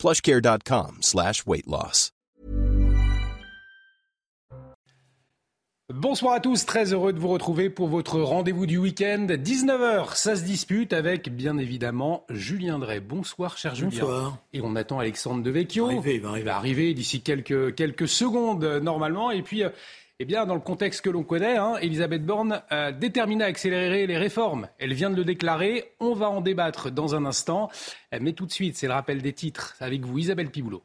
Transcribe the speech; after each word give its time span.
plushcare.com 0.00 0.98
slash 1.02 1.46
weight 1.46 1.66
loss. 1.66 2.10
Bonsoir 5.92 6.34
à 6.34 6.40
tous, 6.40 6.66
très 6.66 6.92
heureux 6.92 7.12
de 7.12 7.18
vous 7.18 7.26
retrouver 7.26 7.68
pour 7.68 7.88
votre 7.88 8.20
rendez-vous 8.20 8.64
du 8.64 8.78
week-end. 8.78 9.26
19h, 9.28 10.14
ça 10.14 10.36
se 10.36 10.44
dispute 10.44 10.92
avec 10.92 11.34
bien 11.34 11.58
évidemment 11.58 12.24
Julien 12.30 12.78
Drey. 12.78 13.00
Bonsoir 13.00 13.58
cher 13.58 13.74
Julien. 13.74 13.90
Bonsoir. 13.90 14.38
Et 14.52 14.60
on 14.60 14.76
attend 14.76 15.00
Alexandre 15.00 15.42
Devecchio. 15.42 15.90
Il 15.90 15.96
va 15.96 15.98
arriver. 15.98 16.38
Il 16.38 16.44
va 16.44 16.56
arriver 16.56 16.94
d'ici 16.94 17.22
quelques, 17.22 17.74
quelques 17.74 18.06
secondes 18.06 18.62
euh, 18.62 18.78
normalement. 18.78 19.32
Et 19.32 19.42
puis, 19.42 19.64
euh, 19.64 19.70
eh 20.22 20.26
bien, 20.26 20.44
dans 20.44 20.54
le 20.54 20.60
contexte 20.60 21.00
que 21.00 21.08
l'on 21.08 21.24
connaît, 21.24 21.56
hein, 21.56 21.76
Elisabeth 21.80 22.26
Borne 22.26 22.60
euh, 22.72 22.92
déterminée 22.92 23.42
à 23.42 23.46
accélérer 23.46 24.06
les 24.06 24.18
réformes. 24.18 24.68
Elle 24.78 24.92
vient 24.92 25.08
de 25.08 25.16
le 25.16 25.24
déclarer. 25.24 25.94
On 25.98 26.12
va 26.12 26.28
en 26.28 26.42
débattre 26.42 26.90
dans 26.90 27.14
un 27.14 27.24
instant. 27.24 27.70
Euh, 28.12 28.18
Mais 28.20 28.34
tout 28.34 28.44
de 28.44 28.52
suite, 28.52 28.76
c'est 28.76 28.86
le 28.86 28.92
rappel 28.92 29.22
des 29.22 29.32
titres 29.32 29.76
avec 29.80 30.04
vous, 30.04 30.18
Isabelle 30.18 30.50
Piboulot. 30.50 30.82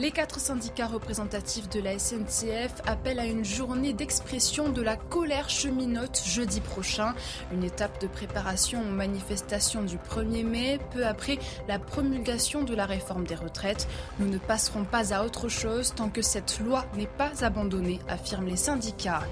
Les 0.00 0.12
quatre 0.12 0.40
syndicats 0.40 0.86
représentatifs 0.86 1.68
de 1.68 1.78
la 1.78 1.98
SNCF 1.98 2.72
appellent 2.86 3.20
à 3.20 3.26
une 3.26 3.44
journée 3.44 3.92
d'expression 3.92 4.70
de 4.70 4.80
la 4.80 4.96
colère 4.96 5.50
cheminote 5.50 6.22
jeudi 6.24 6.62
prochain. 6.62 7.14
Une 7.52 7.64
étape 7.64 8.00
de 8.00 8.06
préparation 8.06 8.80
aux 8.80 8.92
manifestations 8.92 9.82
du 9.82 9.98
1er 9.98 10.42
mai, 10.42 10.78
peu 10.94 11.04
après 11.04 11.38
la 11.68 11.78
promulgation 11.78 12.62
de 12.64 12.74
la 12.74 12.86
réforme 12.86 13.24
des 13.24 13.34
retraites. 13.34 13.88
Nous 14.18 14.26
ne 14.26 14.38
passerons 14.38 14.84
pas 14.84 15.12
à 15.12 15.22
autre 15.22 15.48
chose 15.48 15.92
tant 15.94 16.08
que 16.08 16.22
cette 16.22 16.60
loi 16.60 16.86
n'est 16.96 17.04
pas 17.06 17.44
abandonnée, 17.44 17.98
affirment 18.08 18.48
les 18.48 18.56
syndicats. 18.56 19.24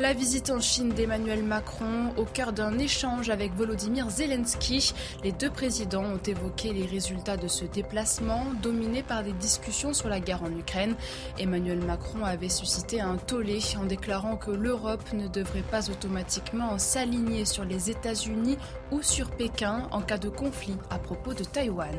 La 0.00 0.12
visite 0.12 0.50
en 0.50 0.60
Chine 0.60 0.90
d'Emmanuel 0.90 1.42
Macron 1.42 2.12
au 2.16 2.24
cœur 2.24 2.52
d'un 2.52 2.78
échange 2.78 3.30
avec 3.30 3.52
Volodymyr 3.54 4.08
Zelensky. 4.08 4.94
Les 5.24 5.32
deux 5.32 5.50
présidents 5.50 6.04
ont 6.04 6.22
évoqué 6.24 6.72
les 6.72 6.86
résultats 6.86 7.36
de 7.36 7.48
ce 7.48 7.64
déplacement, 7.64 8.44
dominé 8.62 9.02
par 9.02 9.24
des 9.24 9.32
discussions 9.32 9.92
sur 9.92 10.08
la 10.08 10.20
guerre 10.20 10.44
en 10.44 10.56
Ukraine. 10.56 10.94
Emmanuel 11.36 11.84
Macron 11.84 12.24
avait 12.24 12.48
suscité 12.48 13.00
un 13.00 13.16
tollé 13.16 13.58
en 13.76 13.86
déclarant 13.86 14.36
que 14.36 14.52
l'Europe 14.52 15.12
ne 15.14 15.26
devrait 15.26 15.62
pas 15.62 15.90
automatiquement 15.90 16.78
s'aligner 16.78 17.44
sur 17.44 17.64
les 17.64 17.90
États-Unis 17.90 18.56
ou 18.92 19.02
sur 19.02 19.28
Pékin 19.32 19.88
en 19.90 20.00
cas 20.00 20.18
de 20.18 20.28
conflit 20.28 20.76
à 20.90 21.00
propos 21.00 21.34
de 21.34 21.42
Taïwan. 21.42 21.96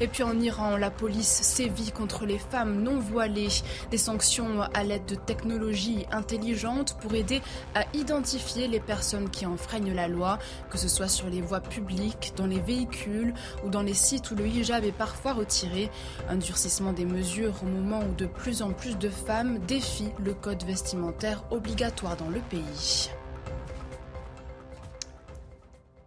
Et 0.00 0.06
puis 0.06 0.22
en 0.22 0.38
Iran, 0.38 0.76
la 0.76 0.90
police 0.90 1.26
sévit 1.26 1.90
contre 1.90 2.24
les 2.24 2.38
femmes 2.38 2.82
non 2.82 2.98
voilées. 2.98 3.48
Des 3.90 3.98
sanctions 3.98 4.62
à 4.74 4.84
l'aide 4.84 5.06
de 5.06 5.16
technologies 5.16 6.06
intelligentes 6.12 6.96
pour 7.00 7.14
aider 7.14 7.42
à 7.74 7.84
identifier 7.94 8.68
les 8.68 8.80
personnes 8.80 9.30
qui 9.30 9.46
enfreignent 9.46 9.94
la 9.94 10.08
loi, 10.08 10.38
que 10.70 10.78
ce 10.78 10.88
soit 10.88 11.08
sur 11.08 11.28
les 11.28 11.40
voies 11.40 11.60
publiques, 11.60 12.32
dans 12.36 12.46
les 12.46 12.60
véhicules 12.60 13.34
ou 13.64 13.70
dans 13.70 13.82
les 13.82 13.94
sites 13.94 14.30
où 14.30 14.34
le 14.34 14.46
hijab 14.46 14.84
est 14.84 14.92
parfois 14.92 15.32
retiré. 15.32 15.90
Un 16.28 16.36
durcissement 16.36 16.92
des 16.92 17.04
mesures 17.04 17.54
au 17.62 17.66
moment 17.66 18.00
où 18.00 18.14
de 18.14 18.26
plus 18.26 18.62
en 18.62 18.72
plus 18.72 18.96
de 18.98 19.08
femmes 19.08 19.58
défient 19.66 20.12
le 20.24 20.34
code 20.34 20.62
vestimentaire 20.64 21.42
obligatoire 21.50 22.16
dans 22.16 22.30
le 22.30 22.40
pays. 22.40 23.10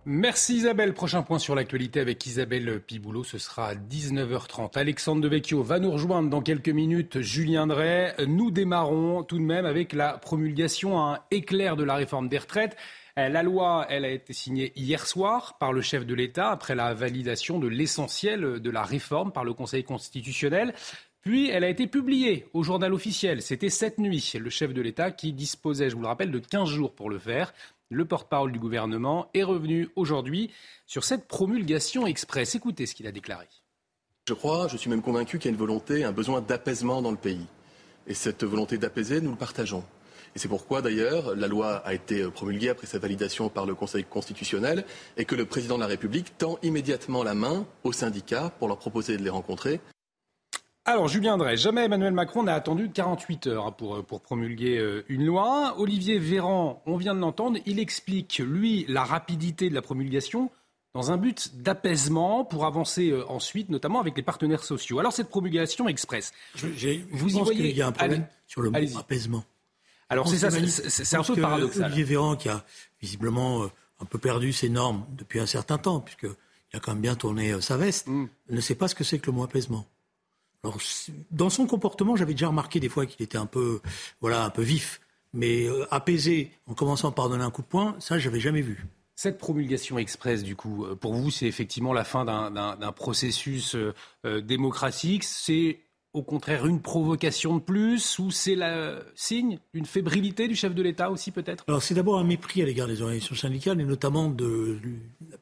Merci 0.06 0.56
Isabelle. 0.56 0.96
Prochain 0.96 1.22
point 1.22 1.38
sur 1.38 1.54
l'actualité 1.54 2.00
avec 2.00 2.26
Isabelle 2.26 2.82
Piboulot, 2.82 3.24
ce 3.24 3.38
sera 3.38 3.68
à 3.68 3.76
19h30. 3.76 4.76
Alexandre 4.76 5.22
Devecchio 5.22 5.62
va 5.62 5.78
nous 5.78 5.92
rejoindre 5.92 6.28
dans 6.28 6.42
quelques 6.42 6.70
minutes. 6.70 7.22
Julien 7.22 7.68
Drey. 7.68 8.16
Nous 8.26 8.50
démarrons 8.50 9.22
tout 9.22 9.38
de 9.38 9.44
même 9.44 9.68
avec 9.68 9.94
la 9.94 10.18
promulgation 10.18 11.00
à 11.00 11.14
un 11.14 11.20
éclair 11.30 11.76
de 11.76 11.84
la 11.84 11.94
réforme 11.94 12.30
des 12.30 12.40
retraites. 12.40 12.76
Euh, 13.20 13.30
La 13.30 13.44
loi, 13.44 13.86
elle 13.90 14.06
a 14.06 14.10
été 14.10 14.34
signée 14.34 14.74
hier 14.76 15.06
soir 15.06 15.60
par 15.60 15.72
le 15.72 15.82
chef 15.82 16.04
de 16.08 16.16
l'État 16.16 16.50
après 16.50 16.74
la 16.74 16.96
validation 16.96 17.60
de 17.60 17.68
l'essentiel 17.68 18.60
de 18.60 18.72
la 18.72 18.82
réforme 18.82 19.32
par 19.32 19.44
le 19.44 19.54
Conseil 19.54 19.84
constitutionnel. 19.84 20.74
Puis 21.22 21.52
elle 21.52 21.64
a 21.64 21.70
été 21.70 21.86
publiée 21.86 22.48
au 22.54 22.64
journal 22.64 22.92
officiel. 22.92 23.44
C'était 23.44 23.70
cette 23.70 24.00
nuit. 24.00 24.34
Le 24.40 24.50
chef 24.50 24.74
de 24.74 24.82
l'État 24.82 25.12
qui 25.12 25.32
disposait, 25.32 25.92
je 25.92 25.96
vous 25.96 26.02
le 26.02 26.08
rappelle, 26.08 26.32
de 26.32 26.40
15 26.40 26.68
jours 26.70 26.96
pour 26.96 27.12
le 27.12 27.20
faire. 27.20 27.54
Le 27.94 28.06
porte-parole 28.06 28.54
du 28.54 28.60
gouvernement 28.60 29.28
est 29.34 29.44
revenu 29.44 29.90
aujourd'hui 29.98 30.50
sur 30.88 31.04
cette 31.04 31.28
promulgation 31.28 32.08
express. 32.08 32.56
Écoutez 32.56 32.86
ce 32.86 32.96
qu'il 32.96 33.06
a 33.06 33.12
déclaré. 33.12 33.48
Je 34.30 34.34
crois, 34.34 34.70
je 34.70 34.78
suis 34.78 34.90
même 34.90 35.02
convaincu 35.02 35.40
qu'il 35.40 35.52
y 35.52 35.52
a 35.52 35.56
une 35.56 35.60
volonté, 35.60 36.06
un 36.06 36.14
besoin 36.14 36.40
d'apaisement 36.40 37.02
dans 37.02 37.12
le 37.12 37.18
pays. 37.18 37.46
Et 38.08 38.14
cette 38.14 38.46
volonté 38.46 38.78
d'apaiser, 38.78 39.20
nous 39.20 39.32
le 39.32 39.36
partageons. 39.36 39.84
Et 40.34 40.40
c'est 40.40 40.48
pourquoi, 40.48 40.82
d'ailleurs, 40.82 41.36
la 41.36 41.50
loi 41.50 41.76
a 41.86 41.94
été 41.94 42.24
promulguée 42.32 42.70
après 42.70 42.88
sa 42.88 42.98
validation 42.98 43.50
par 43.50 43.66
le 43.66 43.76
Conseil 43.76 44.06
constitutionnel 44.06 44.86
et 45.18 45.26
que 45.26 45.36
le 45.36 45.46
président 45.46 45.76
de 45.76 45.82
la 45.82 45.88
République 45.88 46.38
tend 46.38 46.60
immédiatement 46.64 47.24
la 47.24 47.34
main 47.34 47.68
aux 47.84 47.92
syndicats 47.92 48.54
pour 48.58 48.70
leur 48.70 48.78
proposer 48.78 49.18
de 49.18 49.24
les 49.24 49.30
rencontrer. 49.30 49.82
Alors, 50.86 51.08
Julien 51.08 51.38
Drey, 51.38 51.58
jamais 51.58 51.86
Emmanuel 51.86 52.12
Macron 52.14 52.42
n'a 52.44 52.56
attendu 52.56 52.90
48 52.90 53.48
heures 53.48 53.76
pour, 53.76 54.04
pour 54.04 54.22
promulguer 54.22 54.80
euh, 54.80 55.06
une 55.10 55.26
loi. 55.26 55.76
Olivier 55.78 56.18
Véran, 56.18 56.82
on 56.88 56.98
vient 56.98 57.14
de 57.14 57.20
l'entendre, 57.20 57.60
il 57.68 57.80
explique, 57.80 58.40
lui, 58.44 58.86
la 58.88 59.04
rapidité 59.04 59.70
de 59.70 59.76
la 59.76 59.84
promulgation 59.84 60.50
dans 60.96 61.12
un 61.12 61.18
but 61.18 61.52
d'apaisement 61.62 62.44
pour 62.44 62.66
avancer 62.66 63.12
euh, 63.12 63.24
ensuite, 63.30 63.70
notamment 63.70 64.00
avec 64.02 64.18
les 64.18 64.24
partenaires 64.24 64.64
sociaux. 64.64 64.98
Alors, 65.00 65.14
cette 65.14 65.30
promulgation 65.30 65.88
express, 65.88 66.34
Je, 66.56 66.68
je 66.76 66.90
Vous 67.12 67.30
y 67.30 67.34
pense 67.34 67.44
voyez- 67.44 67.62
qu'il 67.70 67.78
y 67.78 67.82
a 67.84 67.88
un 67.88 67.92
problème 67.92 68.22
Allez- 68.22 68.32
sur 68.48 68.62
le 68.64 68.72
mot 68.72 68.80
apaisement. 68.98 69.44
alors 70.10 70.26
Je 70.26 70.32
c'est 70.32 70.38
ça, 70.40 70.50
c'est- 70.50 71.06
je 71.06 71.16
un 71.16 71.24
peu 71.24 71.40
paradoxal. 71.40 71.86
Olivier 71.86 72.04
Véran, 72.06 72.36
qui 72.36 72.50
a 72.50 72.66
visiblement 73.00 73.64
euh, 73.64 73.68
un 74.02 74.06
peu 74.06 74.18
perdu 74.18 74.52
ses 74.52 74.68
normes 74.68 75.06
depuis 75.12 75.40
un 75.40 75.46
certain 75.46 75.78
temps, 75.78 76.00
puisqu'il 76.00 76.32
a 76.76 76.80
quand 76.80 76.94
même 76.94 77.02
bien 77.04 77.16
tourné 77.16 77.52
euh, 77.54 77.62
sa 77.62 77.78
veste, 77.78 78.08
Mm. 78.08 78.26
ne 78.50 78.62
sait 78.62 78.76
pas 78.76 78.88
ce 78.88 78.96
que 78.96 79.04
c'est 79.04 79.20
que 79.20 79.28
le 79.28 79.34
mot 79.34 79.44
apaisement. 79.44 79.86
Alors, 80.64 80.78
dans 81.32 81.50
son 81.50 81.66
comportement, 81.66 82.16
j'avais 82.16 82.34
déjà 82.34 82.48
remarqué 82.50 82.80
des 82.80 82.90
fois 82.90 83.06
qu'il 83.06 83.24
était 83.24 83.38
un 83.38 83.46
peu, 83.48 83.82
voilà, 84.20 84.46
un 84.46 84.50
peu 84.50 84.62
vif. 84.62 85.02
Mais 85.34 85.66
euh, 85.66 85.86
apaisé 85.92 86.52
en 86.68 86.74
commençant 86.74 87.12
par 87.12 87.30
donner 87.30 87.44
un 87.44 87.52
coup 87.52 87.62
de 87.62 87.68
poing, 87.68 87.96
ça, 88.00 88.20
j'avais 88.20 88.40
jamais 88.42 88.62
vu. 88.62 88.86
Cette 89.16 89.38
promulgation 89.38 89.98
express, 89.98 90.44
du 90.44 90.56
coup, 90.56 90.86
euh, 90.86 90.96
pour 90.96 91.14
vous, 91.14 91.32
c'est 91.32 91.46
effectivement 91.46 91.94
la 91.94 92.04
fin 92.04 92.26
d'un- 92.26 92.92
processus 92.92 93.76
euh, 94.26 94.42
démocratique. 94.42 95.24
C'est 95.24 95.80
au 96.14 96.22
contraire 96.22 96.66
une 96.68 96.82
provocation 96.82 97.56
de 97.56 97.62
plus 97.62 98.20
ou 98.20 98.30
c'est 98.32 98.56
le 98.56 99.00
signe 99.16 99.60
d'une 99.74 99.86
fébrilité 99.86 100.50
du 100.50 100.56
chef 100.58 100.76
de 100.76 100.82
l'État 100.82 101.10
aussi 101.10 101.32
peut-être? 101.32 101.64
Alors, 101.70 101.82
c'est 101.82 101.94
d'abord 101.94 102.20
un 102.20 102.26
mépris 102.26 102.62
à 102.62 102.66
l'égard 102.66 102.88
des 102.88 103.02
organisations 103.02 103.36
syndicales 103.36 103.80
et 103.80 103.86
notamment 103.86 104.30
de 104.30 104.78
la 105.30 105.38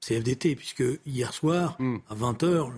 CFDT, 0.00 0.54
puisque 0.54 0.84
hier 1.04 1.32
soir, 1.34 1.74
Mm. 1.80 1.96
à 2.08 2.14
20h, 2.14 2.70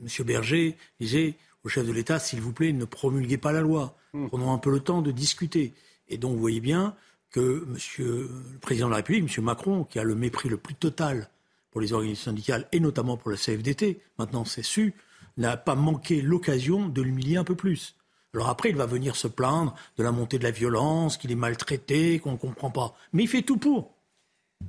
M. 0.00 0.24
Berger 0.24 0.76
disait 1.00 1.34
au 1.64 1.68
chef 1.68 1.86
de 1.86 1.92
l'État, 1.92 2.18
s'il 2.18 2.40
vous 2.40 2.52
plaît, 2.52 2.72
ne 2.72 2.84
promulguez 2.84 3.38
pas 3.38 3.52
la 3.52 3.60
loi. 3.60 3.96
Mm. 4.12 4.28
Prenons 4.28 4.52
un 4.52 4.58
peu 4.58 4.70
le 4.70 4.80
temps 4.80 5.02
de 5.02 5.10
discuter. 5.10 5.74
Et 6.08 6.18
donc, 6.18 6.34
vous 6.34 6.40
voyez 6.40 6.60
bien 6.60 6.94
que 7.30 7.64
Monsieur 7.66 8.30
le 8.52 8.58
Président 8.60 8.86
de 8.86 8.92
la 8.92 8.98
République, 8.98 9.36
M. 9.36 9.44
Macron, 9.44 9.84
qui 9.84 9.98
a 9.98 10.04
le 10.04 10.14
mépris 10.14 10.48
le 10.48 10.56
plus 10.56 10.74
total 10.74 11.28
pour 11.70 11.80
les 11.80 11.92
organisations 11.92 12.30
syndicales 12.30 12.66
et 12.72 12.80
notamment 12.80 13.16
pour 13.16 13.30
la 13.30 13.36
CFDT, 13.36 14.00
maintenant 14.18 14.46
c'est 14.46 14.62
su, 14.62 14.94
n'a 15.36 15.58
pas 15.58 15.74
manqué 15.74 16.22
l'occasion 16.22 16.88
de 16.88 17.02
l'humilier 17.02 17.36
un 17.36 17.44
peu 17.44 17.54
plus. 17.54 17.96
Alors 18.32 18.48
après, 18.48 18.70
il 18.70 18.76
va 18.76 18.86
venir 18.86 19.16
se 19.16 19.28
plaindre 19.28 19.74
de 19.96 20.02
la 20.02 20.12
montée 20.12 20.38
de 20.38 20.44
la 20.44 20.50
violence, 20.50 21.16
qu'il 21.16 21.32
est 21.32 21.36
maltraité, 21.36 22.18
qu'on 22.18 22.32
ne 22.32 22.36
comprend 22.36 22.70
pas. 22.70 22.94
Mais 23.12 23.24
il 23.24 23.28
fait 23.28 23.42
tout 23.42 23.56
pour. 23.56 23.95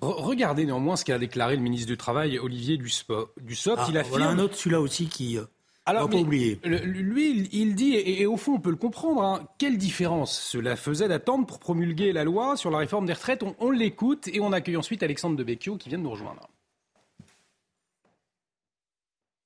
Re- 0.02 0.22
Regardez 0.22 0.66
néanmoins 0.66 0.96
ce 0.96 1.06
qu'a 1.06 1.18
déclaré 1.18 1.56
le 1.56 1.62
ministre 1.62 1.88
du 1.88 1.98
Travail, 1.98 2.38
Olivier 2.40 2.78
Dussopt. 2.78 3.32
Ah, 3.78 3.88
il 3.90 3.98
affirme... 3.98 4.10
voilà 4.10 4.30
un 4.30 4.40
autre, 4.40 4.56
celui-là 4.56 4.82
aussi, 4.82 5.08
qui... 5.08 5.38
euh, 5.38 5.46
Alors, 5.86 6.10
pas 6.10 6.18
le- 6.18 6.78
lui, 6.78 7.50
il, 7.52 7.76
dit, 7.76 7.96
et, 7.96 8.22
et 8.22 8.26
au 8.26 8.38
fond, 8.38 8.54
on 8.56 8.60
peut 8.60 8.70
le 8.70 8.76
comprendre, 8.76 9.24
hein, 9.24 9.48
quelle 9.58 9.78
différence 9.78 10.40
cela 10.40 10.76
faisait 10.76 11.08
d'attendre 11.08 11.46
pour 11.48 11.60
promulguer 11.60 12.12
la 12.12 12.24
loi 12.24 12.58
sur 12.58 12.70
la 12.70 12.78
réforme 12.80 13.06
des 13.06 13.14
retraites. 13.14 13.44
On, 13.44 13.56
on 13.60 13.72
l'écoute 13.72 14.28
et 14.28 14.40
on 14.40 14.52
accueille 14.52 14.78
ensuite 14.78 15.02
Alexandre 15.04 15.36
Devecchio 15.36 15.78
qui 15.78 15.90
vient 15.90 15.98
de 15.98 16.04
nous 16.04 16.12
rejoindre. 16.12 16.48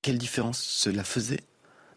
Quelle 0.01 0.17
différence 0.17 0.59
cela 0.61 1.03
faisait 1.03 1.41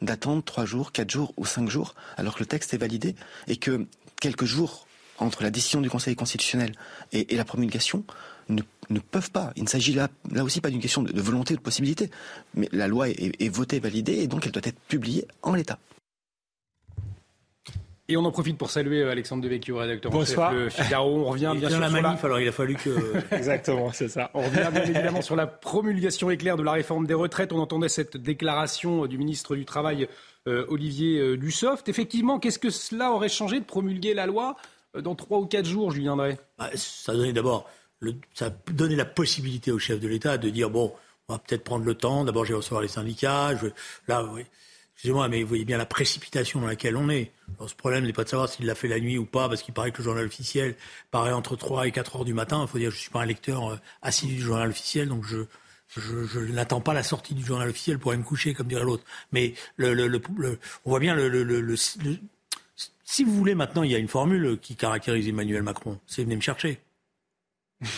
d'attendre 0.02 0.44
trois 0.44 0.66
jours, 0.66 0.92
quatre 0.92 1.10
jours 1.10 1.32
ou 1.38 1.46
cinq 1.46 1.70
jours 1.70 1.94
alors 2.18 2.34
que 2.34 2.40
le 2.40 2.46
texte 2.46 2.74
est 2.74 2.78
validé 2.78 3.14
et 3.48 3.56
que 3.56 3.86
quelques 4.20 4.44
jours 4.44 4.86
entre 5.18 5.42
la 5.42 5.50
décision 5.50 5.80
du 5.80 5.88
Conseil 5.88 6.14
constitutionnel 6.14 6.74
et, 7.12 7.34
la 7.34 7.44
promulgation 7.46 8.04
ne, 8.48 8.98
peuvent 8.98 9.30
pas. 9.30 9.52
Il 9.56 9.64
ne 9.64 9.68
s'agit 9.68 9.92
là, 9.92 10.08
là 10.30 10.44
aussi 10.44 10.60
pas 10.60 10.70
d'une 10.70 10.80
question 10.80 11.02
de, 11.02 11.20
volonté 11.20 11.54
ou 11.54 11.56
de 11.56 11.62
possibilité. 11.62 12.10
Mais 12.54 12.68
la 12.72 12.88
loi 12.88 13.08
est, 13.08 13.40
est 13.40 13.48
votée, 13.48 13.80
validée, 13.80 14.14
et 14.14 14.26
donc 14.26 14.46
elle 14.46 14.52
doit 14.52 14.62
être 14.64 14.80
publiée 14.88 15.26
en 15.42 15.54
l'état. 15.54 15.78
Et 18.06 18.18
on 18.18 18.24
en 18.24 18.30
profite 18.30 18.58
pour 18.58 18.70
saluer 18.70 19.00
euh, 19.00 19.10
Alexandre 19.10 19.42
Devecchio, 19.42 19.78
rédacteur 19.78 20.14
en 20.14 20.24
chef 20.26 20.36
de 20.52 20.68
Figaro. 20.68 21.20
On 21.20 21.24
revient 21.24 21.54
bien 21.56 21.70
sûr 21.70 21.80
la 21.80 21.88
sur 21.88 22.02
manif, 22.02 22.22
alors 22.22 22.38
il 22.38 22.46
a 22.46 22.52
fallu 22.52 22.74
que... 22.74 22.90
Exactement, 23.34 23.92
c'est 23.92 24.08
ça. 24.08 24.30
On 24.34 24.42
revient 24.42 24.68
bien 24.70 24.82
évidemment 24.82 25.22
sur 25.22 25.36
la 25.36 25.46
promulgation 25.46 26.30
éclair 26.30 26.58
de 26.58 26.62
la 26.62 26.72
réforme 26.72 27.06
des 27.06 27.14
retraites. 27.14 27.52
On 27.52 27.60
entendait 27.60 27.88
cette 27.88 28.18
déclaration 28.18 29.06
du 29.06 29.16
ministre 29.16 29.56
du 29.56 29.64
Travail, 29.64 30.06
euh, 30.46 30.66
Olivier 30.68 31.18
euh, 31.18 31.38
Dussopt. 31.38 31.88
Effectivement, 31.88 32.38
qu'est-ce 32.38 32.58
que 32.58 32.68
cela 32.68 33.10
aurait 33.10 33.30
changé 33.30 33.58
de 33.58 33.64
promulguer 33.64 34.12
la 34.12 34.26
loi 34.26 34.56
dans 35.00 35.14
trois 35.14 35.38
ou 35.38 35.46
quatre 35.46 35.66
jours, 35.66 35.90
Julien 35.90 36.16
Drey? 36.16 36.36
Bah, 36.58 36.68
Ça 36.74 37.14
donnait 37.14 37.32
d'abord 37.32 37.66
ça 38.34 38.50
donnait 38.70 38.96
la 38.96 39.04
possibilité 39.04 39.72
au 39.72 39.78
chef 39.78 40.00
de 40.00 40.08
l'État 40.08 40.38
de 40.38 40.50
dire, 40.50 40.70
bon, 40.70 40.92
on 41.28 41.34
va 41.34 41.38
peut-être 41.38 41.64
prendre 41.64 41.84
le 41.84 41.94
temps, 41.94 42.24
d'abord 42.24 42.44
je 42.44 42.50
vais 42.50 42.56
recevoir 42.56 42.82
les 42.82 42.88
syndicats, 42.88 43.56
je... 43.56 43.68
là, 44.08 44.24
Excusez-moi, 44.94 45.28
mais 45.28 45.42
vous 45.42 45.48
voyez 45.48 45.64
bien 45.64 45.76
la 45.76 45.86
précipitation 45.86 46.60
dans 46.60 46.66
laquelle 46.66 46.96
on 46.96 47.10
est. 47.10 47.32
Ce 47.66 47.74
problème 47.74 48.04
n'est 48.04 48.12
pas 48.12 48.24
de 48.24 48.28
savoir 48.28 48.48
s'il 48.48 48.64
l'a 48.66 48.76
fait 48.76 48.88
la 48.88 49.00
nuit 49.00 49.18
ou 49.18 49.26
pas, 49.26 49.48
parce 49.48 49.62
qu'il 49.62 49.74
paraît 49.74 49.90
que 49.90 49.98
le 49.98 50.04
journal 50.04 50.24
officiel 50.24 50.76
paraît 51.10 51.32
entre 51.32 51.56
3 51.56 51.88
et 51.88 51.92
4 51.92 52.16
heures 52.16 52.24
du 52.24 52.32
matin. 52.32 52.62
Il 52.62 52.68
faut 52.68 52.78
dire 52.78 52.88
que 52.88 52.94
je 52.94 53.00
ne 53.00 53.02
suis 53.02 53.10
pas 53.10 53.22
un 53.22 53.26
lecteur 53.26 53.72
euh, 53.72 53.76
assidu 54.02 54.36
du 54.36 54.40
journal 54.40 54.70
officiel, 54.70 55.08
donc 55.08 55.24
je, 55.24 55.44
n'attends 56.52 56.80
pas 56.80 56.94
la 56.94 57.02
sortie 57.02 57.34
du 57.34 57.44
journal 57.44 57.68
officiel 57.68 57.98
pour 57.98 58.12
aller 58.12 58.20
me 58.20 58.26
coucher, 58.26 58.54
comme 58.54 58.68
dirait 58.68 58.84
l'autre. 58.84 59.04
Mais 59.32 59.54
on 59.78 60.90
voit 60.90 61.00
bien 61.00 61.14
le, 61.16 61.76
Si 63.04 63.24
vous 63.24 63.34
voulez, 63.34 63.54
maintenant, 63.54 63.82
il 63.82 63.90
y 63.90 63.94
a 63.96 63.98
une 63.98 64.08
formule 64.08 64.58
qui 64.60 64.76
caractérise 64.76 65.28
Emmanuel 65.28 65.62
Macron. 65.62 65.98
C'est 66.06 66.22
venez 66.22 66.36
me 66.36 66.40
chercher. 66.40 66.80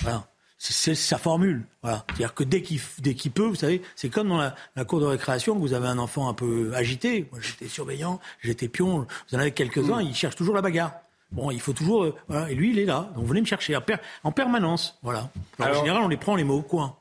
Voilà. 0.03 0.27
C'est 0.59 0.95
sa 0.95 1.19
formule. 1.19 1.65
Voilà. 1.83 2.05
C'est-à-dire 2.09 2.35
que 2.35 2.43
dès 2.43 2.63
qu'il 2.63 2.81
dès 3.01 3.15
qu'il 3.15 3.31
peut, 3.31 3.47
vous 3.47 3.57
savez, 3.57 3.83
c'est 3.95 4.09
comme 4.09 4.29
dans 4.29 4.39
la, 4.39 4.85
cour 4.87 5.01
de 5.01 5.05
récréation, 5.05 5.55
vous 5.57 5.75
avez 5.75 5.87
un 5.87 5.99
enfant 5.99 6.29
un 6.29 6.35
peu 6.35 6.73
agité. 6.75 7.29
Moi, 7.31 7.41
j'étais 7.43 7.69
surveillant, 7.69 8.21
j'étais 8.41 8.69
pion. 8.69 9.07
Vous 9.29 9.37
en 9.37 9.39
avez 9.39 9.53
quelques-uns, 9.53 10.03
mm. 10.03 10.07
ils 10.07 10.15
cherchent 10.15 10.37
toujours 10.37 10.55
la 10.55 10.63
bagarre. 10.63 10.93
Bon, 11.31 11.51
il 11.51 11.61
faut 11.61 11.73
toujours. 11.73 12.05
Euh, 12.05 12.15
voilà. 12.29 12.51
Et 12.51 12.55
lui, 12.55 12.71
il 12.71 12.79
est 12.79 12.85
là. 12.85 13.11
Donc, 13.15 13.27
venez 13.27 13.41
me 13.41 13.47
chercher 13.47 13.77
en, 14.25 14.33
permanence. 14.33 14.99
Voilà. 15.03 15.31
en 15.59 15.75
général, 15.75 16.03
on 16.03 16.09
les 16.09 16.17
prend 16.17 16.37
les 16.37 16.45
mots 16.45 16.59
au 16.59 16.63
coin. 16.63 16.97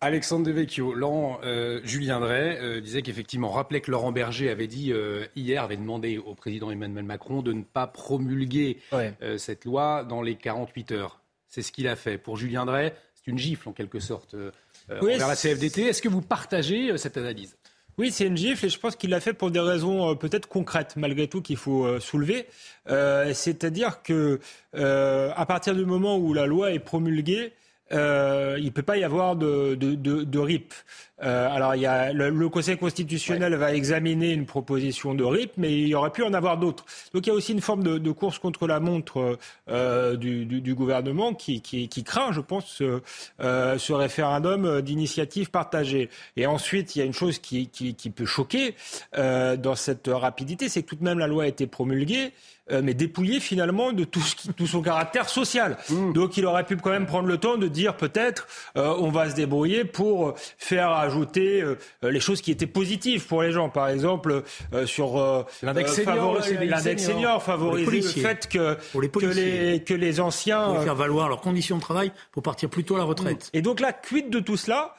Alexandre 0.00 0.46
Devecchio, 0.46 0.94
Laurent 0.94 1.40
euh, 1.42 1.80
Julien 1.82 2.20
Drey 2.20 2.56
euh, 2.60 2.80
disait 2.80 3.02
qu'effectivement, 3.02 3.50
rappelait 3.50 3.80
que 3.80 3.90
Laurent 3.90 4.12
Berger 4.12 4.48
avait 4.48 4.68
dit 4.68 4.92
hier, 5.34 5.62
avait 5.62 5.76
demandé 5.76 6.18
au 6.18 6.34
président 6.34 6.70
Emmanuel 6.70 7.04
Macron 7.04 7.42
de 7.42 7.52
ne 7.52 7.62
pas 7.62 7.86
promulguer 7.86 8.78
cette 9.36 9.64
loi 9.64 10.04
dans 10.04 10.22
les 10.22 10.36
48 10.36 10.92
heures. 10.92 11.21
C'est 11.52 11.60
ce 11.60 11.70
qu'il 11.70 11.86
a 11.86 11.96
fait. 11.96 12.16
Pour 12.16 12.38
Julien 12.38 12.64
Drey, 12.64 12.94
c'est 13.14 13.30
une 13.30 13.36
gifle 13.36 13.68
en 13.68 13.72
quelque 13.72 14.00
sorte 14.00 14.32
euh, 14.32 14.50
envers 15.02 15.28
la 15.28 15.36
CFDT. 15.36 15.82
Est-ce 15.82 16.00
que 16.00 16.08
vous 16.08 16.22
partagez 16.22 16.92
euh, 16.92 16.96
cette 16.96 17.18
analyse? 17.18 17.58
Oui, 17.98 18.10
c'est 18.10 18.26
une 18.26 18.38
gifle 18.38 18.64
et 18.64 18.68
je 18.70 18.78
pense 18.78 18.96
qu'il 18.96 19.10
l'a 19.10 19.20
fait 19.20 19.34
pour 19.34 19.50
des 19.50 19.60
raisons 19.60 20.08
euh, 20.08 20.14
peut-être 20.14 20.48
concrètes 20.48 20.94
malgré 20.96 21.28
tout 21.28 21.42
qu'il 21.42 21.58
faut 21.58 22.00
soulever. 22.00 22.46
C'est-à-dire 22.86 24.02
que 24.02 24.40
à 24.72 25.44
partir 25.44 25.74
du 25.74 25.84
moment 25.84 26.16
où 26.16 26.32
la 26.32 26.46
loi 26.46 26.72
est 26.72 26.78
promulguée, 26.78 27.52
euh, 27.92 28.56
il 28.58 28.66
ne 28.66 28.70
peut 28.70 28.82
pas 28.82 28.96
y 28.96 29.04
avoir 29.04 29.36
de, 29.36 29.74
de, 29.74 29.94
de, 29.94 30.24
de 30.24 30.38
RIP. 30.38 30.74
Euh, 31.22 31.48
alors, 31.50 31.76
il 31.76 31.82
y 31.82 31.86
a, 31.86 32.12
le, 32.12 32.48
Conseil 32.48 32.76
constitutionnel 32.76 33.54
va 33.54 33.74
examiner 33.74 34.32
une 34.32 34.44
proposition 34.44 35.14
de 35.14 35.22
RIP, 35.24 35.52
mais 35.56 35.72
il 35.72 35.88
y 35.88 35.94
aurait 35.94 36.10
pu 36.10 36.22
en 36.22 36.34
avoir 36.34 36.58
d'autres. 36.58 36.84
Donc, 37.14 37.26
il 37.26 37.30
y 37.30 37.32
a 37.32 37.34
aussi 37.34 37.52
une 37.52 37.60
forme 37.60 37.82
de, 37.82 38.10
course 38.10 38.38
contre 38.38 38.66
la 38.66 38.80
montre 38.80 39.38
euh, 39.70 40.16
du, 40.16 40.44
du, 40.44 40.60
du, 40.60 40.74
gouvernement 40.74 41.32
qui, 41.32 41.62
qui, 41.62 41.88
qui, 41.88 42.04
craint, 42.04 42.32
je 42.32 42.40
pense, 42.40 42.82
euh, 42.82 43.78
ce 43.78 43.92
référendum 43.92 44.82
d'initiative 44.82 45.50
partagée. 45.50 46.10
Et 46.36 46.46
ensuite, 46.46 46.96
il 46.96 46.98
y 46.98 47.02
a 47.02 47.04
une 47.04 47.14
chose 47.14 47.38
qui, 47.38 47.68
qui, 47.68 47.94
qui 47.94 48.10
peut 48.10 48.26
choquer 48.26 48.74
euh, 49.16 49.56
dans 49.56 49.76
cette 49.76 50.08
rapidité, 50.12 50.68
c'est 50.68 50.82
que 50.82 50.88
tout 50.88 50.96
de 50.96 51.04
même 51.04 51.18
la 51.18 51.26
loi 51.26 51.44
a 51.44 51.46
été 51.46 51.66
promulguée. 51.66 52.32
Euh, 52.72 52.80
mais 52.82 52.94
dépouillé 52.94 53.40
finalement 53.40 53.92
de 53.92 54.04
tout, 54.04 54.20
ce 54.20 54.34
qui, 54.34 54.48
tout 54.48 54.66
son 54.66 54.82
caractère 54.82 55.28
social. 55.28 55.76
Mmh. 55.90 56.12
Donc 56.12 56.36
il 56.36 56.46
aurait 56.46 56.64
pu 56.64 56.76
quand 56.76 56.90
même 56.90 57.06
prendre 57.06 57.28
le 57.28 57.36
temps 57.36 57.58
de 57.58 57.68
dire 57.68 57.96
peut-être 57.96 58.46
euh, 58.76 58.94
on 58.98 59.10
va 59.10 59.28
se 59.28 59.34
débrouiller 59.34 59.84
pour 59.84 60.34
faire 60.58 60.90
ajouter 60.90 61.62
euh, 61.62 61.76
les 62.02 62.20
choses 62.20 62.40
qui 62.40 62.50
étaient 62.50 62.66
positives 62.66 63.26
pour 63.26 63.42
les 63.42 63.52
gens. 63.52 63.68
Par 63.68 63.88
exemple, 63.88 64.42
sur 64.86 65.46
l'index 65.62 65.94
senior, 65.94 66.42
senior, 66.42 67.42
favoriser 67.42 67.90
le 67.90 68.02
fait 68.02 68.48
que, 68.48 68.76
que, 69.08 69.26
les, 69.26 69.82
que 69.82 69.94
les 69.94 70.20
anciens... 70.20 70.64
Pour 70.66 70.82
faire 70.82 70.94
valoir 70.94 71.28
leurs 71.28 71.40
conditions 71.40 71.76
de 71.76 71.82
travail 71.82 72.12
pour 72.32 72.42
partir 72.42 72.68
plus 72.68 72.84
tôt 72.84 72.96
à 72.96 72.98
la 72.98 73.04
retraite. 73.04 73.50
Et 73.52 73.62
donc 73.62 73.80
là, 73.80 73.92
quid 73.92 74.30
de 74.30 74.40
tout 74.40 74.56
cela 74.56 74.94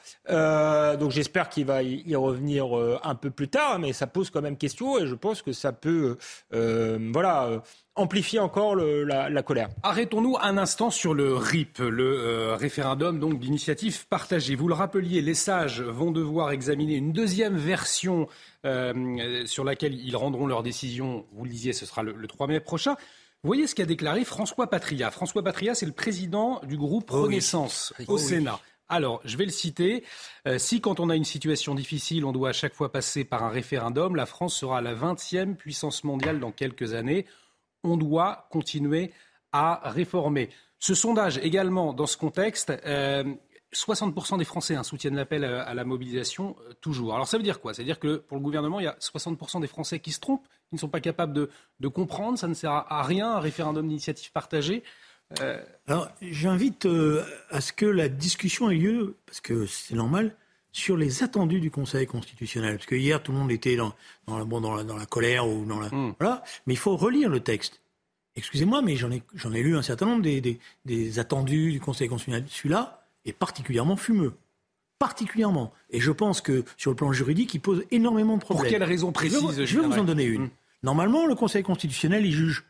Donc 0.96 1.10
j'espère 1.10 1.48
qu'il 1.48 1.66
va 1.66 1.82
y 1.82 2.14
revenir 2.14 2.66
un 3.02 3.14
peu 3.14 3.30
plus 3.30 3.48
tard, 3.48 3.78
mais 3.78 3.92
ça 3.92 4.06
pose 4.06 4.30
quand 4.30 4.42
même 4.42 4.56
question 4.56 4.98
et 4.98 5.06
je 5.06 5.14
pense 5.14 5.42
que 5.42 5.52
ça 5.52 5.72
peut... 5.72 6.16
voilà 6.50 7.34
euh, 7.54 7.60
amplifier 7.96 8.40
encore 8.40 8.74
la, 8.76 9.42
colère. 9.42 9.68
Arrêtons-nous 9.82 10.36
un 10.40 10.58
instant 10.58 10.90
sur 10.90 11.14
le 11.14 11.36
RIP, 11.36 11.78
le 11.78 12.18
euh, 12.18 12.56
référendum 12.56 13.20
donc 13.20 13.38
d'initiative 13.38 14.06
partagée. 14.08 14.54
Vous 14.54 14.68
le 14.68 14.74
rappeliez, 14.74 15.20
les 15.22 15.34
sages 15.34 15.80
vont 15.80 16.10
devoir 16.10 16.50
examiner 16.50 16.96
une 16.96 17.12
deuxième 17.12 17.56
version 17.56 18.28
euh, 18.66 19.46
sur 19.46 19.64
laquelle 19.64 19.94
ils 19.94 20.16
rendront 20.16 20.46
leur 20.46 20.62
décision. 20.62 21.26
Vous 21.32 21.44
le 21.44 21.50
disiez, 21.50 21.72
ce 21.72 21.86
sera 21.86 22.02
le, 22.02 22.26
3 22.26 22.48
mai 22.48 22.60
prochain. 22.60 22.94
Vous 23.42 23.48
voyez 23.48 23.66
ce 23.66 23.74
qu'a 23.74 23.84
déclaré 23.84 24.24
François 24.24 24.68
Patria. 24.68 25.10
François 25.10 25.42
Patria, 25.44 25.74
c'est 25.74 25.86
le 25.86 25.92
président 25.92 26.60
du 26.64 26.76
groupe 26.76 27.10
oh 27.12 27.22
Renaissance 27.22 27.92
au 28.08 28.14
oh 28.14 28.18
Sénat. 28.18 28.58
Alors, 28.88 29.20
je 29.24 29.36
vais 29.36 29.44
le 29.44 29.50
citer. 29.50 30.04
si 30.58 30.80
quand 30.80 31.00
on 31.00 31.08
a 31.10 31.16
une 31.16 31.24
situation 31.24 31.74
difficile, 31.74 32.24
on 32.24 32.32
doit 32.32 32.50
à 32.50 32.52
chaque 32.52 32.74
fois 32.74 32.92
passer 32.92 33.24
par 33.24 33.42
un 33.42 33.48
référendum, 33.48 34.14
la 34.14 34.26
France 34.26 34.56
sera 34.56 34.80
la 34.82 34.94
20e 34.94 35.56
puissance 35.56 36.04
mondiale 36.04 36.38
dans 36.38 36.52
quelques 36.52 36.92
années 36.94 37.26
on 37.84 37.96
doit 37.96 38.48
continuer 38.50 39.12
à 39.52 39.88
réformer. 39.90 40.50
Ce 40.78 40.94
sondage 40.94 41.38
également, 41.38 41.92
dans 41.92 42.06
ce 42.06 42.16
contexte, 42.16 42.72
60% 42.72 44.34
euh, 44.34 44.36
des 44.36 44.44
Français 44.44 44.74
hein, 44.74 44.82
soutiennent 44.82 45.14
l'appel 45.14 45.44
à, 45.44 45.72
la 45.72 45.84
mobilisation 45.84 46.56
euh, 46.68 46.72
toujours. 46.80 47.14
Alors 47.14 47.28
ça 47.28 47.36
veut 47.36 47.42
dire 47.42 47.60
quoi? 47.60 47.72
Ça 47.72 47.82
veut 47.82 47.86
dire 47.86 48.00
que 48.00 48.16
pour 48.16 48.36
le 48.36 48.42
gouvernement, 48.42 48.80
il 48.80 48.84
y 48.84 48.88
a 48.88 48.96
60% 49.00 49.60
des 49.60 49.66
Français 49.66 50.00
qui 50.00 50.12
se 50.12 50.20
trompent, 50.20 50.46
qui 50.68 50.74
ne 50.74 50.80
sont 50.80 50.88
pas 50.88 51.00
capables 51.00 51.32
de, 51.32 51.88
comprendre, 51.88 52.38
ça 52.38 52.48
ne 52.48 52.54
sert 52.54 52.72
à, 52.72 53.02
rien, 53.04 53.36
un 53.36 53.40
référendum 53.40 53.86
d'initiative 53.86 54.32
partagée. 54.32 54.82
Euh, 55.40 55.62
Alors 55.86 56.08
j'invite 56.20 56.86
à 57.50 57.60
ce 57.60 57.72
que 57.72 57.86
la 57.86 58.08
discussion 58.08 58.70
ait 58.70 58.76
lieu, 58.76 59.16
parce 59.26 59.40
que 59.40 59.66
c'est 59.66 59.94
normal, 59.94 60.36
sur 60.74 60.96
les 60.96 61.22
attendus 61.22 61.60
du 61.60 61.70
Conseil 61.70 62.04
constitutionnel. 62.04 62.76
Parce 62.76 62.86
que 62.86 62.96
hier, 62.96 63.22
tout 63.22 63.30
le 63.30 63.38
monde 63.38 63.52
était 63.52 63.76
dans, 63.76 63.94
dans, 64.26 64.38
la, 64.38 64.44
bon, 64.44 64.60
dans, 64.60 64.74
la, 64.74 64.82
dans 64.82 64.96
la 64.96 65.06
colère 65.06 65.48
ou 65.48 65.64
dans 65.64 65.78
la. 65.78 65.88
Hmm. 65.88 66.14
Voilà. 66.18 66.42
Mais 66.66 66.74
il 66.74 66.76
faut 66.76 66.96
relire 66.96 67.30
le 67.30 67.38
texte. 67.38 67.80
Excusez-moi, 68.34 68.82
mais 68.82 68.96
j'en 68.96 69.12
ai, 69.12 69.62
lu 69.62 69.76
un 69.76 69.82
certain 69.82 70.06
nombre 70.06 70.22
des, 70.22 70.40
des, 70.40 70.58
des 70.84 71.18
attendus 71.20 71.70
du 71.70 71.80
Conseil 71.80 72.08
constitutionnel. 72.08 72.44
Celui-là 72.48 73.06
est 73.24 73.32
particulièrement 73.32 73.96
fumeux. 73.96 74.34
Particulièrement. 74.98 75.72
Et 75.90 76.00
je 76.00 76.10
pense 76.10 76.40
que 76.40 76.64
sur 76.76 76.90
le 76.90 76.96
plan 76.96 77.12
juridique, 77.12 77.54
il 77.54 77.60
pose 77.60 77.84
énormément 77.92 78.36
de 78.36 78.40
problèmes. 78.40 78.64
Pour 78.64 78.70
quelle 78.70 78.82
raison 78.82 79.12
précise 79.12 79.56
Je, 79.56 79.64
je 79.64 79.80
vais 79.80 79.86
vous 79.86 79.98
en 79.98 80.04
donner 80.04 80.24
une. 80.24 80.46
Hmm. 80.46 80.50
Normalement, 80.82 81.26
le 81.26 81.36
Conseil 81.36 81.62
constitutionnel, 81.62 82.26
il 82.26 82.32
juge 82.32 82.64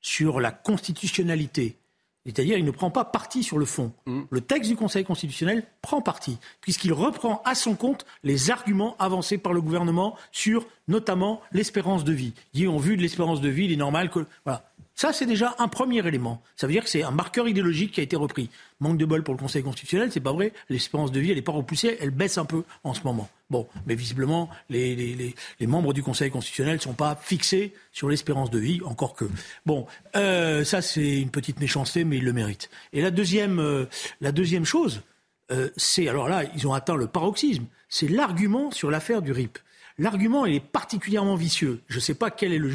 sur 0.00 0.40
la 0.40 0.50
constitutionnalité 0.50 1.76
c'est-à-dire, 2.24 2.56
il 2.56 2.64
ne 2.64 2.70
prend 2.70 2.90
pas 2.90 3.04
parti 3.04 3.42
sur 3.42 3.58
le 3.58 3.66
fond. 3.66 3.92
Mm. 4.06 4.22
Le 4.30 4.40
texte 4.40 4.70
du 4.70 4.76
Conseil 4.76 5.04
constitutionnel 5.04 5.64
prend 5.82 6.00
parti, 6.00 6.38
puisqu'il 6.60 6.92
reprend 6.92 7.42
à 7.44 7.54
son 7.54 7.74
compte 7.74 8.06
les 8.22 8.50
arguments 8.50 8.96
avancés 8.98 9.38
par 9.38 9.52
le 9.52 9.60
gouvernement 9.60 10.16
sur 10.32 10.66
notamment 10.88 11.40
l'espérance 11.52 12.04
de 12.04 12.12
vie. 12.12 12.32
Dit, 12.54 12.66
en 12.66 12.78
vue 12.78 12.96
de 12.96 13.02
l'espérance 13.02 13.40
de 13.40 13.48
vie, 13.48 13.66
il 13.66 13.72
est 13.72 13.76
normal 13.76 14.10
que. 14.10 14.26
Voilà. 14.44 14.64
Ça, 14.94 15.12
c'est 15.12 15.26
déjà 15.26 15.56
un 15.58 15.66
premier 15.66 16.06
élément. 16.06 16.40
Ça 16.54 16.66
veut 16.66 16.72
dire 16.72 16.84
que 16.84 16.88
c'est 16.88 17.02
un 17.02 17.10
marqueur 17.10 17.48
idéologique 17.48 17.92
qui 17.92 18.00
a 18.00 18.04
été 18.04 18.14
repris. 18.14 18.48
Manque 18.78 18.96
de 18.96 19.04
bol 19.04 19.24
pour 19.24 19.34
le 19.34 19.38
Conseil 19.38 19.62
constitutionnel, 19.62 20.12
c'est 20.12 20.20
pas 20.20 20.32
vrai. 20.32 20.52
L'espérance 20.68 21.10
de 21.10 21.18
vie, 21.18 21.30
elle 21.30 21.36
n'est 21.36 21.42
pas 21.42 21.52
repoussée, 21.52 21.98
elle 22.00 22.10
baisse 22.10 22.38
un 22.38 22.44
peu 22.44 22.62
en 22.84 22.94
ce 22.94 23.02
moment. 23.02 23.28
Bon, 23.50 23.66
mais 23.86 23.96
visiblement, 23.96 24.48
les, 24.70 24.94
les, 24.94 25.34
les, 25.58 25.66
membres 25.66 25.92
du 25.92 26.02
Conseil 26.02 26.30
constitutionnel 26.30 26.76
ne 26.76 26.80
sont 26.80 26.94
pas 26.94 27.16
fixés 27.20 27.74
sur 27.90 28.08
l'espérance 28.08 28.50
de 28.50 28.58
vie, 28.58 28.80
encore 28.84 29.14
que. 29.14 29.24
Bon, 29.66 29.86
euh, 30.14 30.64
ça, 30.64 30.80
c'est 30.80 31.20
une 31.20 31.30
petite 31.30 31.60
méchanceté, 31.60 32.04
mais 32.04 32.18
ils 32.18 32.24
le 32.24 32.32
méritent. 32.32 32.70
Et 32.92 33.00
la 33.00 33.10
deuxième, 33.10 33.58
euh, 33.58 33.86
la 34.20 34.30
deuxième 34.30 34.64
chose, 34.64 35.02
euh, 35.50 35.70
c'est, 35.76 36.08
alors 36.08 36.28
là, 36.28 36.44
ils 36.54 36.66
ont 36.68 36.72
atteint 36.72 36.96
le 36.96 37.08
paroxysme, 37.08 37.64
c'est 37.88 38.08
l'argument 38.08 38.70
sur 38.70 38.90
l'affaire 38.90 39.22
du 39.22 39.32
RIP. 39.32 39.58
L'argument 39.98 40.44
est 40.44 40.60
particulièrement 40.60 41.36
vicieux. 41.36 41.80
Je 41.86 41.96
ne 41.96 42.00
sais 42.00 42.14
pas 42.14 42.30
quel 42.30 42.52
est 42.52 42.58
le, 42.58 42.68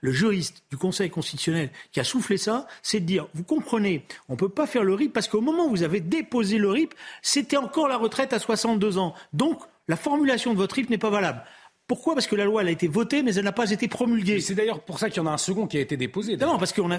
le, 0.00 0.12
juriste 0.12 0.62
du 0.70 0.76
Conseil 0.76 1.08
constitutionnel 1.08 1.70
qui 1.90 2.00
a 2.00 2.04
soufflé 2.04 2.36
ça. 2.36 2.66
C'est 2.82 3.00
de 3.00 3.06
dire, 3.06 3.28
vous 3.34 3.44
comprenez, 3.44 4.04
on 4.28 4.34
ne 4.34 4.38
peut 4.38 4.50
pas 4.50 4.66
faire 4.66 4.84
le 4.84 4.92
RIP 4.92 5.12
parce 5.12 5.28
qu'au 5.28 5.40
moment 5.40 5.66
où 5.66 5.70
vous 5.70 5.82
avez 5.82 6.00
déposé 6.00 6.58
le 6.58 6.68
RIP, 6.68 6.94
c'était 7.22 7.56
encore 7.56 7.88
la 7.88 7.96
retraite 7.96 8.34
à 8.34 8.38
62 8.38 8.98
ans. 8.98 9.14
Donc, 9.32 9.60
la 9.88 9.96
formulation 9.96 10.52
de 10.52 10.58
votre 10.58 10.74
RIP 10.74 10.90
n'est 10.90 10.98
pas 10.98 11.10
valable. 11.10 11.42
Pourquoi? 11.86 12.14
Parce 12.14 12.26
que 12.26 12.34
la 12.34 12.44
loi 12.44 12.62
elle 12.62 12.68
a 12.68 12.72
été 12.72 12.88
votée, 12.88 13.22
mais 13.22 13.34
elle 13.34 13.44
n'a 13.44 13.52
pas 13.52 13.70
été 13.70 13.86
promulguée. 13.86 14.40
C'est 14.40 14.54
d'ailleurs 14.54 14.80
pour 14.80 14.98
ça 14.98 15.08
qu'il 15.08 15.22
y 15.22 15.24
en 15.24 15.28
a 15.28 15.32
un 15.32 15.38
second 15.38 15.66
qui 15.66 15.78
a 15.78 15.80
été 15.80 15.96
déposé. 15.96 16.36
Non, 16.36 16.58
parce 16.58 16.72
qu'on 16.72 16.90
a. 16.90 16.98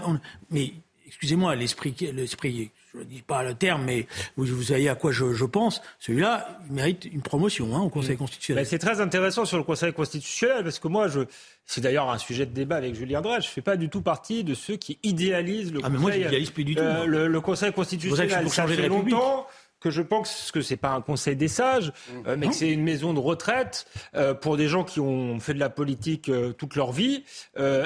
mais 0.49 0.73
excusez-moi, 1.07 1.55
l'esprit, 1.55 1.95
l'esprit, 2.13 2.69
je 2.93 2.99
ne 2.99 3.03
dis 3.05 3.21
pas 3.21 3.43
le 3.43 3.53
terme, 3.53 3.83
mais 3.85 4.07
vous, 4.35 4.45
vous 4.45 4.63
savez 4.63 4.89
à 4.89 4.95
quoi 4.95 5.11
je, 5.11 5.45
pense, 5.45 5.81
celui-là 5.99 6.59
il 6.67 6.75
mérite 6.75 7.05
une 7.05 7.21
promotion 7.21 7.75
hein, 7.75 7.81
au 7.81 7.89
Conseil 7.89 8.15
mmh. 8.15 8.19
constitutionnel. 8.19 8.65
c'est 8.65 8.79
très 8.79 9.01
intéressant 9.01 9.45
sur 9.45 9.57
le 9.57 9.63
Conseil 9.63 9.93
constitutionnel, 9.93 10.63
parce 10.63 10.79
que 10.79 10.87
moi, 10.87 11.07
je, 11.07 11.21
c'est 11.65 11.81
d'ailleurs 11.81 12.09
un 12.09 12.17
sujet 12.17 12.45
de 12.45 12.53
débat 12.53 12.75
avec 12.77 12.95
Julien 12.95 13.21
Drey, 13.21 13.41
je 13.41 13.47
ne 13.47 13.51
fais 13.51 13.61
pas 13.61 13.77
du 13.77 13.89
tout 13.89 14.01
partie 14.01 14.43
de 14.43 14.53
ceux 14.53 14.75
qui 14.75 14.99
idéalisent 15.03 15.73
le 15.73 15.79
ah, 15.83 15.89
Mais 15.89 15.97
moi, 15.97 16.11
plus 16.53 16.63
du 16.63 16.75
tout. 16.75 16.81
Euh, 16.81 17.27
le, 17.27 17.41
Conseil 17.41 17.71
constitutionnel, 17.71 18.49
ça 18.49 18.67
fait 18.67 18.87
longtemps 18.87 19.47
que 19.87 19.91
je 19.93 20.01
pense 20.01 20.51
que 20.51 20.61
c'est 20.61 20.77
pas 20.77 20.91
un 20.91 21.01
conseil 21.01 21.35
des 21.35 21.47
sages, 21.47 21.93
euh, 22.25 22.35
mais 22.37 22.47
que 22.47 22.53
c'est 22.53 22.69
une 22.69 22.83
maison 22.83 23.13
de 23.13 23.19
retraite 23.19 23.87
euh, 24.15 24.33
pour 24.33 24.57
des 24.57 24.67
gens 24.67 24.83
qui 24.83 24.99
ont 24.99 25.39
fait 25.39 25.53
de 25.53 25.59
la 25.59 25.69
politique 25.69 26.29
euh, 26.29 26.51
toute 26.51 26.75
leur 26.75 26.91
vie 26.91 27.23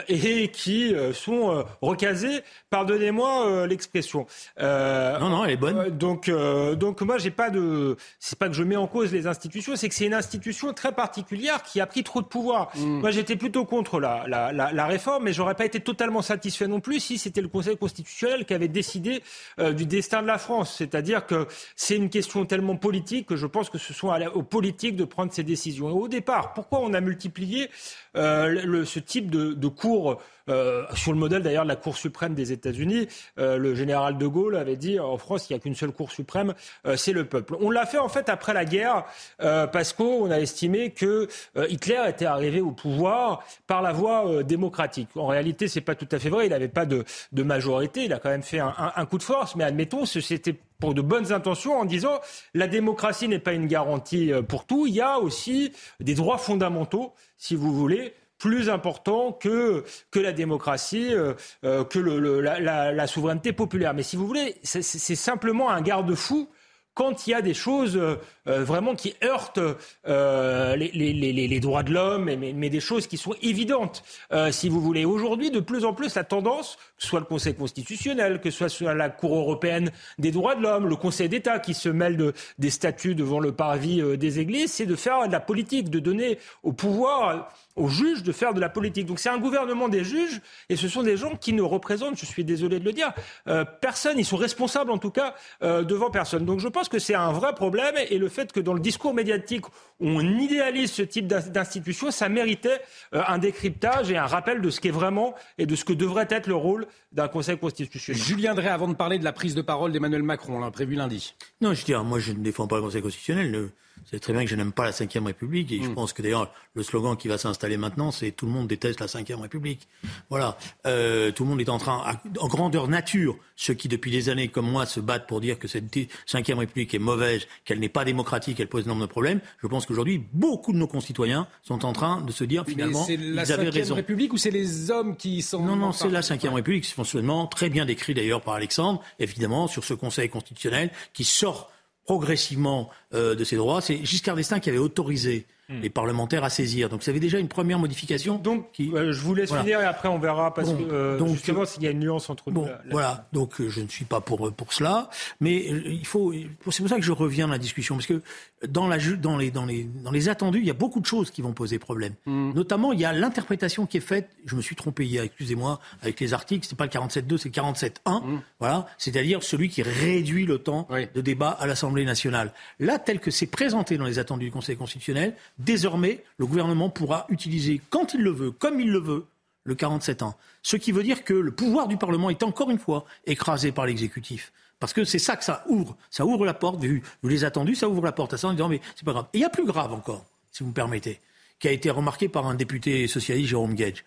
et 0.08 0.50
qui 0.50 0.94
sont 1.14 1.64
recasés. 1.82 2.42
Pardonnez-moi 2.70 3.68
l'expression. 3.68 4.26
non, 4.60 5.30
non, 5.30 5.46
elle 5.46 5.52
est 5.52 5.58
bonne. 5.58 5.90
donc, 5.98 6.30
donc 6.30 7.02
moi, 7.02 7.18
j'ai 7.18 7.32
pas 7.32 7.50
de. 7.50 7.98
C'est 8.20 8.38
pas 8.38 8.48
que 8.48 8.56
je 8.56 8.64
mets 8.64 8.76
en 8.76 8.88
cause 8.88 9.12
les 9.12 9.28
institutions, 9.28 9.76
c'est 9.76 9.90
que 9.90 9.96
c'est 9.96 10.06
une 10.06 10.14
institution 10.14 10.74
très 10.74 10.92
particulière 10.92 11.64
qui 11.64 11.82
a 11.82 11.86
pris 11.86 12.04
trop 12.04 12.22
de 12.22 12.28
pouvoir. 12.28 12.72
Mm. 12.76 13.00
Moi, 13.00 13.12
j'étais 13.12 13.36
plutôt 13.36 13.66
contre 13.66 14.00
la, 14.00 14.26
la, 14.28 14.52
la, 14.52 14.72
la 14.72 14.86
réforme, 14.86 15.26
mais 15.26 15.34
j'aurais 15.34 15.56
pas 15.56 15.66
été 15.66 15.80
totalement 15.80 16.22
satisfait 16.22 16.68
non 16.68 16.80
plus 16.80 17.00
si 17.00 17.18
c'était 17.18 17.42
le 17.42 17.48
Conseil 17.48 17.78
constitutionnel 17.78 18.46
qui 18.46 18.54
avait 18.54 18.68
décidé 18.68 19.24
du 19.58 19.86
destin 19.86 20.22
de 20.22 20.28
la 20.28 20.38
France. 20.38 20.76
C'est-à-dire 20.78 21.26
que 21.26 21.48
c'est 21.76 21.91
une 21.96 22.10
question 22.10 22.46
tellement 22.46 22.76
politique 22.76 23.28
que 23.28 23.36
je 23.36 23.46
pense 23.46 23.70
que 23.70 23.78
ce 23.78 23.94
sont 23.94 24.10
aux 24.34 24.44
politiques 24.44 24.96
de 24.96 25.06
prendre 25.06 25.32
ces 25.32 25.44
décisions. 25.44 25.90
Et 25.90 25.94
au 25.94 26.08
départ, 26.08 26.54
pourquoi 26.54 26.80
on 26.80 26.94
a 26.94 27.02
multiplié 27.02 27.70
euh, 28.18 28.84
ce 28.84 29.00
type 29.00 29.30
de, 29.30 29.68
cours 29.68 30.22
euh, 30.50 30.84
sur 30.96 31.14
le 31.14 31.18
modèle 31.18 31.44
d'ailleurs 31.44 31.64
de 31.64 31.70
la 31.70 31.78
Cour 31.78 31.96
suprême 31.96 32.34
des 32.34 32.52
États-Unis. 32.52 33.08
Euh, 33.40 33.58
le 33.58 33.74
général 33.74 34.18
de 34.18 34.28
Gaulle 34.28 34.58
avait 34.58 34.76
dit 34.76 35.00
en 35.00 35.18
France, 35.18 35.50
il 35.50 35.54
n'y 35.54 35.58
a 35.58 35.62
qu'une 35.62 35.76
seule 35.76 35.92
Cour 35.92 36.12
suprême, 36.12 36.54
c'est 36.96 37.14
le 37.14 37.26
peuple. 37.26 37.56
On 37.62 37.70
l'a 37.70 37.86
fait 37.86 38.00
en 38.00 38.10
fait 38.10 38.28
après 38.28 38.54
la 38.54 38.66
guerre 38.66 39.06
parce 39.38 39.94
qu'on 39.94 40.30
a 40.30 40.40
estimé 40.40 40.92
que 40.92 41.28
Hitler 41.70 42.02
était 42.08 42.26
arrivé 42.26 42.60
au 42.60 42.72
pouvoir 42.72 43.44
par 43.68 43.82
la 43.82 43.94
voie 43.94 44.44
démocratique. 44.44 45.10
En 45.16 45.28
réalité, 45.28 45.68
c'est 45.68 45.82
pas 45.82 45.96
tout 45.96 46.08
à 46.12 46.20
fait 46.20 46.30
vrai. 46.30 46.48
Il 46.48 46.50
n'avait 46.50 46.68
pas 46.68 46.86
de, 46.86 47.04
majorité. 47.44 48.06
Il 48.06 48.14
a 48.14 48.20
quand 48.20 48.30
même 48.30 48.44
fait 48.44 48.60
un, 48.60 48.74
un 48.78 49.06
coup 49.06 49.18
de 49.18 49.24
force, 49.24 49.56
mais 49.56 49.64
admettons, 49.64 50.06
c'était 50.06 50.56
pour 50.82 50.94
de 50.94 51.02
bonnes 51.02 51.32
intentions 51.32 51.80
en 51.80 51.86
disant 51.86 52.20
la 52.54 52.68
démocratie 52.68 53.30
n'est 53.30 53.40
pas 53.40 53.54
une 53.54 53.68
garantie 53.68 54.32
pour 54.50 54.66
tout. 54.66 54.86
Il 54.88 54.94
y 54.94 55.02
a 55.02 55.20
aussi 55.20 55.72
des 56.02 56.16
droits 56.16 56.38
fondamentaux 56.38 57.14
si 57.38 57.56
vous 57.56 57.74
voulez, 57.74 58.14
plus 58.42 58.70
important 58.70 59.32
que, 59.34 59.84
que 60.10 60.20
la 60.20 60.32
démocratie, 60.32 61.14
euh, 61.14 61.34
euh, 61.64 61.84
que 61.84 62.00
la, 62.00 62.92
la, 62.92 63.08
souveraineté 63.08 63.54
populaire. 63.54 63.94
Mais 63.94 64.02
si 64.02 64.16
vous 64.16 64.26
voulez, 64.26 64.56
c'est 64.64 64.82
simplement 65.16 65.70
un 65.70 65.82
garde-fou 65.82 66.50
quand 66.94 67.26
il 67.26 67.32
y 67.32 67.34
a 67.34 67.42
des 67.42 67.54
choses 67.54 67.96
euh, 67.98 68.18
vraiment 68.64 68.96
qui 68.96 69.14
heurtent 69.24 69.60
euh, 70.08 70.76
les, 70.76 71.60
droits 71.60 71.84
de 71.84 71.94
l'homme, 71.94 72.26
mais, 72.26 72.54
mais, 72.54 72.70
des 72.70 72.80
choses 72.80 73.08
qui 73.08 73.18
sont 73.18 73.34
évidentes, 73.42 74.04
euh, 74.34 74.52
si 74.52 74.68
vous 74.68 74.82
voulez. 74.82 75.06
Aujourd'hui, 75.06 75.52
de 75.52 75.60
plus 75.60 75.86
en 75.86 75.94
plus, 75.94 76.16
la 76.16 76.24
tendance, 76.24 76.78
que 76.98 77.04
ce 77.04 77.08
soit 77.08 77.20
le 77.20 77.26
Conseil 77.26 77.56
constitutionnel, 77.56 78.42
que 78.42 78.52
ce 78.52 78.68
soit 78.68 78.94
la 78.94 79.10
Cour 79.10 79.36
européenne 79.36 79.92
des 80.18 80.32
droits 80.32 80.56
de 80.56 80.62
l'homme, 80.62 80.88
le 80.88 80.96
Conseil 80.96 81.30
d'État 81.30 81.60
qui 81.60 81.74
se 81.74 81.90
mêle 81.90 82.18
de, 82.18 82.34
des 82.58 82.70
statuts 82.70 83.16
devant 83.16 83.40
le 83.40 83.52
parvis 83.52 84.02
des 84.18 84.40
églises, 84.40 84.72
c'est 84.72 84.86
de 84.86 84.96
faire 84.96 85.28
de 85.28 85.32
la 85.32 85.40
politique, 85.40 85.90
de 85.90 86.00
donner 86.00 86.40
au 86.64 86.74
pouvoir 86.74 87.50
aux 87.76 87.88
juges 87.88 88.24
de 88.24 88.32
faire 88.32 88.54
de 88.54 88.60
la 88.60 88.70
politique. 88.70 89.06
Donc 89.06 89.20
c'est 89.20 89.30
un 89.30 89.38
gouvernement 89.38 89.90
des 89.90 90.04
juges 90.04 90.42
et 90.70 90.76
ce 90.76 90.88
sont 90.88 91.04
des 91.04 91.18
gens 91.18 91.36
qui 91.36 91.54
ne 91.54 91.62
représentent, 91.62 92.18
je 92.18 92.26
suis 92.26 92.44
désolé 92.44 92.80
de 92.80 92.86
le 92.86 92.94
dire, 92.94 93.12
euh, 93.48 93.66
personne. 93.66 94.18
Ils 94.18 94.26
sont 94.26 94.38
responsables 94.38 94.92
en 94.92 94.98
tout 94.98 95.12
cas 95.12 95.36
euh, 95.64 95.84
devant 95.84 96.10
personne. 96.10 96.46
Donc 96.46 96.60
je 96.60 96.68
pense 96.68 96.90
que 96.90 97.00
c'est 97.00 97.16
un 97.16 97.32
vrai 97.32 97.54
problème 97.54 97.96
et 98.10 98.18
le 98.18 98.30
fait 98.30 98.52
que 98.52 98.60
dans 98.60 98.74
le 98.74 98.80
discours 98.80 99.14
médiatique 99.14 99.66
on 100.00 100.22
idéalise 100.40 100.92
ce 100.92 101.02
type 101.02 101.28
d'institution, 101.28 102.12
ça 102.12 102.30
méritait 102.30 102.82
euh, 103.14 103.22
un 103.28 103.38
décryptage 103.38 104.12
et 104.12 104.18
un 104.18 104.26
rappel 104.26 104.62
de 104.62 104.70
ce 104.70 104.82
qu'est 104.82 104.92
vraiment 104.92 105.36
et 105.58 105.66
de 105.66 105.76
ce 105.76 105.86
que 105.86 105.94
devrait 105.94 106.28
être 106.30 106.48
le 106.48 106.56
rôle 106.56 106.88
d'un 107.12 107.28
Conseil 107.28 107.58
constitutionnel. 107.58 108.22
Julien 108.22 108.56
Drey, 108.56 108.68
avant 108.68 108.88
de 108.88 108.96
parler 108.96 109.20
de 109.20 109.24
la 109.24 109.34
prise 109.34 109.56
de 109.56 109.62
parole 109.62 109.92
d'Emmanuel 109.92 110.24
Macron, 110.24 110.58
on 110.58 110.60
l'a 110.60 110.72
prévu 110.72 110.96
lundi. 110.96 111.36
Non, 111.62 111.74
je 111.74 111.86
dis, 111.86 111.94
moi 111.94 112.20
je 112.20 112.32
ne 112.32 112.40
défends 112.40 112.68
pas 112.68 112.78
le 112.78 112.84
Conseil 112.84 113.02
constitutionnel. 113.02 113.70
C'est 114.10 114.20
très 114.20 114.34
bien 114.34 114.44
que 114.44 114.50
je 114.50 114.56
n'aime 114.56 114.72
pas 114.72 114.86
la 114.86 114.92
Ve 114.92 115.26
République 115.26 115.72
et 115.72 115.82
je 115.82 115.90
mm. 115.90 115.94
pense 115.94 116.14
que 116.14 116.22
d'ailleurs 116.22 116.52
le 116.74 116.84
slogan 116.84 117.16
qui 117.16 117.28
va 117.28 117.38
s'installer 117.38 117.78
maintenant, 117.78 118.12
c'est 118.12 118.32
tout 118.32 118.46
le 118.46 118.52
monde 118.52 118.68
déteste 118.68 119.00
la 119.00 119.06
Ve 119.06 119.42
République. 119.42 119.88
Voilà, 120.30 120.58
euh, 120.88 121.32
tout 121.32 121.44
le 121.44 121.50
monde 121.50 121.62
est 121.62 121.70
en 121.70 121.78
train, 121.78 122.20
en 122.40 122.48
grandeur 122.48 122.88
nature, 122.88 123.38
ceux 123.56 123.74
qui 123.74 123.88
depuis 123.88 124.12
des 124.12 124.30
années 124.30 124.48
comme 124.48 124.70
moi 124.70 124.86
se 124.86 125.00
battent 125.00 125.28
pour 125.28 125.42
dire 125.42 125.60
que 125.60 125.68
cette 125.68 125.86
Ve 125.96 126.58
République 126.58 126.94
est 126.94 127.00
mauvaise, 127.00 127.48
qu'elle 127.66 127.80
n'est 127.80 127.90
pas 127.90 128.06
démocratique, 128.06 128.58
qu'elle 128.58 128.68
pose 128.68 128.86
énormément 128.86 129.06
de 129.06 129.12
problèmes. 129.12 129.42
Je 129.62 129.68
pense 129.68 129.86
qu'aujourd'hui 129.86 130.24
beaucoup 130.34 130.74
de 130.74 130.78
nos 130.78 130.88
concitoyens 130.88 131.48
sont 131.64 131.86
en 131.86 131.94
train 131.94 132.22
de 132.22 132.32
se 132.32 132.44
dire 132.44 132.66
finalement 132.66 133.06
ils 133.08 133.40
avaient 133.52 133.70
raison. 133.70 133.84
C'est 133.84 133.90
la 133.90 133.96
République 133.96 134.34
ou 134.34 134.38
c'est 134.38 134.52
les 134.52 134.92
hommes 134.92 135.16
qui 135.16 135.42
sont 135.42 135.64
Non, 135.64 135.76
non, 135.76 135.92
c'est 135.92 136.10
la 136.10 136.22
Ve 136.22 136.54
République. 136.54 136.86
C'est 136.86 136.96
fonctionnement 136.96 137.48
très 137.48 137.70
bien 137.70 137.86
décrit 137.86 138.14
d'ailleurs 138.14 138.42
par 138.42 138.56
Alexandre, 138.56 139.02
évidemment 139.20 139.68
sur 139.68 139.84
ce 139.84 139.94
Conseil 139.94 140.30
constitutionnel 140.30 140.92
qui 141.14 141.24
sort 141.24 141.72
progressivement 142.06 142.90
euh, 143.14 143.36
de 143.36 143.44
ces 143.44 143.56
droits. 143.56 143.82
C'est 143.82 144.04
Giscard 144.06 144.36
d'Estaing 144.36 144.60
qui 144.60 144.70
avait 144.70 144.78
autorisé. 144.78 145.46
Les 145.70 145.90
parlementaires 145.90 146.44
à 146.44 146.50
saisir. 146.50 146.90
Donc, 146.90 147.04
ça 147.04 147.12
avait 147.12 147.20
déjà 147.20 147.40
une 147.40 147.48
première 147.48 147.80
modification. 147.80 148.38
Donc, 148.38 148.72
qui... 148.72 148.92
Euh, 148.94 149.14
je 149.14 149.22
vous 149.22 149.36
laisse 149.36 149.54
finir 149.54 149.80
et 149.80 149.86
après 149.86 150.10
on 150.10 150.20
verra 150.20 150.54
parce 150.54 150.72
que 150.74 150.84
euh, 150.92 151.18
donc, 151.18 151.30
justement 151.30 151.66
s'il 151.66 151.84
y 151.84 151.88
a 151.88 151.92
une 151.92 152.00
nuance 152.00 152.30
entre 152.30 152.52
bon, 152.52 152.66
nous. 152.66 152.92
voilà. 152.92 153.28
Donc, 153.34 153.60
euh, 153.62 153.70
je 153.70 153.82
ne 153.82 153.88
suis 153.88 154.06
pas 154.06 154.22
pour 154.22 154.52
pour 154.54 154.74
cela, 154.74 155.10
mais 155.40 155.56
il 155.56 156.06
faut. 156.06 156.34
C'est 156.70 156.82
pour 156.82 156.90
ça 156.90 156.96
que 156.96 157.02
je 157.02 157.12
reviens 157.12 157.48
à 157.48 157.52
la 157.52 157.58
discussion 157.58 157.96
parce 157.96 158.08
que 158.08 158.22
dans 158.68 158.88
la 158.88 158.98
dans 158.98 159.38
les 159.38 159.52
dans 159.52 159.66
les 159.66 159.84
dans 159.84 160.12
les 160.12 160.30
attendus, 160.30 160.60
il 160.60 160.66
y 160.66 160.72
a 160.72 160.76
beaucoup 160.76 161.00
de 161.00 161.06
choses 161.06 161.32
qui 161.32 161.42
vont 161.42 161.54
poser 161.54 161.80
problème. 161.80 162.14
Hmm. 162.26 162.52
Notamment, 162.54 162.94
il 162.94 163.00
y 163.00 163.06
a 163.06 163.14
l'interprétation 163.14 163.86
qui 163.86 163.98
est 163.98 164.02
faite. 164.02 164.30
Je 164.46 164.56
me 164.56 164.62
suis 164.62 164.76
trompé 164.76 165.06
hier, 165.06 165.24
excusez-moi, 165.24 165.80
avec 166.02 166.20
les 166.20 166.34
articles. 166.34 166.66
C'est 166.68 166.78
pas 166.78 166.86
le 166.86 166.92
47.2, 166.92 167.38
c'est 167.38 167.56
le 167.56 167.62
47.1. 167.62 168.24
Hmm. 168.24 168.40
Voilà, 168.60 168.88
c'est-à-dire 168.98 169.44
celui 169.44 169.70
qui 169.70 169.82
réduit 169.84 170.46
le 170.46 170.60
temps 170.60 170.88
de 170.92 171.22
débat 171.22 171.50
à 171.50 171.68
l'Assemblée 171.68 172.06
nationale. 172.06 172.54
Là, 172.80 173.00
tel 173.00 173.20
que 173.20 173.32
c'est 173.32 173.48
présenté 173.48 173.98
dans 173.98 174.06
les 174.06 174.20
attendus 174.20 174.46
du 174.46 174.52
Conseil 174.52 174.76
constitutionnel, 174.76 175.36
désormais, 175.64 176.24
le 176.38 176.46
gouvernement 176.46 176.90
pourra 176.90 177.26
utiliser, 177.30 177.82
quand 177.90 178.14
il 178.14 178.22
le 178.22 178.32
veut, 178.32 178.52
comme 178.52 178.80
il 178.80 178.92
le 178.92 179.00
veut, 179.00 179.26
le 179.64 179.76
47 179.76 180.24
ans. 180.24 180.36
Ce 180.64 180.76
qui 180.76 180.92
veut 180.92 181.04
dire 181.04 181.24
que 181.24 181.34
le 181.34 181.52
pouvoir 181.52 181.88
du 181.88 181.98
Parlement 181.98 182.30
est 182.30 182.44
encore 182.44 182.72
une 182.72 182.80
fois 182.80 183.06
écrasé 183.26 183.72
par 183.72 183.86
l'exécutif. 183.86 184.52
Parce 184.80 184.94
que 184.94 185.04
c'est 185.04 185.20
ça 185.20 185.36
que 185.36 185.44
ça 185.44 185.64
ouvre. 185.68 185.96
Ça 186.10 186.26
ouvre 186.26 186.46
la 186.46 186.56
porte, 186.56 186.82
vu, 186.82 187.04
les 187.24 187.44
attendus, 187.44 187.76
ça 187.76 187.88
ouvre 187.88 188.04
la 188.04 188.12
porte 188.12 188.34
à 188.34 188.38
ça 188.38 188.48
en 188.48 188.52
disant 188.52 188.70
mais 188.70 188.82
c'est 188.96 189.06
pas 189.06 189.12
grave. 189.12 189.28
Et 189.34 189.38
il 189.38 189.42
y 189.42 189.46
a 189.46 189.50
plus 189.50 189.66
grave 189.66 189.94
encore, 189.94 190.26
si 190.52 190.64
vous 190.64 190.70
me 190.70 190.74
permettez, 190.74 191.20
qui 191.60 191.68
a 191.68 191.72
été 191.72 191.92
remarqué 191.92 192.28
par 192.28 192.48
un 192.48 192.56
député 192.56 193.08
socialiste, 193.08 193.50
Jérôme 193.50 193.76
Gage. 193.76 194.04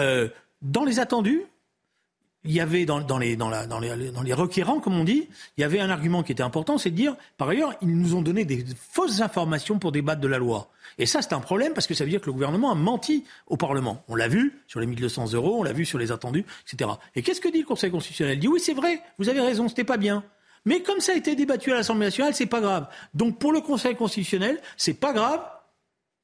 Euh, 0.00 0.28
dans 0.62 0.84
les 0.84 0.98
attendus, 0.98 1.42
il 2.46 2.52
y 2.52 2.60
avait 2.60 2.86
dans, 2.86 3.18
les, 3.18 3.36
les 3.36 4.32
requérants, 4.32 4.80
comme 4.80 4.98
on 4.98 5.04
dit, 5.04 5.28
il 5.56 5.60
y 5.60 5.64
avait 5.64 5.80
un 5.80 5.90
argument 5.90 6.22
qui 6.22 6.32
était 6.32 6.42
important, 6.42 6.78
c'est 6.78 6.90
de 6.90 6.96
dire, 6.96 7.16
par 7.36 7.48
ailleurs, 7.48 7.74
ils 7.82 7.96
nous 7.96 8.14
ont 8.14 8.22
donné 8.22 8.44
des 8.44 8.64
fausses 8.90 9.20
informations 9.20 9.78
pour 9.78 9.92
débattre 9.92 10.20
de 10.20 10.28
la 10.28 10.38
loi. 10.38 10.70
Et 10.98 11.06
ça, 11.06 11.20
c'est 11.22 11.32
un 11.32 11.40
problème 11.40 11.74
parce 11.74 11.86
que 11.86 11.94
ça 11.94 12.04
veut 12.04 12.10
dire 12.10 12.20
que 12.20 12.26
le 12.26 12.32
gouvernement 12.32 12.70
a 12.70 12.74
menti 12.74 13.24
au 13.46 13.56
Parlement. 13.56 14.02
On 14.08 14.14
l'a 14.14 14.28
vu 14.28 14.62
sur 14.66 14.80
les 14.80 14.86
1200 14.86 15.32
euros, 15.34 15.56
on 15.58 15.62
l'a 15.62 15.72
vu 15.72 15.84
sur 15.84 15.98
les 15.98 16.12
attendus, 16.12 16.44
etc. 16.66 16.90
Et 17.14 17.22
qu'est-ce 17.22 17.40
que 17.40 17.48
dit 17.48 17.60
le 17.60 17.66
Conseil 17.66 17.90
constitutionnel? 17.90 18.36
Il 18.36 18.40
dit, 18.40 18.48
oui, 18.48 18.60
c'est 18.60 18.74
vrai, 18.74 19.02
vous 19.18 19.28
avez 19.28 19.40
raison, 19.40 19.68
c'était 19.68 19.84
pas 19.84 19.98
bien. 19.98 20.24
Mais 20.64 20.82
comme 20.82 21.00
ça 21.00 21.12
a 21.12 21.16
été 21.16 21.36
débattu 21.36 21.72
à 21.72 21.74
l'Assemblée 21.74 22.06
nationale, 22.06 22.34
c'est 22.34 22.46
pas 22.46 22.60
grave. 22.60 22.88
Donc 23.14 23.38
pour 23.38 23.52
le 23.52 23.60
Conseil 23.60 23.94
constitutionnel, 23.94 24.60
c'est 24.76 24.94
pas 24.94 25.12
grave 25.12 25.40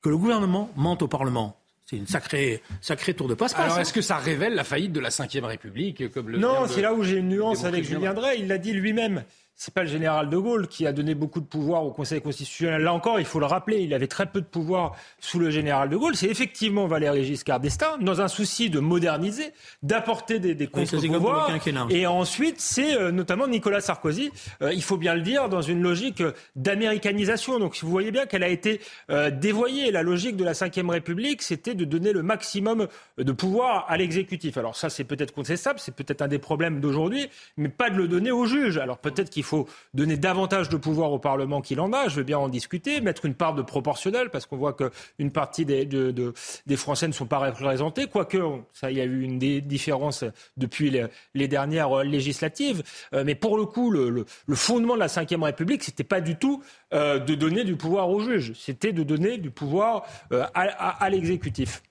que 0.02 0.08
le 0.08 0.16
gouvernement 0.16 0.70
mente 0.76 1.02
au 1.02 1.08
Parlement. 1.08 1.61
C'est 1.92 1.98
une 1.98 2.06
sacrée, 2.06 2.62
sacrée 2.80 3.12
tour 3.12 3.28
de 3.28 3.34
passe-passe. 3.34 3.66
Alors, 3.66 3.78
est-ce 3.78 3.92
que 3.92 4.00
ça 4.00 4.16
révèle 4.16 4.54
la 4.54 4.64
faillite 4.64 4.92
de 4.92 5.00
la 5.00 5.10
Ve 5.10 5.44
République 5.44 6.10
comme 6.10 6.30
le 6.30 6.38
Non, 6.38 6.66
c'est 6.66 6.80
là 6.80 6.94
où 6.94 7.02
j'ai 7.04 7.18
une 7.18 7.28
nuance 7.28 7.66
avec 7.66 7.84
Julien 7.84 8.14
Drey. 8.14 8.38
Il 8.38 8.48
l'a 8.48 8.56
dit 8.56 8.72
lui-même 8.72 9.24
c'est 9.64 9.72
pas 9.72 9.82
le 9.82 9.88
général 9.88 10.28
de 10.28 10.36
Gaulle 10.36 10.66
qui 10.66 10.88
a 10.88 10.92
donné 10.92 11.14
beaucoup 11.14 11.38
de 11.38 11.46
pouvoir 11.46 11.84
au 11.84 11.92
Conseil 11.92 12.20
constitutionnel. 12.20 12.82
Là 12.82 12.92
encore, 12.92 13.20
il 13.20 13.24
faut 13.24 13.38
le 13.38 13.46
rappeler, 13.46 13.78
il 13.82 13.94
avait 13.94 14.08
très 14.08 14.26
peu 14.26 14.40
de 14.40 14.46
pouvoir 14.46 14.96
sous 15.20 15.38
le 15.38 15.50
général 15.50 15.88
de 15.88 15.96
Gaulle. 15.96 16.16
C'est 16.16 16.26
effectivement 16.26 16.88
Valéry 16.88 17.22
Giscard 17.22 17.60
d'Estaing, 17.60 17.98
dans 17.98 18.20
un 18.20 18.26
souci 18.26 18.70
de 18.70 18.80
moderniser, 18.80 19.52
d'apporter 19.84 20.40
des, 20.40 20.56
des 20.56 20.66
contre-pouvoirs. 20.66 21.48
Et 21.90 22.08
ensuite, 22.08 22.60
c'est 22.60 22.96
euh, 22.96 23.12
notamment 23.12 23.46
Nicolas 23.46 23.80
Sarkozy, 23.80 24.32
euh, 24.62 24.72
il 24.72 24.82
faut 24.82 24.96
bien 24.96 25.14
le 25.14 25.20
dire, 25.20 25.48
dans 25.48 25.62
une 25.62 25.80
logique 25.80 26.24
d'américanisation. 26.56 27.60
Donc, 27.60 27.78
vous 27.82 27.88
voyez 27.88 28.10
bien 28.10 28.26
qu'elle 28.26 28.42
a 28.42 28.48
été 28.48 28.80
euh, 29.10 29.30
dévoyée. 29.30 29.92
La 29.92 30.02
logique 30.02 30.36
de 30.36 30.44
la 30.44 30.54
Ve 30.54 30.90
République, 30.90 31.40
c'était 31.40 31.76
de 31.76 31.84
donner 31.84 32.12
le 32.12 32.24
maximum 32.24 32.88
de 33.16 33.30
pouvoir 33.30 33.86
à 33.88 33.96
l'exécutif. 33.96 34.56
Alors 34.56 34.74
ça, 34.74 34.90
c'est 34.90 35.04
peut-être 35.04 35.32
contestable, 35.32 35.78
c'est 35.78 35.94
peut-être 35.94 36.22
un 36.22 36.28
des 36.28 36.40
problèmes 36.40 36.80
d'aujourd'hui, 36.80 37.30
mais 37.56 37.68
pas 37.68 37.90
de 37.90 37.96
le 37.96 38.08
donner 38.08 38.32
aux 38.32 38.46
juges. 38.46 38.78
Alors 38.78 38.98
peut-être 38.98 39.30
qu'il 39.30 39.44
faut 39.44 39.51
faut 39.52 39.68
donner 39.92 40.16
davantage 40.16 40.70
de 40.70 40.78
pouvoir 40.78 41.12
au 41.12 41.18
Parlement 41.18 41.60
qu'il 41.60 41.78
en 41.80 41.92
a. 41.92 42.08
Je 42.08 42.16
veux 42.16 42.22
bien 42.22 42.38
en 42.38 42.48
discuter, 42.48 43.02
mettre 43.02 43.26
une 43.26 43.34
part 43.34 43.54
de 43.54 43.60
proportionnel, 43.60 44.30
parce 44.30 44.46
qu'on 44.46 44.56
voit 44.56 44.74
qu'une 44.74 45.30
partie 45.30 45.66
des, 45.66 46.76
Français 46.76 47.06
ne 47.06 47.12
sont 47.12 47.26
pas 47.26 47.38
représentés, 47.38 48.06
quoique 48.06 48.38
ça, 48.72 48.90
il 48.90 48.96
y 48.96 49.00
a 49.00 49.04
eu 49.04 49.22
une 49.22 49.38
différence 49.38 50.24
depuis 50.56 50.90
les, 51.34 51.48
dernières 51.48 52.02
législatives. 52.02 52.82
Euh, 53.12 53.24
mais 53.26 53.34
pour 53.34 53.58
le 53.58 53.66
coup, 53.66 53.90
le, 53.90 54.24
fondement 54.54 54.94
de 54.94 55.00
la 55.00 55.06
Ve 55.06 55.42
République, 55.42 55.82
c'était 55.84 56.04
pas 56.04 56.20
du 56.20 56.36
tout 56.36 56.62
euh, 56.94 57.18
de 57.18 57.34
donner 57.34 57.64
du 57.64 57.76
pouvoir 57.76 58.08
aux 58.08 58.20
juges, 58.20 58.52
c'était 58.54 58.92
de 58.92 59.02
donner 59.02 59.36
du 59.36 59.50
pouvoir 59.50 60.04
euh, 60.32 60.46
à 60.54 61.10
l'exécutif 61.10 61.82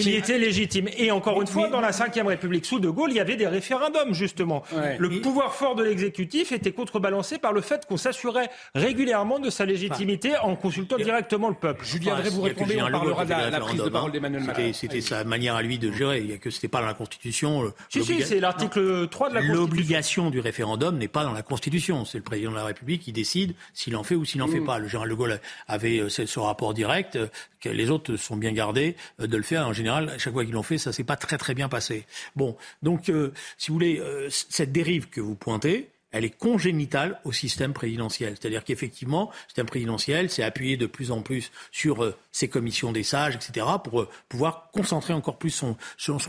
qui 0.00 0.14
était 0.14 0.38
légitime. 0.38 0.88
Et 0.96 1.10
encore 1.10 1.40
une 1.40 1.46
fois, 1.46 1.68
dans 1.68 1.80
la 1.80 1.90
Ve 1.90 2.26
République 2.26 2.64
sous 2.64 2.80
De 2.80 2.88
Gaulle, 2.88 3.10
il 3.10 3.16
y 3.16 3.20
avait 3.20 3.36
des 3.36 3.46
référendums, 3.46 4.12
justement. 4.12 4.62
Le 4.98 5.20
pouvoir 5.20 5.54
fort 5.54 5.74
de 5.74 5.82
l'exécutif 5.82 6.52
était 6.52 6.72
contrebalancé 6.72 7.38
par 7.38 7.52
le 7.52 7.60
fait 7.60 7.86
qu'on 7.86 7.96
s'assurait 7.96 8.50
régulièrement 8.74 9.38
de 9.38 9.50
sa 9.50 9.64
légitimité 9.64 10.36
en 10.42 10.56
consultant 10.56 10.96
directement 10.96 11.48
le 11.48 11.54
peuple. 11.54 11.84
Julien 11.84 12.16
vous 12.30 12.42
répondez, 12.42 12.80
on 12.82 12.90
parlera 12.90 13.24
de 13.24 13.30
la, 13.30 13.60
prise 13.60 13.82
de 13.82 13.88
parole 13.88 14.12
d'Emmanuel 14.12 14.44
Macron. 14.44 14.72
C'était 14.72 15.00
sa 15.00 15.24
manière 15.24 15.54
à 15.54 15.62
lui 15.62 15.78
de 15.78 15.92
gérer. 15.92 16.20
Il 16.20 16.30
y 16.30 16.32
a 16.32 16.38
que 16.38 16.50
c'était 16.50 16.68
pas 16.68 16.80
dans 16.80 16.86
la 16.86 16.94
Constitution. 16.94 17.72
Si, 17.88 18.04
si, 18.04 18.22
c'est 18.22 18.40
l'article 18.40 19.08
3 19.08 19.30
de 19.30 19.34
la 19.34 19.40
Constitution. 19.40 19.62
L'obligation 19.62 20.30
du 20.30 20.40
référendum 20.40 20.96
n'est 20.98 21.08
pas 21.08 21.24
dans 21.24 21.32
la 21.32 21.42
Constitution. 21.42 22.04
C'est 22.04 22.18
le 22.18 22.24
président 22.24 22.50
de 22.50 22.56
la 22.56 22.64
République 22.64 23.02
qui 23.02 23.12
décide 23.12 23.54
s'il 23.72 23.96
en 23.96 24.02
fait 24.02 24.14
ou 24.14 24.24
s'il 24.24 24.40
n'en 24.40 24.48
fait 24.48 24.60
mm. 24.60 24.66
pas. 24.66 24.78
Le 24.78 24.88
général 24.88 25.08
de 25.08 25.14
Gaulle 25.14 25.40
avait 25.68 25.98
euh, 25.98 26.08
ce 26.08 26.38
rapport 26.38 26.74
direct, 26.74 27.16
euh, 27.16 27.28
que 27.60 27.68
les 27.68 27.90
autres 27.90 28.16
sont 28.16 28.36
bien 28.36 28.52
gardés 28.52 28.96
euh, 29.20 29.26
de 29.26 29.36
le 29.36 29.42
faire 29.42 29.63
en 29.64 29.72
général, 29.72 30.08
à 30.10 30.18
chaque 30.18 30.32
fois 30.32 30.44
qu'ils 30.44 30.54
l'ont 30.54 30.62
fait, 30.62 30.78
ça 30.78 30.92
s'est 30.92 31.04
pas 31.04 31.16
très 31.16 31.38
très 31.38 31.54
bien 31.54 31.68
passé. 31.68 32.06
Bon, 32.36 32.56
donc 32.82 33.08
euh, 33.08 33.32
si 33.58 33.68
vous 33.68 33.74
voulez, 33.74 33.98
euh, 33.98 34.28
cette 34.30 34.72
dérive 34.72 35.08
que 35.08 35.20
vous 35.20 35.34
pointez, 35.34 35.90
elle 36.10 36.24
est 36.24 36.30
congénitale 36.30 37.20
au 37.24 37.32
système 37.32 37.72
présidentiel. 37.72 38.36
C'est-à-dire 38.38 38.62
qu'effectivement, 38.62 39.30
le 39.32 39.48
système 39.48 39.66
présidentiel 39.66 40.30
s'est 40.30 40.44
appuyé 40.44 40.76
de 40.76 40.86
plus 40.86 41.10
en 41.10 41.22
plus 41.22 41.50
sur 41.72 42.04
euh, 42.04 42.16
ses 42.30 42.48
commissions 42.48 42.92
des 42.92 43.02
sages, 43.02 43.34
etc., 43.34 43.66
pour 43.82 44.06
pouvoir 44.28 44.70
concentrer 44.72 45.12
encore 45.12 45.38
plus 45.38 45.50
son, 45.50 45.76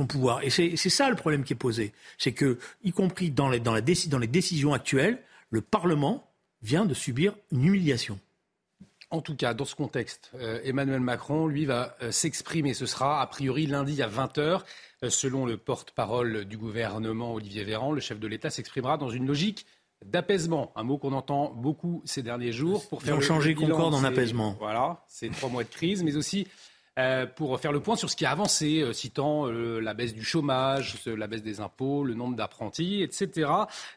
pouvoir. 0.08 0.44
Et 0.44 0.50
c'est 0.50 0.78
ça 0.78 1.10
le 1.10 1.16
problème 1.16 1.44
qui 1.44 1.54
est 1.54 1.56
posé. 1.56 1.94
C'est 2.18 2.32
que, 2.32 2.58
y 2.84 2.92
compris 2.92 3.30
dans 3.30 3.50
les 3.50 3.62
décisions 4.28 4.74
actuelles, 4.74 5.20
le 5.52 5.62
Parlement 5.62 6.28
vient 6.64 6.86
de 6.86 6.96
subir 6.96 7.36
une 7.52 7.66
humiliation. 7.66 8.20
En 9.12 9.22
tout 9.22 9.36
cas, 9.36 9.54
dans 9.54 9.66
ce 9.66 9.76
contexte, 9.76 10.32
euh, 10.36 10.60
Emmanuel 10.64 11.00
Macron, 11.00 11.48
lui, 11.48 11.66
va 11.66 11.96
euh, 12.02 12.12
s'exprimer. 12.12 12.74
Ce 12.74 12.86
sera 12.86 13.22
a 13.22 13.28
priori 13.28 13.68
lundi 13.68 14.02
à 14.02 14.08
20h. 14.08 14.62
Euh, 15.04 15.10
selon 15.10 15.46
le 15.46 15.58
porte-parole 15.58 16.46
du 16.46 16.58
gouvernement, 16.58 17.34
Olivier 17.34 17.64
Véran, 17.64 17.92
le 17.92 18.02
chef 18.02 18.20
de 18.20 18.28
l'État 18.28 18.50
s'exprimera 18.50 18.98
dans 18.98 19.10
une 19.10 19.28
logique 19.28 19.66
d'apaisement, 20.04 20.72
un 20.76 20.84
mot 20.84 20.98
qu'on 20.98 21.14
entend 21.14 21.52
beaucoup 21.52 22.02
ces 22.06 22.22
derniers 22.22 22.52
jours. 22.52 22.88
Pour 22.90 23.02
faire 23.02 23.22
changer 23.22 23.56
Concorde 23.56 23.94
en 23.94 24.04
apaisement. 24.04 24.56
Voilà, 24.60 25.04
c'est 25.08 25.30
trois 25.30 25.50
mois 25.50 25.64
de 25.64 25.70
crise, 25.70 26.04
mais 26.04 26.16
aussi 26.16 26.48
euh, 26.98 27.26
pour 27.26 27.60
faire 27.60 27.74
le 27.74 27.82
point 27.82 27.98
sur 27.98 28.10
ce 28.10 28.16
qui 28.16 28.26
a 28.26 28.32
avancé, 28.32 28.80
euh, 28.80 28.94
citant 28.94 29.48
euh, 29.48 29.82
la 29.82 29.94
baisse 29.94 30.14
du 30.14 30.24
chômage, 30.24 30.96
la 31.06 31.28
baisse 31.28 31.44
des 31.44 31.60
impôts, 31.60 32.06
le 32.06 32.14
nombre 32.14 32.38
d'apprentis, 32.38 33.02
etc. 33.02 33.50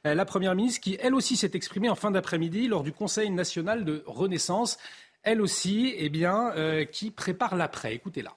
la 0.02 0.24
Première 0.24 0.56
ministre 0.56 0.80
qui, 0.80 0.98
elle 1.00 1.14
aussi, 1.14 1.36
s'est 1.36 1.52
exprimée 1.54 1.88
en 1.88 1.94
fin 1.94 2.10
d'après-midi 2.10 2.66
lors 2.66 2.82
du 2.82 2.90
Conseil 2.90 3.30
national 3.30 3.84
de 3.84 4.02
Renaissance, 4.06 4.78
elle 5.22 5.40
aussi, 5.40 5.94
eh 5.96 6.08
bien, 6.08 6.52
qui 6.90 7.10
prépare 7.10 7.54
l'après. 7.54 7.94
Écoutez-la. 7.94 8.34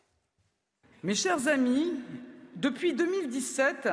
Mes 1.04 1.16
chers 1.16 1.48
amis, 1.48 1.94
depuis 2.56 2.94
2017, 2.94 3.90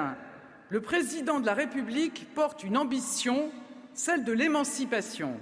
le 0.69 0.81
président 0.81 1.41
de 1.41 1.47
la 1.47 1.55
République 1.55 2.27
porte 2.35 2.63
une 2.63 2.77
ambition, 2.77 3.51
celle 3.95 4.25
de 4.25 4.33
l'émancipation, 4.33 5.41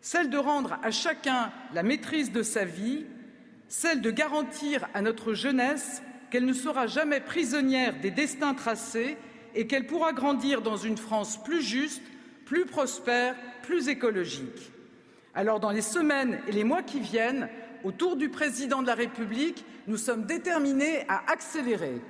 celle 0.00 0.30
de 0.30 0.38
rendre 0.38 0.78
à 0.82 0.90
chacun 0.90 1.52
la 1.74 1.82
maîtrise 1.82 2.32
de 2.32 2.42
sa 2.42 2.64
vie 2.64 3.04
celle 3.68 4.00
de 4.00 4.10
garantir 4.10 4.88
à 4.94 5.02
notre 5.02 5.34
jeunesse 5.34 6.02
qu'elle 6.30 6.46
ne 6.46 6.52
sera 6.52 6.86
jamais 6.86 7.20
prisonnière 7.20 7.98
des 8.00 8.10
destins 8.10 8.54
tracés 8.54 9.16
et 9.54 9.66
qu'elle 9.66 9.86
pourra 9.86 10.12
grandir 10.12 10.62
dans 10.62 10.76
une 10.76 10.96
France 10.96 11.42
plus 11.42 11.62
juste, 11.62 12.02
plus 12.44 12.66
prospère, 12.66 13.34
plus 13.62 13.88
écologique. 13.88 14.72
Alors, 15.34 15.60
dans 15.60 15.70
les 15.70 15.82
semaines 15.82 16.40
et 16.48 16.52
les 16.52 16.64
mois 16.64 16.82
qui 16.82 17.00
viennent, 17.00 17.48
autour 17.84 18.16
du 18.16 18.28
président 18.28 18.82
de 18.82 18.86
la 18.86 18.94
République, 18.94 19.64
nous 19.86 19.96
sommes 19.96 20.24
déterminés 20.24 21.04
à 21.08 21.30
accélérer. 21.30 22.00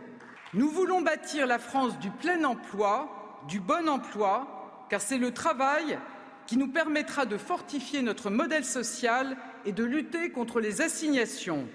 Nous 0.54 0.68
voulons 0.68 1.02
bâtir 1.02 1.46
la 1.46 1.58
France 1.58 1.98
du 1.98 2.10
plein 2.10 2.42
emploi, 2.44 3.42
du 3.48 3.60
bon 3.60 3.88
emploi, 3.88 4.86
car 4.88 5.00
c'est 5.00 5.18
le 5.18 5.32
travail 5.32 5.98
qui 6.46 6.56
nous 6.56 6.68
permettra 6.68 7.26
de 7.26 7.36
fortifier 7.36 8.00
notre 8.00 8.30
modèle 8.30 8.64
social 8.64 9.36
et 9.64 9.72
de 9.72 9.84
lutter 9.84 10.30
contre 10.30 10.60
les 10.60 10.80
assignations. 10.80 11.66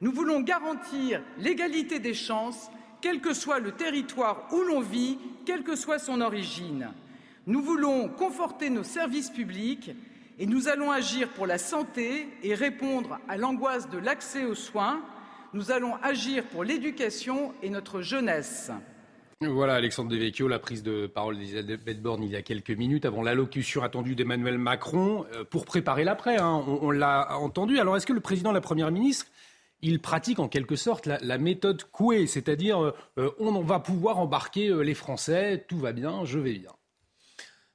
Nous 0.00 0.12
voulons 0.12 0.40
garantir 0.40 1.22
l'égalité 1.38 1.98
des 1.98 2.14
chances, 2.14 2.70
quel 3.00 3.20
que 3.20 3.34
soit 3.34 3.60
le 3.60 3.72
territoire 3.72 4.48
où 4.52 4.60
l'on 4.62 4.80
vit, 4.80 5.18
quelle 5.46 5.62
que 5.62 5.76
soit 5.76 5.98
son 5.98 6.20
origine. 6.20 6.90
Nous 7.46 7.62
voulons 7.62 8.08
conforter 8.08 8.70
nos 8.70 8.84
services 8.84 9.30
publics 9.30 9.90
et 10.38 10.46
nous 10.46 10.68
allons 10.68 10.90
agir 10.90 11.28
pour 11.30 11.46
la 11.46 11.58
santé 11.58 12.28
et 12.42 12.54
répondre 12.54 13.18
à 13.28 13.36
l'angoisse 13.36 13.90
de 13.90 13.98
l'accès 13.98 14.44
aux 14.44 14.54
soins. 14.54 15.02
Nous 15.52 15.70
allons 15.70 15.96
agir 16.02 16.44
pour 16.44 16.64
l'éducation 16.64 17.52
et 17.62 17.70
notre 17.70 18.00
jeunesse. 18.00 18.70
Voilà, 19.48 19.74
Alexandre 19.74 20.10
Devecchio, 20.10 20.46
la 20.46 20.58
prise 20.58 20.82
de 20.82 21.06
parole 21.06 21.36
d'Elisabeth 21.36 22.00
Borne 22.00 22.22
il 22.22 22.30
y 22.30 22.36
a 22.36 22.42
quelques 22.42 22.70
minutes 22.70 23.04
avant 23.04 23.22
l'allocution 23.22 23.82
attendue 23.82 24.14
d'Emmanuel 24.14 24.58
Macron 24.58 25.26
euh, 25.34 25.44
pour 25.44 25.64
préparer 25.64 26.04
l'après. 26.04 26.38
Hein. 26.38 26.64
on, 26.66 26.90
l'a 26.90 27.36
entendu. 27.38 27.78
Alors, 27.78 27.96
est-ce 27.96 28.06
que 28.06 28.12
le 28.12 28.20
président 28.20 28.52
la 28.52 28.60
première 28.60 28.90
ministre, 28.90 29.26
il 29.80 30.00
pratique 30.00 30.38
en 30.38 30.48
quelque 30.48 30.76
sorte 30.76 31.06
la, 31.06 31.38
méthode 31.38 31.82
Coué, 31.90 32.26
c'est-à-dire 32.26 32.82
euh, 32.82 32.94
euh, 33.18 33.30
on 33.38 33.60
va 33.62 33.80
pouvoir 33.80 34.18
embarquer 34.18 34.72
les 34.82 34.94
Français, 34.94 35.64
tout 35.68 35.78
va 35.78 35.92
bien, 35.92 36.24
je 36.24 36.38
vais 36.38 36.52
bien? 36.52 36.72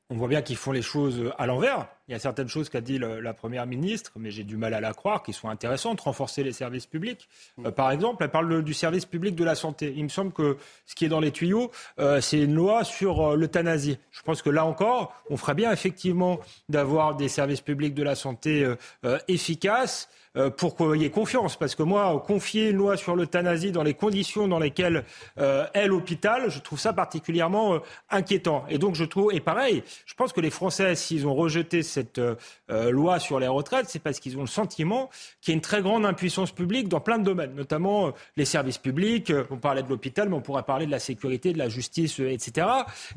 On 0.09 0.15
voit 0.15 0.29
bien 0.29 0.41
qu'ils 0.41 0.57
font 0.57 0.71
les 0.71 0.81
choses 0.81 1.31
à 1.37 1.47
l'envers. 1.47 1.87
Il 2.07 2.13
y 2.13 2.15
a 2.15 2.19
certaines 2.19 2.47
choses 2.47 2.69
qu'a 2.69 2.79
dit 2.79 2.99
la 2.99 3.33
Première 3.33 3.65
ministre, 3.65 4.13
mais 4.15 4.31
j'ai 4.31 4.45
du 4.45 4.55
mal 4.55 4.73
à 4.73 4.79
la 4.79 4.93
croire, 4.93 5.23
qui 5.23 5.33
sont 5.33 5.49
intéressantes. 5.49 5.99
Renforcer 5.99 6.41
les 6.43 6.53
services 6.53 6.85
publics. 6.85 7.27
Euh, 7.65 7.71
par 7.71 7.91
exemple, 7.91 8.23
elle 8.23 8.31
parle 8.31 8.63
du 8.63 8.73
service 8.73 9.05
public 9.05 9.35
de 9.35 9.43
la 9.43 9.55
santé. 9.55 9.93
Il 9.95 10.03
me 10.03 10.09
semble 10.09 10.31
que 10.31 10.57
ce 10.85 10.95
qui 10.95 11.03
est 11.03 11.09
dans 11.09 11.19
les 11.19 11.31
tuyaux, 11.31 11.69
euh, 11.99 12.21
c'est 12.21 12.39
une 12.39 12.55
loi 12.55 12.85
sur 12.85 13.21
euh, 13.21 13.35
l'euthanasie. 13.35 13.99
Je 14.11 14.21
pense 14.21 14.41
que 14.41 14.49
là 14.49 14.65
encore, 14.65 15.13
on 15.29 15.35
ferait 15.35 15.55
bien 15.55 15.71
effectivement 15.71 16.39
d'avoir 16.69 17.15
des 17.15 17.27
services 17.27 17.61
publics 17.61 17.93
de 17.93 18.03
la 18.03 18.15
santé 18.15 18.65
efficaces 19.27 20.09
pour 20.57 20.75
qu'il 20.75 21.01
y 21.01 21.05
ait 21.05 21.09
confiance. 21.09 21.55
Parce 21.55 21.75
que 21.75 21.83
moi, 21.83 22.23
confier 22.25 22.69
une 22.69 22.77
loi 22.77 22.97
sur 22.97 23.15
l'euthanasie 23.15 23.71
dans 23.71 23.83
les 23.83 23.93
conditions 23.93 24.47
dans 24.47 24.59
lesquelles 24.59 25.03
euh, 25.39 25.65
est 25.73 25.87
l'hôpital, 25.87 26.49
je 26.49 26.59
trouve 26.59 26.79
ça 26.79 26.93
particulièrement 26.93 27.75
euh, 27.75 27.79
inquiétant. 28.09 28.65
Et 28.69 28.77
donc, 28.77 28.95
je 28.95 29.05
trouve, 29.05 29.33
et 29.33 29.39
pareil, 29.39 29.83
je 30.05 30.13
pense 30.13 30.33
que 30.33 30.41
les 30.41 30.49
Français, 30.49 30.95
s'ils 30.95 31.27
ont 31.27 31.35
rejeté 31.35 31.83
cette 31.83 32.21
loi 32.69 33.19
sur 33.19 33.39
les 33.39 33.47
retraites, 33.47 33.87
c'est 33.89 33.99
parce 33.99 34.19
qu'ils 34.19 34.37
ont 34.37 34.41
le 34.41 34.47
sentiment 34.47 35.09
qu'il 35.41 35.51
y 35.51 35.53
a 35.53 35.55
une 35.55 35.61
très 35.61 35.81
grande 35.81 36.05
impuissance 36.05 36.51
publique 36.51 36.87
dans 36.87 36.99
plein 36.99 37.17
de 37.17 37.23
domaines, 37.23 37.53
notamment 37.55 38.13
les 38.35 38.45
services 38.45 38.77
publics. 38.77 39.31
On 39.51 39.57
parlait 39.57 39.83
de 39.83 39.89
l'hôpital, 39.89 40.29
mais 40.29 40.35
on 40.35 40.41
pourrait 40.41 40.63
parler 40.63 40.85
de 40.85 40.91
la 40.91 40.99
sécurité, 40.99 41.53
de 41.53 41.57
la 41.57 41.69
justice, 41.69 42.19
etc. 42.19 42.67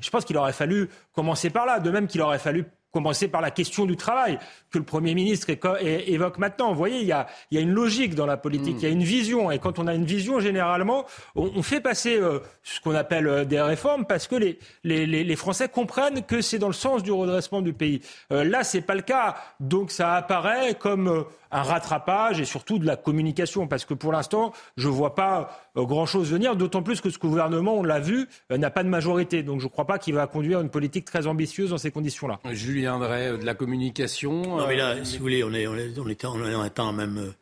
Je 0.00 0.10
pense 0.10 0.24
qu'il 0.24 0.36
aurait 0.36 0.52
fallu 0.52 0.88
commencer 1.12 1.50
par 1.50 1.66
là, 1.66 1.80
de 1.80 1.90
même 1.90 2.06
qu'il 2.06 2.22
aurait 2.22 2.38
fallu 2.38 2.64
commencer 2.92 3.28
par 3.28 3.40
la 3.40 3.50
question 3.50 3.86
du 3.86 3.96
travail 3.96 4.38
que 4.70 4.78
le 4.78 4.84
Premier 4.84 5.14
ministre 5.14 5.50
évoque 5.50 6.38
maintenant. 6.38 6.70
Vous 6.70 6.78
voyez, 6.78 7.00
il 7.00 7.06
y 7.06 7.12
a, 7.12 7.26
une 7.50 7.72
logique 7.72 8.14
dans 8.14 8.26
la 8.26 8.36
politique, 8.36 8.76
il 8.78 8.82
y 8.82 8.86
a 8.86 8.90
une 8.90 9.02
vision. 9.02 9.50
Et 9.50 9.58
quand 9.58 9.78
on 9.78 9.86
a 9.86 9.94
une 9.94 10.04
vision, 10.04 10.40
généralement, 10.40 11.04
on, 11.36 11.62
fait 11.62 11.80
passer 11.80 12.16
euh, 12.16 12.40
ce 12.62 12.80
qu'on 12.80 12.94
appelle 12.94 13.26
euh, 13.26 13.44
des 13.44 13.60
réformes 13.60 14.04
parce 14.06 14.26
que 14.26 14.36
les, 14.36 14.58
les, 14.84 15.36
Français 15.36 15.68
comprennent 15.68 16.22
que 16.24 16.40
c'est 16.40 16.58
dans 16.58 16.66
le 16.66 16.72
sens 16.72 17.02
du 17.02 17.12
redressement 17.12 17.62
du 17.62 17.72
pays. 17.72 18.00
Euh, 18.32 18.44
là, 18.44 18.64
c'est 18.64 18.80
pas 18.80 18.94
le 18.94 19.02
cas. 19.02 19.36
Donc 19.60 19.90
ça 19.90 20.14
apparaît 20.14 20.74
comme 20.74 21.24
un 21.50 21.62
rattrapage 21.62 22.40
et 22.40 22.44
surtout 22.44 22.78
de 22.78 22.86
la 22.86 22.96
communication. 22.96 23.66
Parce 23.66 23.84
que 23.84 23.94
pour 23.94 24.12
l'instant, 24.12 24.52
je 24.76 24.88
ne 24.88 24.92
vois 24.92 25.14
pas 25.14 25.69
grand-chose 25.86 26.30
venir, 26.30 26.56
d'autant 26.56 26.82
plus 26.82 27.00
que 27.00 27.10
ce 27.10 27.18
gouvernement, 27.18 27.74
on 27.74 27.82
l'a 27.82 28.00
vu, 28.00 28.28
euh, 28.50 28.58
n'a 28.58 28.70
pas 28.70 28.82
de 28.82 28.88
majorité. 28.88 29.42
Donc 29.42 29.60
je 29.60 29.66
ne 29.66 29.70
crois 29.70 29.86
pas 29.86 29.98
qu'il 29.98 30.14
va 30.14 30.26
conduire 30.26 30.60
une 30.60 30.70
politique 30.70 31.04
très 31.04 31.26
ambitieuse 31.26 31.70
dans 31.70 31.78
ces 31.78 31.90
conditions-là. 31.90 32.40
Julien 32.52 32.98
Drey, 32.98 33.28
euh, 33.28 33.36
de 33.36 33.44
la 33.44 33.54
communication. 33.54 34.58
Non, 34.58 34.66
mais 34.66 34.76
là, 34.76 35.04
si 35.04 35.18
vous 35.18 35.22
voulez, 35.22 35.44
on, 35.44 35.52
est, 35.52 35.66
on, 35.66 35.76
est, 35.76 35.98
on, 35.98 36.08
est, 36.08 36.54
on 36.54 36.60
atteint 36.60 36.92
même. 36.92 37.32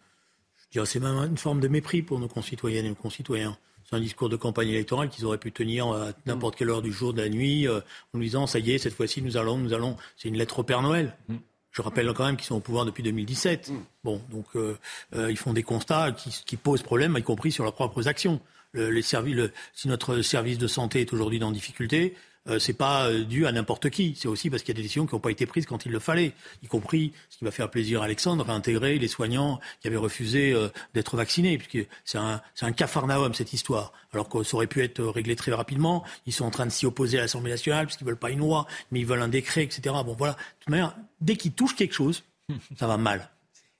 Je 0.66 0.72
dirais, 0.72 0.86
c'est 0.86 1.00
même 1.00 1.16
une 1.16 1.38
forme 1.38 1.60
de 1.60 1.68
mépris 1.68 2.02
pour 2.02 2.18
nos 2.18 2.28
concitoyennes 2.28 2.86
et 2.86 2.90
nos 2.90 2.94
concitoyens. 2.94 3.56
C'est 3.84 3.96
un 3.96 4.00
discours 4.00 4.28
de 4.28 4.36
campagne 4.36 4.68
électorale 4.68 5.08
qu'ils 5.08 5.24
auraient 5.24 5.38
pu 5.38 5.50
tenir 5.50 5.88
à 5.88 6.08
n'importe 6.26 6.56
quelle 6.56 6.68
heure 6.68 6.82
du 6.82 6.92
jour, 6.92 7.14
de 7.14 7.22
la 7.22 7.30
nuit, 7.30 7.66
en 7.68 7.80
nous 8.12 8.20
disant 8.20 8.46
ça 8.46 8.58
y 8.58 8.72
est, 8.72 8.78
cette 8.78 8.92
fois-ci, 8.92 9.22
nous 9.22 9.38
allons, 9.38 9.56
nous 9.56 9.72
allons. 9.72 9.96
C'est 10.18 10.28
une 10.28 10.36
lettre 10.36 10.58
au 10.58 10.62
Père 10.62 10.82
Noël. 10.82 11.16
Mm. 11.28 11.36
Je 11.72 11.82
rappelle 11.82 12.12
quand 12.12 12.24
même 12.24 12.36
qu'ils 12.36 12.46
sont 12.46 12.56
au 12.56 12.60
pouvoir 12.60 12.84
depuis 12.84 13.02
2017. 13.02 13.70
Mm. 13.70 13.74
Bon, 14.04 14.20
donc 14.30 14.46
euh, 14.56 14.76
euh, 15.14 15.30
ils 15.30 15.36
font 15.36 15.52
des 15.52 15.62
constats 15.62 16.12
qui, 16.12 16.56
posent 16.56 16.82
problème, 16.82 17.16
y 17.18 17.22
compris 17.22 17.52
sur 17.52 17.64
leurs 17.64 17.74
propres 17.74 18.08
actions. 18.08 18.40
les 18.74 19.02
si 19.02 19.88
notre 19.88 20.22
service 20.22 20.58
de 20.58 20.66
santé 20.66 21.00
est 21.00 21.12
aujourd'hui 21.12 21.38
dans 21.38 21.50
difficulté, 21.52 22.14
euh, 22.48 22.58
c'est 22.58 22.72
pas 22.72 23.08
euh, 23.08 23.24
dû 23.24 23.46
à 23.46 23.52
n'importe 23.52 23.90
qui. 23.90 24.14
C'est 24.16 24.28
aussi 24.28 24.50
parce 24.50 24.62
qu'il 24.62 24.74
y 24.74 24.76
a 24.76 24.78
des 24.78 24.82
décisions 24.82 25.06
qui 25.06 25.14
n'ont 25.14 25.20
pas 25.20 25.30
été 25.30 25.46
prises 25.46 25.66
quand 25.66 25.86
il 25.86 25.92
le 25.92 25.98
fallait, 25.98 26.32
y 26.62 26.66
compris 26.66 27.12
ce 27.28 27.38
qui 27.38 27.44
va 27.44 27.50
faire 27.50 27.70
plaisir 27.70 28.02
à 28.02 28.06
Alexandre, 28.06 28.44
réintégrer 28.44 28.98
les 28.98 29.08
soignants 29.08 29.60
qui 29.80 29.88
avaient 29.88 29.96
refusé 29.96 30.52
euh, 30.52 30.68
d'être 30.94 31.16
vaccinés, 31.16 31.58
puisque 31.58 31.88
c'est 32.04 32.18
un, 32.18 32.40
c'est 32.54 32.66
un 32.66 32.72
cafarnaum 32.72 33.34
cette 33.34 33.52
histoire. 33.52 33.92
Alors 34.12 34.28
que 34.28 34.42
ça 34.42 34.56
aurait 34.56 34.66
pu 34.66 34.82
être 34.82 35.02
réglé 35.04 35.36
très 35.36 35.52
rapidement. 35.52 36.04
Ils 36.26 36.32
sont 36.32 36.44
en 36.44 36.50
train 36.50 36.66
de 36.66 36.72
s'y 36.72 36.86
opposer 36.86 37.18
à 37.18 37.22
l'Assemblée 37.22 37.50
nationale 37.50 37.86
parce 37.86 37.96
qu'ils 37.96 38.06
veulent 38.06 38.16
pas 38.16 38.30
une 38.30 38.40
loi, 38.40 38.66
mais 38.90 39.00
ils 39.00 39.06
veulent 39.06 39.22
un 39.22 39.28
décret, 39.28 39.64
etc. 39.64 39.94
Bon 40.04 40.14
voilà. 40.16 40.34
De 40.34 40.38
toute 40.60 40.70
manière, 40.70 40.96
dès 41.20 41.36
qu'ils 41.36 41.52
touchent 41.52 41.76
quelque 41.76 41.94
chose, 41.94 42.24
ça 42.78 42.86
va 42.86 42.96
mal. 42.96 43.28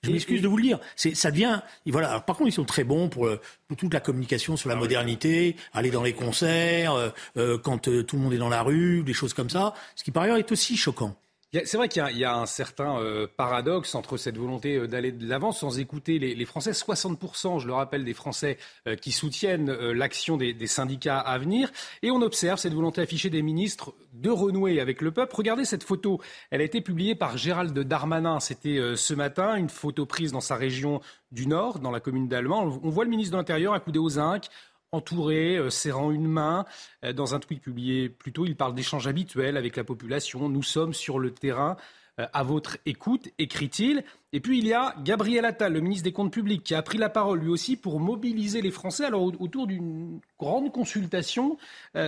Je 0.03 0.11
m'excuse 0.11 0.41
de 0.41 0.47
vous 0.47 0.55
le 0.55 0.63
dire. 0.63 0.79
C'est, 0.95 1.13
ça 1.13 1.29
devient. 1.29 1.61
Voilà. 1.85 2.09
Alors, 2.09 2.23
par 2.23 2.37
contre, 2.37 2.49
ils 2.49 2.53
sont 2.53 2.63
très 2.63 2.85
bons 2.85 3.09
pour, 3.09 3.27
euh, 3.27 3.39
pour 3.67 3.75
toute 3.75 3.93
la 3.93 3.99
communication 3.99 4.55
sur 4.55 4.69
la 4.69 4.75
Ah 4.75 4.79
modernité, 4.79 5.57
aller 5.73 5.91
dans 5.91 6.03
les 6.03 6.13
concerts, 6.13 6.93
euh, 6.93 7.09
euh, 7.37 7.57
quand 7.57 7.89
euh, 7.89 8.03
tout 8.03 8.15
le 8.15 8.21
monde 8.21 8.33
est 8.33 8.37
dans 8.37 8.49
la 8.49 8.61
rue, 8.61 9.03
des 9.03 9.13
choses 9.13 9.33
comme 9.33 9.49
ça. 9.49 9.73
Ce 9.95 10.03
qui 10.03 10.11
par 10.11 10.23
ailleurs 10.23 10.37
est 10.37 10.51
aussi 10.51 10.77
choquant. 10.77 11.15
C'est 11.51 11.77
vrai 11.77 11.89
qu'il 11.89 12.03
y 12.15 12.23
a- 12.25 12.35
un 12.35 12.45
certain 12.45 12.99
euh, 12.99 13.25
paradoxe 13.25 13.95
entre 13.95 14.17
cette 14.17 14.37
volonté 14.37 14.75
euh, 14.75 14.87
d'aller 14.87 15.11
de 15.11 15.27
l'avant 15.27 15.51
sans 15.51 15.79
écouter 15.79 16.19
les, 16.19 16.45
Français. 16.45 16.71
60%, 16.73 17.59
je 17.59 17.65
le 17.65 17.73
rappelle, 17.73 18.05
des 18.05 18.13
Français 18.13 18.59
euh, 18.87 18.95
qui 18.95 19.11
soutiennent 19.11 19.69
euh, 19.71 19.91
l'action 19.91 20.37
des, 20.37 20.53
des 20.53 20.67
syndicats 20.67 21.17
à 21.17 21.39
venir. 21.39 21.71
Et 22.03 22.11
on 22.11 22.21
observe 22.21 22.59
cette 22.59 22.75
volonté 22.75 23.01
affichée 23.01 23.31
des 23.31 23.41
ministres 23.41 23.95
de 24.13 24.29
renouer 24.29 24.79
avec 24.79 25.01
le 25.01 25.09
peuple. 25.11 25.35
Regardez 25.35 25.65
cette 25.65 25.83
photo. 25.83 26.21
Elle 26.51 26.61
a 26.61 26.65
été 26.65 26.81
publiée 26.81 27.15
par 27.15 27.35
Gérald 27.35 27.77
Darmanin. 27.79 28.39
C'était 28.39 28.77
euh, 28.77 28.95
ce 28.95 29.15
matin, 29.15 29.55
une 29.55 29.69
photo 29.69 30.05
prise 30.05 30.31
dans 30.31 30.41
sa 30.41 30.55
région 30.55 31.01
du 31.31 31.47
Nord, 31.47 31.79
dans 31.79 31.91
la 31.91 31.99
commune 31.99 32.27
d'Allemagne. 32.27 32.79
On 32.83 32.89
voit 32.89 33.05
le 33.05 33.09
ministre 33.09 33.31
de 33.33 33.37
l'Intérieur 33.37 33.73
accoudé 33.73 33.97
aux 33.97 34.09
zinc 34.09 34.45
entouré, 34.91 35.57
euh, 35.57 35.69
serrant 35.69 36.11
une 36.11 36.27
main. 36.27 36.65
Euh, 37.03 37.13
dans 37.13 37.35
un 37.35 37.39
tweet 37.39 37.61
publié 37.61 38.09
plus 38.09 38.31
tôt, 38.33 38.45
il 38.45 38.55
parle 38.55 38.73
d'échanges 38.75 39.07
habituels 39.07 39.57
avec 39.57 39.75
la 39.75 39.83
population. 39.83 40.49
Nous 40.49 40.63
sommes 40.63 40.93
sur 40.93 41.19
le 41.19 41.31
terrain 41.31 41.77
euh, 42.19 42.27
à 42.33 42.43
votre 42.43 42.77
écoute, 42.85 43.29
écrit-il. 43.37 44.03
Et 44.33 44.39
puis 44.39 44.59
il 44.59 44.67
y 44.67 44.73
a 44.73 44.95
Gabriel 45.03 45.45
Attal, 45.45 45.73
le 45.73 45.79
ministre 45.81 46.03
des 46.03 46.11
Comptes 46.11 46.33
publics, 46.33 46.63
qui 46.63 46.75
a 46.75 46.81
pris 46.81 46.97
la 46.97 47.09
parole 47.09 47.39
lui 47.39 47.49
aussi 47.49 47.75
pour 47.77 47.99
mobiliser 47.99 48.61
les 48.61 48.71
Français 48.71 49.05
alors, 49.05 49.23
au- 49.23 49.33
autour 49.39 49.67
d'une 49.67 50.19
grande 50.39 50.71
consultation 50.71 51.57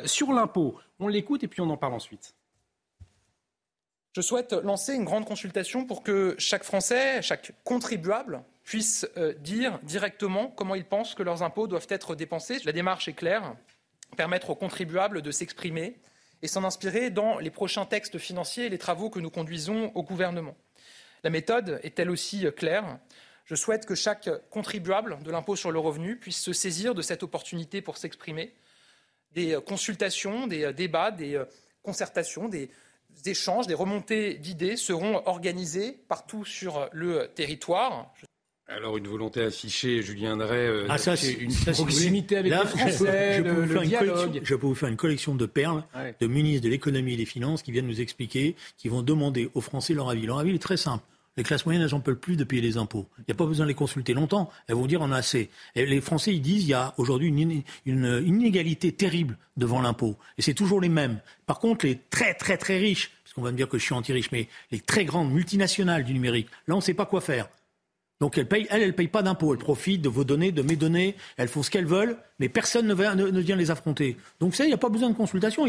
sur 0.05 0.33
l'impôt. 0.33 0.75
On 0.99 1.07
l'écoute 1.07 1.43
et 1.43 1.47
puis 1.47 1.61
on 1.61 1.69
en 1.69 1.77
parle 1.77 1.93
ensuite. 1.93 2.33
Je 4.13 4.21
souhaite 4.21 4.51
lancer 4.51 4.93
une 4.93 5.05
grande 5.05 5.25
consultation 5.25 5.85
pour 5.85 6.03
que 6.03 6.35
chaque 6.37 6.63
Français, 6.65 7.21
chaque 7.21 7.53
contribuable 7.63 8.43
puisse 8.63 9.07
euh, 9.17 9.33
dire 9.33 9.79
directement 9.83 10.47
comment 10.47 10.75
ils 10.75 10.85
pensent 10.85 11.15
que 11.15 11.23
leurs 11.23 11.43
impôts 11.43 11.67
doivent 11.67 11.87
être 11.89 12.15
dépensés. 12.15 12.59
La 12.65 12.71
démarche 12.71 13.07
est 13.07 13.13
claire, 13.13 13.55
permettre 14.17 14.51
aux 14.51 14.55
contribuables 14.55 15.21
de 15.21 15.31
s'exprimer 15.31 15.99
et 16.41 16.47
s'en 16.47 16.63
inspirer 16.63 17.09
dans 17.09 17.39
les 17.39 17.49
prochains 17.49 17.85
textes 17.85 18.17
financiers 18.17 18.65
et 18.65 18.69
les 18.69 18.77
travaux 18.77 19.09
que 19.09 19.19
nous 19.19 19.29
conduisons 19.29 19.91
au 19.95 20.03
gouvernement. 20.03 20.55
La 21.23 21.29
méthode 21.29 21.79
est 21.83 21.99
elle 21.99 22.09
aussi 22.09 22.45
euh, 22.45 22.51
claire. 22.51 22.99
Je 23.45 23.55
souhaite 23.55 23.85
que 23.85 23.95
chaque 23.95 24.29
contribuable 24.49 25.17
de 25.23 25.31
l'impôt 25.31 25.55
sur 25.55 25.71
le 25.71 25.79
revenu 25.79 26.17
puisse 26.17 26.41
se 26.41 26.53
saisir 26.53 26.95
de 26.95 27.01
cette 27.01 27.23
opportunité 27.23 27.81
pour 27.81 27.97
s'exprimer. 27.97 28.53
Des 29.33 29.55
euh, 29.55 29.61
consultations, 29.61 30.47
des 30.47 30.71
débats, 30.73 31.11
des 31.11 31.41
concertations, 31.83 32.47
des 32.47 32.69
échanges, 33.25 33.67
des 33.67 33.73
remontées 33.73 34.35
d'idées 34.35 34.77
seront 34.77 35.21
organisés 35.27 35.91
partout 36.07 36.45
sur 36.45 36.89
le 36.91 37.27
territoire. 37.27 38.13
Alors 38.75 38.97
une 38.97 39.07
volonté 39.07 39.41
affichée, 39.41 40.01
Julien 40.01 40.37
Drey, 40.37 40.55
euh, 40.55 40.85
Ah, 40.89 40.97
ça, 40.97 41.15
une 41.39 41.51
ça, 41.51 41.73
proximité 41.73 42.37
avec 42.37 42.51
là, 42.51 42.63
les 42.63 42.69
je 42.69 42.71
peux- 42.73 42.79
Français, 43.05 43.33
je 43.37 43.41
peux 43.41 43.47
le, 43.49 43.53
vous 43.53 43.61
le 43.61 43.67
faire 43.67 43.81
une 43.81 43.89
collection- 43.91 44.13
dialogue. 44.15 44.41
Je 44.43 44.55
peux 44.55 44.65
vous 44.67 44.75
faire 44.75 44.89
une 44.89 44.95
collection 44.95 45.35
de 45.35 45.45
perles 45.45 45.83
Ouais. 45.95 46.15
de 46.19 46.27
ministres 46.27 46.63
de 46.63 46.69
l'économie 46.69 47.13
et 47.13 47.17
des 47.17 47.25
finances 47.25 47.63
qui 47.63 47.71
viennent 47.71 47.87
nous 47.87 47.99
expliquer, 47.99 48.55
qui 48.77 48.87
vont 48.87 49.01
demander 49.01 49.49
aux 49.55 49.61
Français 49.61 49.93
leur 49.93 50.09
avis. 50.09 50.25
Leur 50.25 50.39
avis 50.39 50.55
est 50.55 50.59
très 50.59 50.77
simple. 50.77 51.03
Les 51.37 51.43
classes 51.43 51.65
moyennes, 51.65 51.83
elles 51.83 51.91
n'en 51.91 51.99
peuvent 52.01 52.17
plus 52.17 52.35
de 52.37 52.43
payer 52.43 52.61
les 52.61 52.77
impôts. 52.77 53.07
Il 53.19 53.23
n'y 53.29 53.31
a 53.31 53.35
pas 53.35 53.45
besoin 53.45 53.65
de 53.65 53.69
les 53.69 53.75
consulter 53.75 54.13
longtemps. 54.13 54.49
Elles 54.67 54.75
vont 54.75 54.85
dire 54.85 55.01
on 55.01 55.11
a 55.11 55.17
assez. 55.17 55.49
Et 55.75 55.85
les 55.85 56.01
Français, 56.01 56.33
ils 56.33 56.41
disent 56.41 56.63
il 56.63 56.69
y 56.69 56.73
a 56.73 56.93
aujourd'hui 56.97 57.27
une, 57.29 57.63
une 57.85 58.25
inégalité 58.25 58.91
terrible 58.91 59.37
devant 59.57 59.81
l'impôt. 59.81 60.17
Et 60.37 60.41
c'est 60.41 60.53
toujours 60.53 60.81
les 60.81 60.89
mêmes. 60.89 61.19
Par 61.45 61.59
contre, 61.59 61.85
les 61.85 61.97
très 62.09 62.33
très 62.33 62.57
très 62.57 62.77
riches, 62.79 63.11
parce 63.23 63.33
qu'on 63.33 63.41
va 63.43 63.51
me 63.51 63.57
dire 63.57 63.69
que 63.69 63.77
je 63.77 63.83
suis 63.83 63.93
anti-riche, 63.93 64.31
mais 64.31 64.47
les 64.71 64.79
très 64.79 65.05
grandes 65.05 65.31
multinationales 65.31 66.03
du 66.03 66.13
numérique, 66.13 66.47
là, 66.67 66.75
on 66.75 66.77
ne 66.79 66.83
sait 66.83 66.93
pas 66.93 67.05
quoi 67.05 67.21
faire. 67.21 67.47
Donc 68.21 68.37
elles 68.37 68.47
payent, 68.47 68.67
elles, 68.69 68.93
elles 68.95 69.09
pas 69.09 69.23
d'impôts. 69.23 69.53
Elles 69.53 69.59
profitent 69.59 70.01
de 70.01 70.07
vos 70.07 70.23
données, 70.23 70.51
de 70.51 70.61
mes 70.61 70.75
données. 70.75 71.15
Elles 71.37 71.47
font 71.47 71.63
ce 71.63 71.71
qu'elles 71.71 71.87
veulent, 71.87 72.17
mais 72.39 72.49
personne 72.49 72.87
ne, 72.87 73.39
vient 73.41 73.55
les 73.55 73.71
affronter. 73.71 74.15
Donc 74.39 74.53
ça, 74.53 74.63
il 74.63 74.67
n'y 74.67 74.73
a 74.73 74.77
pas 74.77 74.89
besoin 74.89 75.09
de 75.09 75.15
consultation. 75.15 75.65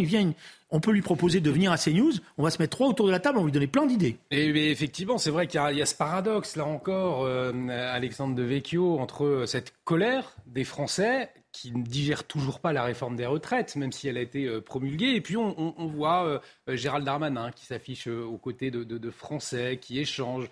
On 0.70 0.78
peut 0.80 0.92
lui 0.92 1.00
proposer 1.00 1.40
de 1.40 1.50
venir 1.50 1.72
à 1.72 1.78
CNews. 1.78 2.12
On 2.36 2.42
va 2.42 2.50
se 2.50 2.60
mettre 2.60 2.76
trois 2.76 2.88
autour 2.88 3.06
de 3.06 3.10
la 3.10 3.20
table. 3.20 3.38
On 3.38 3.40
va 3.40 3.46
lui 3.46 3.52
donner 3.52 3.66
plein 3.66 3.86
d'idées. 3.86 4.18
Et, 4.30 4.70
effectivement, 4.70 5.16
c'est 5.16 5.30
vrai 5.30 5.46
qu'il 5.46 5.60
y, 5.72 5.76
y 5.76 5.82
a 5.82 5.86
ce 5.86 5.94
paradoxe, 5.94 6.56
là 6.56 6.66
encore, 6.66 7.24
euh, 7.24 7.52
Alexandre 7.68 8.34
de 8.34 8.42
Vecchio, 8.42 8.98
entre 8.98 9.44
cette 9.46 9.72
colère 9.84 10.36
des 10.46 10.64
Français 10.64 11.30
qui 11.52 11.72
ne 11.72 11.82
digèrent 11.82 12.24
toujours 12.24 12.60
pas 12.60 12.72
la 12.74 12.82
réforme 12.84 13.16
des 13.16 13.26
retraites, 13.26 13.76
même 13.76 13.92
si 13.92 14.08
elle 14.08 14.16
a 14.18 14.22
été 14.22 14.44
euh, 14.46 14.60
promulguée, 14.60 15.14
et 15.14 15.20
puis 15.20 15.36
on, 15.36 15.86
voit 15.86 16.24
euh, 16.26 16.38
Gérald 16.76 17.04
Darmanin 17.04 17.50
qui 17.50 17.66
s'affiche 17.66 18.06
aux 18.06 18.38
côtés 18.38 18.70
de, 18.70 18.84
de- 18.84 18.96
de 18.96 19.10
Français, 19.10 19.78
qui 19.80 19.98
échange. 20.00 20.48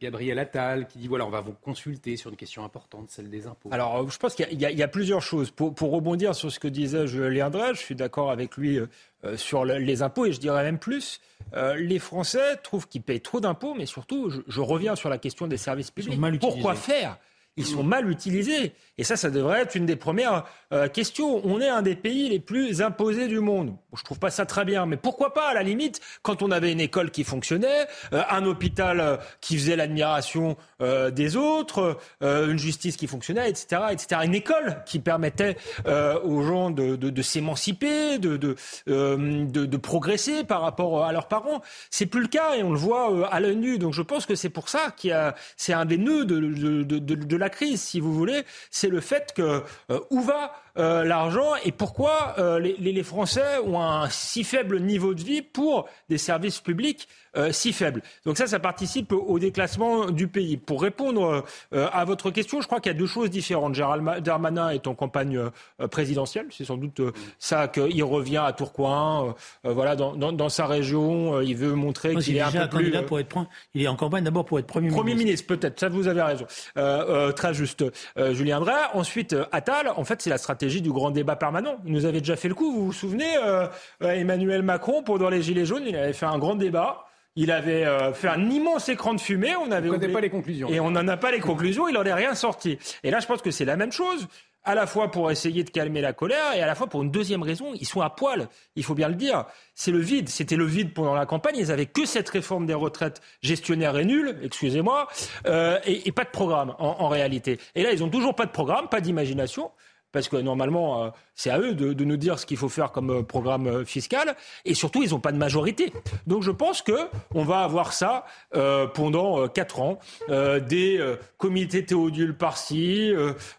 Gabriel 0.00 0.38
Attal 0.38 0.86
qui 0.86 0.98
dit 0.98 1.08
voilà, 1.08 1.24
on 1.26 1.30
va 1.30 1.40
vous 1.40 1.52
consulter 1.54 2.16
sur 2.16 2.30
une 2.30 2.36
question 2.36 2.64
importante, 2.64 3.10
celle 3.10 3.30
des 3.30 3.46
impôts. 3.46 3.70
Alors, 3.72 3.96
euh, 3.98 4.06
je 4.08 4.18
pense 4.18 4.34
qu'il 4.34 4.46
y 4.60 4.64
a- 4.66 4.70
y, 4.70 4.80
y 4.82 4.86
plusieurs 4.88 5.22
choses. 5.22 5.50
Pour, 5.50 5.74
pour 5.74 5.90
rebondir 5.90 6.34
sur 6.34 6.52
ce 6.52 6.58
que 6.60 6.68
disait 6.68 7.06
Julien 7.06 7.50
Drey, 7.50 7.74
je 7.74 7.80
suis 7.80 7.94
d'accord 7.94 8.30
avec 8.30 8.56
lui 8.56 8.78
euh, 8.78 8.86
euh, 9.24 9.36
sur 9.36 9.64
le- 9.64 9.78
les 9.78 10.02
impôts 10.02 10.26
et 10.26 10.32
je 10.32 10.40
dirais 10.40 10.62
même 10.62 10.78
plus. 10.78 11.20
Euh, 11.54 11.74
les 11.76 11.98
Français 11.98 12.56
trouvent 12.62 12.86
qu'ils 12.88 13.02
payent 13.02 13.20
trop 13.20 13.40
d'impôts, 13.40 13.74
mais 13.74 13.86
surtout, 13.86 14.28
je, 14.30 14.40
je 14.46 14.60
reviens 14.60 14.96
sur 14.96 15.08
la 15.08 15.18
question 15.18 15.46
des 15.46 15.56
services 15.56 15.90
publics. 15.90 16.18
Pourquoi 16.40 16.74
faire? 16.74 17.18
Ils 17.56 17.66
sont 17.66 17.82
mal 17.82 18.10
utilisés. 18.10 18.72
Et 18.98 19.04
ça, 19.04 19.16
ça 19.16 19.30
devrait 19.30 19.60
être 19.60 19.74
une 19.74 19.86
des 19.86 19.96
premières 19.96 20.44
euh, 20.72 20.88
questions. 20.88 21.40
On 21.44 21.60
est 21.60 21.68
un 21.68 21.82
des 21.82 21.96
pays 21.96 22.28
les 22.28 22.38
plus 22.38 22.80
imposés 22.82 23.28
du 23.28 23.40
monde. 23.40 23.68
Bon, 23.68 23.96
je 23.96 24.04
trouve 24.04 24.18
pas 24.18 24.30
ça 24.30 24.46
très 24.46 24.64
bien, 24.64 24.86
mais 24.86 24.96
pourquoi 24.96 25.34
pas, 25.34 25.48
à 25.48 25.54
la 25.54 25.62
limite, 25.62 26.00
quand 26.22 26.42
on 26.42 26.50
avait 26.50 26.72
une 26.72 26.80
école 26.80 27.10
qui 27.10 27.24
fonctionnait, 27.24 27.86
euh, 28.12 28.22
un 28.30 28.44
hôpital 28.46 29.00
euh, 29.00 29.16
qui 29.40 29.58
faisait 29.58 29.76
l'admiration 29.76 30.56
des 30.80 31.36
autres, 31.36 31.98
une 32.20 32.58
justice 32.58 32.96
qui 32.96 33.06
fonctionnait, 33.06 33.48
etc., 33.48 33.82
etc. 33.90 34.20
Une 34.24 34.34
école 34.34 34.82
qui 34.84 34.98
permettait 34.98 35.56
aux 35.86 36.42
gens 36.42 36.70
de, 36.70 36.96
de, 36.96 37.08
de 37.08 37.22
s'émanciper, 37.22 38.18
de, 38.18 38.36
de, 38.36 38.56
de, 38.86 39.66
de 39.66 39.76
progresser 39.76 40.44
par 40.44 40.60
rapport 40.60 41.04
à 41.04 41.12
leurs 41.12 41.28
parents. 41.28 41.62
C'est 41.90 42.06
plus 42.06 42.20
le 42.20 42.28
cas 42.28 42.56
et 42.56 42.62
on 42.62 42.72
le 42.72 42.78
voit 42.78 43.26
à 43.28 43.40
l'œil 43.40 43.56
nu. 43.56 43.78
Donc 43.78 43.94
je 43.94 44.02
pense 44.02 44.26
que 44.26 44.34
c'est 44.34 44.50
pour 44.50 44.68
ça 44.68 44.92
qu'il 44.96 45.10
y 45.10 45.12
a, 45.14 45.34
c'est 45.56 45.72
un 45.72 45.86
des 45.86 45.98
nœuds 45.98 46.26
de, 46.26 46.38
de 46.38 47.36
la 47.46 47.50
crise, 47.50 47.80
si 47.80 48.00
vous 48.00 48.12
voulez. 48.12 48.44
C'est 48.70 48.88
le 48.88 49.00
fait 49.00 49.32
que 49.34 49.62
euh, 49.90 50.00
où 50.10 50.20
va 50.20 50.52
euh, 50.78 51.04
l'argent 51.04 51.54
et 51.64 51.72
pourquoi 51.72 52.34
euh, 52.38 52.58
les, 52.58 52.76
les, 52.78 53.02
Français 53.02 53.58
ont 53.64 53.80
un 53.80 54.08
si 54.10 54.44
faible 54.44 54.80
niveau 54.80 55.14
de 55.14 55.22
vie 55.22 55.42
pour 55.42 55.88
des 56.08 56.18
services 56.18 56.60
publics 56.60 57.08
euh, 57.36 57.52
si 57.52 57.72
faibles. 57.72 58.02
Donc 58.24 58.38
ça, 58.38 58.46
ça 58.46 58.58
participe 58.58 59.12
au 59.12 59.38
déclassement 59.38 60.10
du 60.10 60.26
pays. 60.28 60.56
Pour 60.56 60.82
répondre 60.82 61.44
euh, 61.74 61.88
à 61.92 62.04
votre 62.04 62.30
question, 62.30 62.60
je 62.60 62.66
crois 62.66 62.80
qu'il 62.80 62.92
y 62.92 62.94
a 62.94 62.98
deux 62.98 63.06
choses 63.06 63.30
différentes. 63.30 63.74
Gérald 63.74 64.22
Darmanin 64.22 64.70
est 64.70 64.86
en 64.86 64.94
campagne 64.94 65.36
euh, 65.38 65.88
présidentielle, 65.88 66.46
c'est 66.50 66.64
sans 66.64 66.76
doute 66.76 67.00
euh, 67.00 67.12
ça 67.38 67.68
qu'il 67.68 68.02
revient 68.04 68.42
à 68.44 68.52
Tourcoing, 68.52 69.34
euh, 69.64 69.72
voilà, 69.72 69.96
dans, 69.96 70.14
dans, 70.14 70.32
dans, 70.32 70.48
sa 70.48 70.66
région, 70.66 71.36
euh, 71.36 71.44
il 71.44 71.56
veut 71.56 71.74
montrer 71.74 72.14
qu'il 72.16 72.36
est 72.36 72.40
un 72.40 72.50
peu 72.50 72.68
plus 72.68 72.68
candidat 72.68 73.02
pour 73.02 73.20
être 73.20 73.46
il 73.74 73.82
est 73.82 73.88
en 73.88 73.96
campagne 73.96 74.24
d'abord 74.24 74.44
pour 74.44 74.58
être 74.58 74.66
premier, 74.66 74.88
premier 74.88 75.14
ministre. 75.14 75.24
ministre. 75.24 75.46
peut-être. 75.46 75.80
Ça, 75.80 75.88
vous 75.88 76.08
avez 76.08 76.22
raison. 76.22 76.46
Euh, 76.78 77.32
très 77.32 77.52
juste, 77.52 77.84
Julien 78.32 78.60
Drey. 78.60 78.72
Ensuite, 78.94 79.36
Attal. 79.52 79.88
En 79.96 80.04
fait, 80.04 80.22
c'est 80.22 80.30
la 80.30 80.38
stratégie 80.38 80.65
du 80.80 80.92
grand 80.92 81.10
débat 81.10 81.36
permanent. 81.36 81.76
Il 81.86 81.92
nous 81.92 82.04
avait 82.04 82.20
déjà 82.20 82.36
fait 82.36 82.48
le 82.48 82.54
coup. 82.54 82.72
Vous 82.72 82.86
vous 82.86 82.92
souvenez, 82.92 83.36
euh, 83.44 83.66
Emmanuel 84.00 84.62
Macron, 84.62 85.02
pendant 85.02 85.28
les 85.28 85.42
Gilets 85.42 85.66
jaunes, 85.66 85.84
il 85.86 85.96
avait 85.96 86.12
fait 86.12 86.26
un 86.26 86.38
grand 86.38 86.54
débat. 86.54 87.06
Il 87.36 87.50
avait 87.50 87.84
euh, 87.84 88.14
fait 88.14 88.28
un 88.28 88.50
immense 88.50 88.88
écran 88.88 89.14
de 89.14 89.20
fumée. 89.20 89.54
On 89.56 89.70
avait 89.70 89.90
on 89.90 90.12
pas 90.12 90.20
les 90.20 90.30
conclusions. 90.30 90.68
Et 90.68 90.80
on 90.80 90.90
n'en 90.90 91.06
a 91.06 91.18
pas 91.18 91.30
les 91.30 91.40
conclusions. 91.40 91.86
Il 91.86 91.92
n'en 91.92 92.02
est 92.02 92.14
rien 92.14 92.34
sorti. 92.34 92.78
Et 93.04 93.10
là, 93.10 93.20
je 93.20 93.26
pense 93.26 93.42
que 93.42 93.50
c'est 93.50 93.66
la 93.66 93.76
même 93.76 93.92
chose. 93.92 94.26
À 94.64 94.74
la 94.74 94.88
fois 94.88 95.12
pour 95.12 95.30
essayer 95.30 95.62
de 95.62 95.70
calmer 95.70 96.00
la 96.00 96.12
colère 96.12 96.54
et 96.56 96.60
à 96.60 96.66
la 96.66 96.74
fois 96.74 96.88
pour 96.88 97.00
une 97.04 97.12
deuxième 97.12 97.44
raison, 97.44 97.72
ils 97.74 97.86
sont 97.86 98.00
à 98.00 98.10
poil. 98.10 98.48
Il 98.74 98.82
faut 98.82 98.96
bien 98.96 99.08
le 99.08 99.14
dire. 99.14 99.44
C'est 99.76 99.92
le 99.92 100.00
vide. 100.00 100.28
C'était 100.28 100.56
le 100.56 100.64
vide 100.64 100.92
pendant 100.92 101.14
la 101.14 101.24
campagne. 101.24 101.54
Ils 101.56 101.70
avaient 101.70 101.86
que 101.86 102.04
cette 102.04 102.28
réforme 102.28 102.66
des 102.66 102.74
retraites 102.74 103.20
gestionnaire 103.42 103.96
et 103.96 104.04
nulle, 104.04 104.40
excusez-moi, 104.42 105.06
euh, 105.46 105.78
et, 105.86 106.08
et, 106.08 106.12
pas 106.12 106.24
de 106.24 106.30
programme 106.30 106.74
en, 106.80 106.96
en 106.98 107.08
réalité. 107.08 107.60
Et 107.76 107.84
là, 107.84 107.92
ils 107.92 108.02
ont 108.02 108.08
toujours 108.08 108.34
pas 108.34 108.46
de 108.46 108.50
programme, 108.50 108.88
pas 108.88 109.00
d'imagination 109.00 109.70
parce 110.12 110.28
que 110.28 110.36
normalement, 110.36 111.04
euh, 111.04 111.10
c'est 111.34 111.50
à 111.50 111.58
eux 111.58 111.74
de, 111.74 112.04
nous 112.04 112.16
dire 112.16 112.38
ce 112.38 112.46
qu'il 112.46 112.56
faut 112.56 112.68
faire 112.68 112.92
comme 112.92 113.10
euh, 113.10 113.22
programme 113.22 113.84
fiscal, 113.84 114.34
et 114.64 114.74
surtout, 114.74 115.02
ils 115.02 115.10
n'ont 115.10 115.20
pas 115.20 115.32
de 115.32 115.36
majorité. 115.36 115.92
Donc, 116.26 116.42
je 116.42 116.50
pense 116.50 116.82
que 116.82 117.08
on 117.34 117.44
va 117.44 117.60
avoir 117.60 117.92
ça 117.92 118.24
euh, 118.54 118.86
pendant 118.86 119.48
quatre 119.48 119.80
ans, 119.80 119.98
des 120.28 121.16
comités 121.36 121.84
Théodule 121.84 122.36
par-ci, 122.36 123.12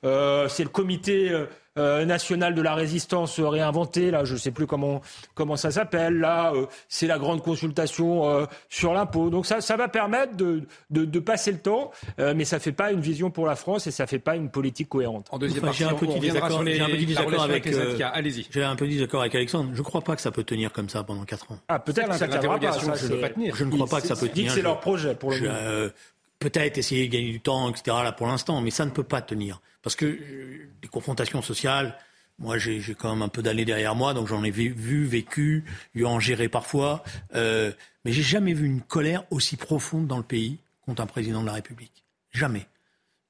c'est 0.03 0.63
le 0.63 0.69
comité 0.69 1.31
nationale 1.77 2.55
de 2.55 2.61
la 2.61 2.75
résistance 2.75 3.39
réinventée. 3.39 4.11
Là, 4.11 4.25
je 4.25 4.33
ne 4.33 4.39
sais 4.39 4.51
plus 4.51 4.67
comment 4.67 5.01
comment 5.35 5.55
ça 5.55 5.71
s'appelle. 5.71 6.19
Là, 6.19 6.53
c'est 6.89 7.07
la 7.07 7.17
grande 7.17 7.41
consultation 7.41 8.47
sur 8.69 8.93
l'impôt. 8.93 9.29
Donc 9.29 9.45
ça, 9.45 9.61
ça 9.61 9.77
va 9.77 9.87
permettre 9.87 10.35
de, 10.35 10.63
de, 10.89 11.19
passer 11.19 11.51
le 11.51 11.59
temps, 11.59 11.91
mais 12.17 12.45
ça 12.45 12.59
fait 12.59 12.71
pas 12.71 12.91
une 12.91 13.01
vision 13.01 13.29
pour 13.29 13.45
la 13.45 13.55
France 13.55 13.87
et 13.87 13.91
ça 13.91 14.07
fait 14.07 14.19
pas 14.19 14.35
une 14.35 14.49
politique 14.49 14.89
cohérente. 14.89 15.27
En 15.31 15.39
deuxième 15.39 15.71
j'ai 15.73 15.85
un 15.85 15.93
petit 15.93 16.19
désaccord, 16.19 17.43
avec, 17.43 17.67
Allez-y. 18.13 18.47
J'ai 18.49 18.63
un 18.63 18.75
petit 18.75 18.93
désaccord 18.93 19.21
avec 19.21 19.35
Alexandre. 19.35 19.69
Je 19.73 19.79
ne 19.79 19.83
crois 19.83 20.01
pas 20.01 20.15
que 20.15 20.21
ça 20.21 20.31
peut 20.31 20.43
tenir 20.43 20.71
comme 20.71 20.89
ça 20.89 21.03
pendant 21.03 21.23
4 21.23 21.51
ans. 21.51 21.59
Ah, 21.67 21.79
peut-être 21.79 22.09
que 22.09 22.17
ça 22.17 22.27
ne 22.27 22.31
pas. 22.31 22.97
je 22.97 23.13
ne 23.13 23.21
pas 23.21 23.29
tenir. 23.29 23.55
Je 23.55 23.63
ne 23.63 23.71
crois 23.71 23.87
pas 23.87 24.01
que 24.01 24.07
ça 24.07 24.15
peut 24.15 24.27
tenir. 24.27 24.51
C'est 24.51 24.61
leur 24.61 24.79
projet 24.79 25.15
pour 25.15 25.31
le 25.31 25.39
moment 25.39 25.89
peut-être 26.39 26.77
essayer 26.77 27.07
de 27.07 27.13
gagner 27.13 27.31
du 27.31 27.41
temps, 27.41 27.69
etc. 27.69 27.97
Là 28.03 28.11
pour 28.11 28.27
l'instant, 28.27 28.61
mais 28.61 28.71
ça 28.71 28.85
ne 28.85 28.91
peut 28.91 29.03
pas 29.03 29.21
tenir 29.21 29.61
parce 29.81 29.95
que 29.95 30.05
euh, 30.05 30.69
les 30.81 30.89
confrontations 30.89 31.41
sociales. 31.41 31.97
Moi, 32.39 32.59
j'ai 32.59 32.81
quand 32.93 33.09
même 33.09 33.23
un 33.23 33.29
peu 33.29 33.41
d'années 33.41 33.65
derrière 33.65 33.95
moi, 33.95 34.13
donc 34.13 34.27
j'en 34.27 34.43
ai 34.43 34.51
vu, 34.51 35.05
vécu, 35.05 35.65
eu 35.95 36.05
en 36.05 36.19
gérer 36.19 36.49
parfois, 36.49 37.03
euh, 37.33 37.71
mais 38.05 38.11
j'ai 38.11 38.21
jamais 38.21 38.53
vu 38.53 38.67
une 38.67 38.81
colère 38.81 39.23
aussi 39.31 39.57
profonde 39.57 40.05
dans 40.05 40.17
le 40.17 40.23
pays 40.23 40.59
contre 40.85 41.01
un 41.01 41.07
président 41.07 41.41
de 41.41 41.47
la 41.47 41.53
République. 41.53 42.03
Jamais. 42.31 42.67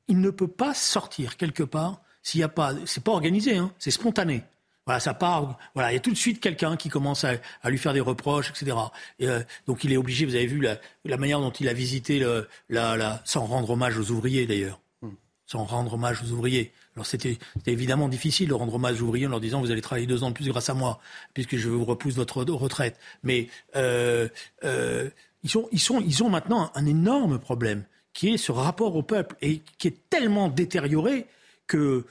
Il 0.09 0.19
ne 0.19 0.29
peut 0.29 0.47
pas 0.49 0.73
sortir 0.73 1.37
quelque 1.37 1.63
part 1.63 2.01
s'il 2.21 2.39
n'y 2.39 2.43
a 2.43 2.49
pas. 2.49 2.73
C'est 2.85 3.03
pas 3.03 3.11
organisé, 3.11 3.55
hein, 3.55 3.71
c'est 3.79 3.91
spontané. 3.91 4.43
Voilà, 4.87 5.01
ça 5.01 5.13
part. 5.13 5.57
Voilà, 5.75 5.91
il 5.91 5.95
y 5.95 5.97
a 5.97 5.99
tout 5.99 6.11
de 6.11 6.17
suite 6.17 6.39
quelqu'un 6.39 6.77
qui 6.77 6.87
commence 6.87 7.25
à, 7.25 7.35
lui 7.69 7.77
faire 7.77 7.91
des 7.91 7.99
reproches, 7.99 8.49
etc. 8.49 8.77
Et, 9.19 9.27
euh, 9.27 9.41
donc 9.67 9.83
il 9.83 9.91
est 9.91 9.97
obligé. 9.97 10.25
Vous 10.25 10.35
avez 10.35 10.47
vu 10.47 10.61
la, 10.61 10.77
la 11.03 11.17
manière 11.17 11.41
dont 11.41 11.51
il 11.51 11.67
a 11.67 11.73
visité 11.73 12.19
le, 12.19 12.47
la, 12.69 12.95
la, 12.95 13.21
sans 13.25 13.45
rendre 13.45 13.69
hommage 13.69 13.97
aux 13.97 14.11
ouvriers 14.11 14.47
d'ailleurs, 14.47 14.79
hmm. 15.01 15.09
sans 15.45 15.65
rendre 15.65 15.95
hommage 15.95 16.23
aux 16.23 16.31
ouvriers. 16.31 16.71
Alors 16.95 17.05
c'était 17.05 17.37
évidemment 17.65 18.07
difficile 18.07 18.47
de 18.47 18.53
rendre 18.53 18.75
hommage 18.75 19.01
aux 19.01 19.05
ouvriers 19.07 19.27
en 19.27 19.31
leur 19.31 19.41
disant 19.41 19.59
vous 19.59 19.71
allez 19.71 19.81
travailler 19.81 20.07
deux 20.07 20.23
ans 20.23 20.29
de 20.29 20.35
plus 20.35 20.47
grâce 20.47 20.69
à 20.69 20.73
moi 20.73 21.01
puisque 21.33 21.57
je 21.57 21.67
vous 21.67 21.83
repousse 21.83 22.15
votre 22.15 22.41
retraite. 22.41 22.97
Mais 23.23 23.49
euh, 23.75 24.29
euh, 24.63 25.09
ils 25.43 25.49
sont, 25.49 25.67
ils 25.73 25.81
sont, 25.81 25.99
ils 25.99 26.23
ont 26.23 26.29
maintenant 26.29 26.71
un 26.75 26.85
énorme 26.85 27.39
problème 27.39 27.83
qui 28.13 28.29
est 28.29 28.37
ce 28.37 28.53
rapport 28.53 28.95
au 28.95 29.03
peuple 29.03 29.35
et 29.41 29.61
qui 29.77 29.89
est 29.89 30.09
tellement 30.09 30.47
détérioré 30.47 31.25
que 31.67 32.05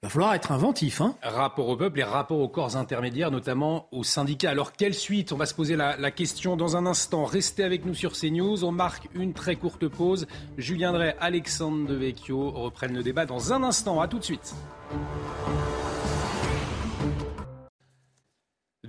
il 0.00 0.06
va 0.06 0.10
falloir 0.10 0.34
être 0.34 0.52
inventif. 0.52 1.00
Hein 1.00 1.16
rapport 1.22 1.68
au 1.68 1.76
peuple 1.76 1.98
et 1.98 2.04
rapport 2.04 2.38
aux 2.38 2.48
corps 2.48 2.76
intermédiaires, 2.76 3.32
notamment 3.32 3.88
aux 3.90 4.04
syndicats. 4.04 4.50
Alors, 4.50 4.72
quelle 4.72 4.94
suite? 4.94 5.32
On 5.32 5.36
va 5.36 5.44
se 5.44 5.54
poser 5.54 5.74
la, 5.74 6.10
question 6.12 6.56
dans 6.56 6.76
un 6.76 6.86
instant. 6.86 7.24
Restez 7.24 7.64
avec 7.64 7.84
nous 7.84 7.94
sur 7.94 8.12
CNews. 8.12 8.62
On 8.62 8.70
marque 8.70 9.08
une 9.14 9.32
très 9.32 9.56
courte 9.56 9.88
pause. 9.88 10.28
Julien 10.56 10.92
Drey, 10.92 11.16
Alexandre 11.18 11.88
Devecchio 11.88 12.50
reprennent 12.50 12.94
le 12.94 13.02
débat 13.02 13.26
dans 13.26 13.52
un 13.52 13.64
instant. 13.64 14.00
À 14.00 14.06
tout 14.06 14.20
de 14.20 14.24
suite. 14.24 14.54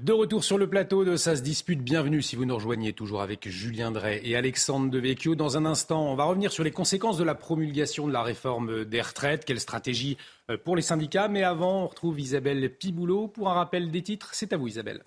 De 0.09 0.13
retour 0.13 0.43
sur 0.43 0.57
le 0.57 0.67
plateau 0.67 1.05
de 1.05 1.17
Ça 1.17 1.35
se 1.35 1.43
dispute, 1.43 1.83
bienvenue 1.83 2.23
si 2.23 2.35
vous 2.35 2.43
nous 2.43 2.55
rejoignez 2.55 2.93
toujours 2.93 3.21
avec 3.21 3.47
Julien 3.47 3.91
Drey 3.91 4.19
et 4.23 4.35
Alexandre 4.35 4.89
Devecchio. 4.89 5.35
Dans 5.35 5.55
un 5.55 5.67
instant, 5.67 6.11
on 6.11 6.15
va 6.15 6.23
revenir 6.23 6.51
sur 6.51 6.63
les 6.63 6.71
conséquences 6.71 7.19
de 7.19 7.23
la 7.23 7.35
promulgation 7.35 8.07
de 8.07 8.11
la 8.11 8.23
réforme 8.23 8.85
des 8.85 9.01
retraites, 9.01 9.45
quelle 9.45 9.59
stratégie 9.59 10.17
euh, 10.49 10.57
pour 10.57 10.75
les 10.75 10.81
syndicats? 10.81 11.27
Mais 11.27 11.43
avant, 11.43 11.83
on 11.83 11.87
retrouve 11.87 12.19
Isabelle 12.19 12.75
Piboulot 12.75 13.27
pour 13.27 13.51
un 13.51 13.53
rappel 13.53 13.91
des 13.91 14.01
titres. 14.01 14.31
C'est 14.33 14.51
à 14.51 14.57
vous 14.57 14.67
Isabelle. 14.67 15.03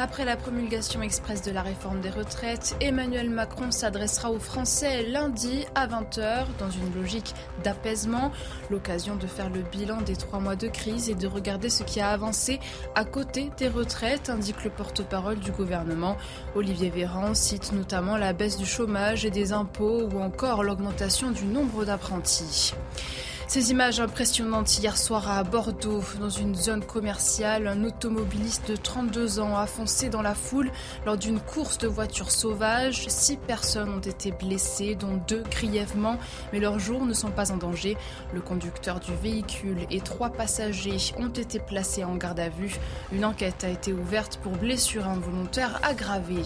Après 0.00 0.24
la 0.24 0.36
promulgation 0.36 1.02
express 1.02 1.42
de 1.42 1.50
la 1.50 1.60
réforme 1.60 2.00
des 2.00 2.10
retraites, 2.10 2.76
Emmanuel 2.80 3.30
Macron 3.30 3.72
s'adressera 3.72 4.30
aux 4.30 4.38
Français 4.38 5.02
lundi 5.02 5.66
à 5.74 5.88
20h 5.88 6.46
dans 6.60 6.70
une 6.70 6.94
logique 6.94 7.34
d'apaisement, 7.64 8.30
l'occasion 8.70 9.16
de 9.16 9.26
faire 9.26 9.50
le 9.50 9.62
bilan 9.62 10.00
des 10.02 10.14
trois 10.14 10.38
mois 10.38 10.54
de 10.54 10.68
crise 10.68 11.10
et 11.10 11.16
de 11.16 11.26
regarder 11.26 11.68
ce 11.68 11.82
qui 11.82 12.00
a 12.00 12.10
avancé 12.10 12.60
à 12.94 13.04
côté 13.04 13.50
des 13.58 13.66
retraites, 13.66 14.30
indique 14.30 14.62
le 14.62 14.70
porte-parole 14.70 15.40
du 15.40 15.50
gouvernement. 15.50 16.16
Olivier 16.54 16.90
Véran 16.90 17.34
cite 17.34 17.72
notamment 17.72 18.16
la 18.16 18.32
baisse 18.32 18.56
du 18.56 18.66
chômage 18.66 19.24
et 19.24 19.30
des 19.32 19.52
impôts 19.52 20.08
ou 20.12 20.20
encore 20.20 20.62
l'augmentation 20.62 21.32
du 21.32 21.44
nombre 21.44 21.84
d'apprentis. 21.84 22.72
Ces 23.48 23.70
images 23.70 23.98
impressionnantes 23.98 24.78
hier 24.78 24.98
soir 24.98 25.30
à 25.30 25.42
Bordeaux, 25.42 26.04
dans 26.20 26.28
une 26.28 26.54
zone 26.54 26.84
commerciale, 26.84 27.66
un 27.66 27.82
automobiliste 27.82 28.70
de 28.70 28.76
32 28.76 29.40
ans 29.40 29.56
a 29.56 29.64
foncé 29.66 30.10
dans 30.10 30.20
la 30.20 30.34
foule 30.34 30.70
lors 31.06 31.16
d'une 31.16 31.40
course 31.40 31.78
de 31.78 31.88
voitures 31.88 32.30
sauvages. 32.30 33.08
Six 33.08 33.38
personnes 33.38 33.88
ont 33.88 34.00
été 34.00 34.32
blessées, 34.32 34.96
dont 34.96 35.18
deux 35.26 35.44
grièvement, 35.50 36.18
mais 36.52 36.60
leurs 36.60 36.78
jours 36.78 37.06
ne 37.06 37.14
sont 37.14 37.30
pas 37.30 37.50
en 37.50 37.56
danger. 37.56 37.96
Le 38.34 38.42
conducteur 38.42 39.00
du 39.00 39.14
véhicule 39.14 39.78
et 39.90 40.02
trois 40.02 40.28
passagers 40.28 40.98
ont 41.16 41.30
été 41.30 41.58
placés 41.58 42.04
en 42.04 42.16
garde 42.16 42.40
à 42.40 42.50
vue. 42.50 42.76
Une 43.12 43.24
enquête 43.24 43.64
a 43.64 43.70
été 43.70 43.94
ouverte 43.94 44.38
pour 44.42 44.52
blessure 44.52 45.08
involontaire 45.08 45.80
aggravée. 45.82 46.44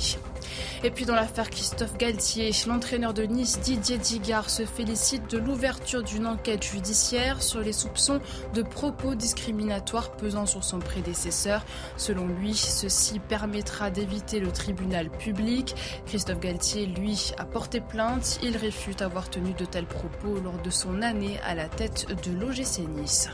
Et 0.84 0.90
puis 0.90 1.04
dans 1.04 1.14
l'affaire 1.14 1.50
Christophe 1.50 1.96
Galtier, 1.96 2.50
l'entraîneur 2.66 3.14
de 3.14 3.22
Nice 3.22 3.60
Didier 3.60 3.98
Digard 3.98 4.50
se 4.50 4.64
félicite 4.64 5.30
de 5.30 5.38
l'ouverture 5.38 6.02
d'une 6.02 6.26
enquête 6.26 6.62
judiciaire 6.62 7.42
sur 7.42 7.60
les 7.60 7.72
soupçons 7.72 8.20
de 8.54 8.62
propos 8.62 9.14
discriminatoires 9.14 10.12
pesant 10.12 10.46
sur 10.46 10.64
son 10.64 10.78
prédécesseur. 10.78 11.64
Selon 11.96 12.26
lui, 12.26 12.54
ceci 12.54 13.18
permettra 13.18 13.90
d'éviter 13.90 14.40
le 14.40 14.50
tribunal 14.50 15.10
public. 15.10 15.74
Christophe 16.06 16.40
Galtier, 16.40 16.86
lui, 16.86 17.32
a 17.38 17.44
porté 17.44 17.80
plainte. 17.80 18.38
Il 18.42 18.56
réfute 18.56 19.02
avoir 19.02 19.30
tenu 19.30 19.52
de 19.54 19.64
tels 19.64 19.86
propos 19.86 20.40
lors 20.42 20.60
de 20.60 20.70
son 20.70 21.02
année 21.02 21.38
à 21.44 21.54
la 21.54 21.68
tête 21.68 22.06
de 22.24 22.32
l'OGC 22.32 22.88
Nice. 22.88 23.28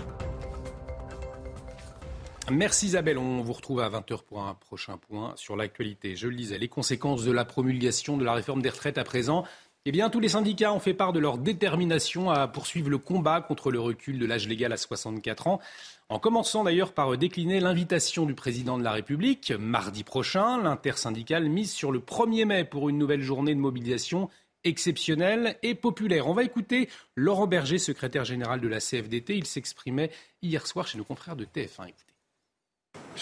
Merci 2.50 2.86
Isabelle. 2.86 3.18
On 3.18 3.42
vous 3.42 3.52
retrouve 3.52 3.80
à 3.80 3.90
20h 3.90 4.22
pour 4.24 4.42
un 4.42 4.54
prochain 4.54 4.96
point 4.96 5.34
sur 5.36 5.54
l'actualité. 5.54 6.16
Je 6.16 6.28
le 6.28 6.34
disais, 6.34 6.56
les 6.56 6.68
conséquences 6.68 7.24
de 7.24 7.32
la 7.32 7.44
promulgation 7.44 8.16
de 8.16 8.24
la 8.24 8.32
réforme 8.32 8.62
des 8.62 8.70
retraites 8.70 8.96
à 8.96 9.04
présent. 9.04 9.44
Eh 9.84 9.92
bien, 9.92 10.08
tous 10.08 10.20
les 10.20 10.30
syndicats 10.30 10.72
ont 10.72 10.80
fait 10.80 10.94
part 10.94 11.12
de 11.12 11.18
leur 11.18 11.36
détermination 11.36 12.30
à 12.30 12.48
poursuivre 12.48 12.88
le 12.88 12.98
combat 12.98 13.42
contre 13.42 13.70
le 13.70 13.80
recul 13.80 14.18
de 14.18 14.24
l'âge 14.24 14.48
légal 14.48 14.72
à 14.72 14.76
64 14.78 15.46
ans, 15.46 15.60
en 16.08 16.18
commençant 16.18 16.64
d'ailleurs 16.64 16.92
par 16.92 17.16
décliner 17.18 17.60
l'invitation 17.60 18.24
du 18.24 18.34
président 18.34 18.78
de 18.78 18.84
la 18.84 18.92
République. 18.92 19.52
Mardi 19.52 20.02
prochain, 20.02 20.62
l'intersyndicale 20.62 21.48
mise 21.48 21.72
sur 21.72 21.92
le 21.92 22.00
1er 22.00 22.46
mai 22.46 22.64
pour 22.64 22.88
une 22.88 22.98
nouvelle 22.98 23.22
journée 23.22 23.54
de 23.54 23.60
mobilisation 23.60 24.30
exceptionnelle 24.64 25.56
et 25.62 25.74
populaire. 25.74 26.28
On 26.28 26.34
va 26.34 26.44
écouter 26.44 26.88
Laurent 27.14 27.46
Berger, 27.46 27.78
secrétaire 27.78 28.24
général 28.24 28.60
de 28.60 28.68
la 28.68 28.80
CFDT. 28.80 29.36
Il 29.36 29.46
s'exprimait 29.46 30.10
hier 30.42 30.66
soir 30.66 30.86
chez 30.86 30.98
nos 30.98 31.04
confrères 31.04 31.36
de 31.36 31.44
TF1. 31.44 31.92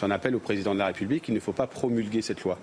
J'en 0.00 0.10
appelle 0.10 0.34
au 0.34 0.40
président 0.40 0.74
de 0.74 0.78
la 0.78 0.86
République, 0.86 1.28
il 1.28 1.34
ne 1.34 1.40
faut 1.40 1.52
pas 1.52 1.66
promulguer 1.66 2.22
cette 2.22 2.42
loi. 2.42 2.58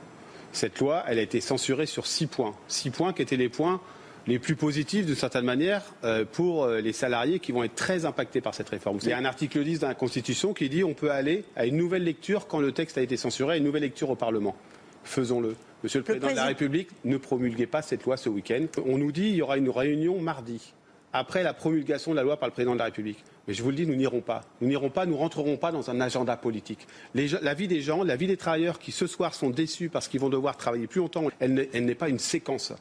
Cette 0.52 0.80
loi, 0.80 1.04
elle 1.08 1.18
a 1.18 1.24
été 1.24 1.42
censurée 1.42 1.88
sur 1.88 2.06
six 2.06 2.28
points. 2.28 2.54
Six 2.68 2.92
points 2.92 3.12
qui 3.14 3.22
étaient 3.24 3.38
les 3.38 3.50
points 3.50 3.82
les 4.28 4.40
plus 4.40 4.56
positifs, 4.56 5.06
d'une 5.06 5.16
certaine 5.16 5.44
manière, 5.44 5.82
euh, 6.04 6.24
pour 6.30 6.64
euh, 6.64 6.80
les 6.80 6.94
salariés 6.94 7.40
qui 7.40 7.52
vont 7.52 7.64
être 7.64 7.76
très 7.76 8.06
impactés 8.06 8.40
par 8.40 8.56
cette 8.56 8.70
réforme. 8.70 9.00
Il 9.02 9.10
y 9.10 9.14
a 9.14 9.18
un 9.18 9.26
article 9.26 9.64
10 9.64 9.80
de 9.80 9.86
la 9.86 9.96
Constitution 9.96 10.54
qui 10.54 10.70
dit 10.70 10.82
qu'on 10.82 10.94
peut 10.94 11.12
aller 11.12 11.44
à 11.56 11.66
une 11.66 11.76
nouvelle 11.76 12.04
lecture 12.04 12.48
quand 12.48 12.60
le 12.60 12.72
texte 12.72 12.98
a 12.98 13.02
été 13.02 13.18
censuré, 13.18 13.56
à 13.56 13.58
une 13.58 13.66
nouvelle 13.66 13.82
lecture 13.82 14.10
au 14.10 14.16
Parlement. 14.16 14.56
Faisons-le. 15.04 15.56
Monsieur 15.84 16.00
le, 16.00 16.06
président, 16.06 16.32
de 16.32 16.36
la 16.36 16.46
République, 16.46 16.90
ne 17.04 17.18
promulguez 17.18 17.68
pas 17.68 17.82
cette 17.82 18.06
loi 18.06 18.16
ce 18.16 18.30
week-end. 18.30 18.66
On 18.86 18.98
nous 18.98 19.12
dit 19.12 19.24
qu'il 19.24 19.36
y 19.36 19.42
aura 19.42 19.58
une 19.58 19.70
réunion 19.70 20.22
mardi, 20.22 20.74
après 21.12 21.44
la 21.44 21.54
promulgation 21.54 22.12
de 22.12 22.16
la 22.16 22.24
loi 22.24 22.38
par 22.38 22.48
le 22.48 22.54
président 22.54 22.74
de 22.74 22.80
la 22.80 22.86
République. 22.86 23.22
Mais 23.48 23.54
je 23.54 23.62
vous 23.64 23.70
le 23.70 23.76
dis, 23.76 23.86
nous 23.86 23.96
n'irons 23.96 24.22
pas. 24.22 24.42
Nous 24.62 24.68
n'irons 24.68 24.90
pas, 24.90 25.06
nous 25.06 25.18
rentrerons 25.18 25.58
pas 25.58 25.72
dans 25.72 25.90
un 25.90 26.00
agenda 26.00 26.38
politique. 26.38 26.88
la 27.14 27.54
vie 27.54 27.68
des 27.68 27.82
gens, 27.82 28.04
la 28.04 28.16
vie 28.16 28.28
des 28.28 28.38
travailleurs 28.38 28.80
qui 28.80 28.92
ce 28.92 29.08
soir 29.08 29.34
sont 29.34 29.50
déçus 29.50 29.90
parce 29.90 30.08
qu'ils 30.08 30.22
vont 30.22 30.30
devoir 30.30 30.58
travailler 30.58 30.88
plus 30.88 31.00
longtemps, 31.00 31.26
elle 31.40 31.70
n'est 31.72 31.96
pas 31.96 32.10
une 32.10 32.20
séquence. 32.20 32.74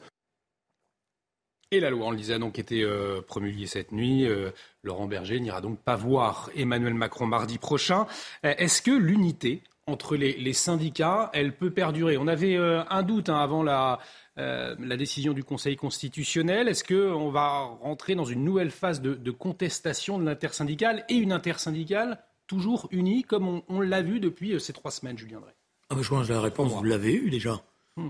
Et 1.72 1.81
la 1.81 1.88
loi, 1.88 2.09
on 2.09 2.11
le 2.11 2.18
disait, 2.18 2.35
a 2.35 2.38
donc 2.38 2.59
été 2.59 2.83
euh, 2.83 3.22
promulguée 3.22 3.66
cette 3.66 3.92
nuit. 3.92 4.27
Euh, 4.27 4.51
Laurent 4.83 5.07
Berger 5.07 5.40
n'ira 5.40 5.62
donc 5.62 5.79
pas 5.79 5.96
voir 5.96 6.51
Emmanuel 6.55 6.92
Macron 6.92 7.25
mardi 7.25 7.57
prochain. 7.57 8.07
Euh, 8.44 8.53
est-ce 8.59 8.83
que 8.83 8.90
l'unité 8.90 9.62
entre 9.87 10.14
les, 10.14 10.53
syndicats, 10.53 11.31
elle 11.33 11.57
peut 11.57 11.70
perdurer? 11.70 12.18
On 12.18 12.29
avait 12.29 12.57
un 12.57 13.03
doute 13.03 13.31
hein, 13.31 13.38
avant 13.38 13.62
la, 13.62 14.01
euh, 14.38 14.75
la 14.79 14.97
décision 14.97 15.35
du 15.35 15.45
Conseil 15.45 15.77
constitutionnel. 15.77 16.68
Est-ce 16.68 16.85
qu'on 16.85 17.31
va 17.31 17.64
rentrer 17.83 18.14
dans 18.14 18.25
une 18.25 18.45
nouvelle 18.45 18.71
phase 18.71 19.03
de, 19.03 19.31
contestation 19.31 20.18
de 20.18 20.25
l'intersyndicale 20.25 21.05
et 21.09 21.14
une 21.14 21.33
intersyndicale 21.33 22.18
toujours 22.47 22.88
unie, 22.90 23.25
comme 23.25 23.62
on, 23.68 23.81
l'a 23.81 24.03
vu 24.03 24.21
depuis 24.21 24.55
euh, 24.55 24.59
ces 24.59 24.73
trois 24.73 24.90
semaines, 24.90 25.18
Julien 25.18 25.40
Drey? 25.40 25.55
Ah, 25.90 25.97
Je 26.01 26.09
pense 26.09 26.29
que 26.29 26.33
la 26.33 26.40
réponse, 26.40 26.73
vous 26.73 26.85
l'avez 26.85 27.14
eue 27.14 27.31
déjà. 27.31 27.61
Hmm. 27.97 28.09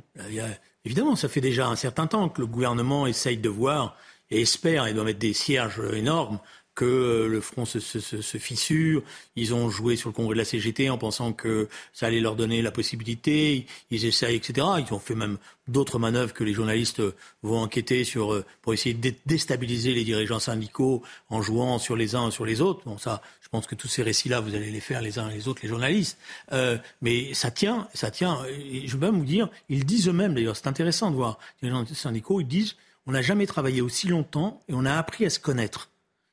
évidemment, 0.84 1.16
ça 1.16 1.28
fait 1.28 1.40
déjà 1.40 1.66
un 1.66 1.74
certain 1.74 2.06
temps 2.06 2.28
que 2.28 2.40
le 2.40 2.46
gouvernement 2.46 3.08
essaye 3.08 3.36
de 3.36 3.48
voir 3.48 3.96
et 4.30 4.42
espère, 4.42 4.86
et 4.86 4.94
doit 4.94 5.02
mettre 5.02 5.18
des 5.18 5.32
cierges 5.32 5.82
énormes, 5.92 6.38
que 6.74 6.84
euh, 6.84 7.28
le 7.28 7.40
front 7.40 7.64
se, 7.64 7.80
se, 7.80 8.38
fissure. 8.38 9.02
Ils 9.36 9.54
ont 9.54 9.68
joué 9.68 9.96
sur 9.96 10.08
le 10.08 10.14
congrès 10.14 10.34
de 10.34 10.38
la 10.38 10.44
CGT 10.44 10.88
en 10.90 10.98
pensant 10.98 11.32
que 11.32 11.68
ça 11.92 12.06
allait 12.06 12.20
leur 12.20 12.34
donner 12.34 12.62
la 12.62 12.70
possibilité. 12.70 13.66
Ils 13.90 14.04
essayent, 14.04 14.36
etc. 14.36 14.66
Ils 14.78 14.94
ont 14.94 14.98
fait 14.98 15.14
même 15.14 15.38
d'autres 15.68 15.98
manœuvres 15.98 16.32
que 16.32 16.44
les 16.44 16.54
journalistes 16.54 17.02
vont 17.42 17.60
enquêter 17.60 18.04
sur 18.04 18.32
euh, 18.32 18.44
pour 18.62 18.72
essayer 18.74 18.94
de 18.94 19.14
déstabiliser 19.26 19.92
les 19.92 20.04
dirigeants 20.04 20.40
syndicaux 20.40 21.02
en 21.28 21.42
jouant 21.42 21.78
sur 21.78 21.96
les 21.96 22.14
uns 22.14 22.30
sur 22.30 22.46
les 22.46 22.60
autres. 22.60 22.82
Bon, 22.86 22.98
ça, 22.98 23.22
je 23.40 23.48
pense 23.48 23.66
que 23.66 23.74
tous 23.74 23.88
ces 23.88 24.02
récits-là, 24.02 24.40
vous 24.40 24.54
allez 24.54 24.70
les 24.70 24.80
faire 24.80 25.02
les 25.02 25.18
uns 25.18 25.28
les 25.28 25.48
autres, 25.48 25.60
les 25.62 25.68
journalistes. 25.68 26.18
Euh, 26.52 26.78
mais 27.02 27.34
ça 27.34 27.50
tient, 27.50 27.88
ça 27.94 28.10
tient. 28.10 28.38
Et 28.46 28.88
je 28.88 28.96
veux 28.96 29.00
même 29.00 29.18
vous 29.18 29.26
dire, 29.26 29.48
ils 29.68 29.84
disent 29.84 30.08
eux-mêmes 30.08 30.34
d'ailleurs, 30.34 30.56
c'est 30.56 30.68
intéressant 30.68 31.10
de 31.10 31.16
voir 31.16 31.38
les 31.60 31.68
gens 31.68 31.84
syndicaux, 31.86 32.40
ils 32.40 32.48
disent 32.48 32.76
on 33.06 33.12
n'a 33.12 33.22
jamais 33.22 33.46
travaillé 33.46 33.80
aussi 33.80 34.08
longtemps 34.08 34.62
et 34.68 34.74
on 34.74 34.84
a 34.84 34.94
appris 34.94 35.26
à 35.26 35.30
se 35.30 35.40
connaître. 35.40 35.91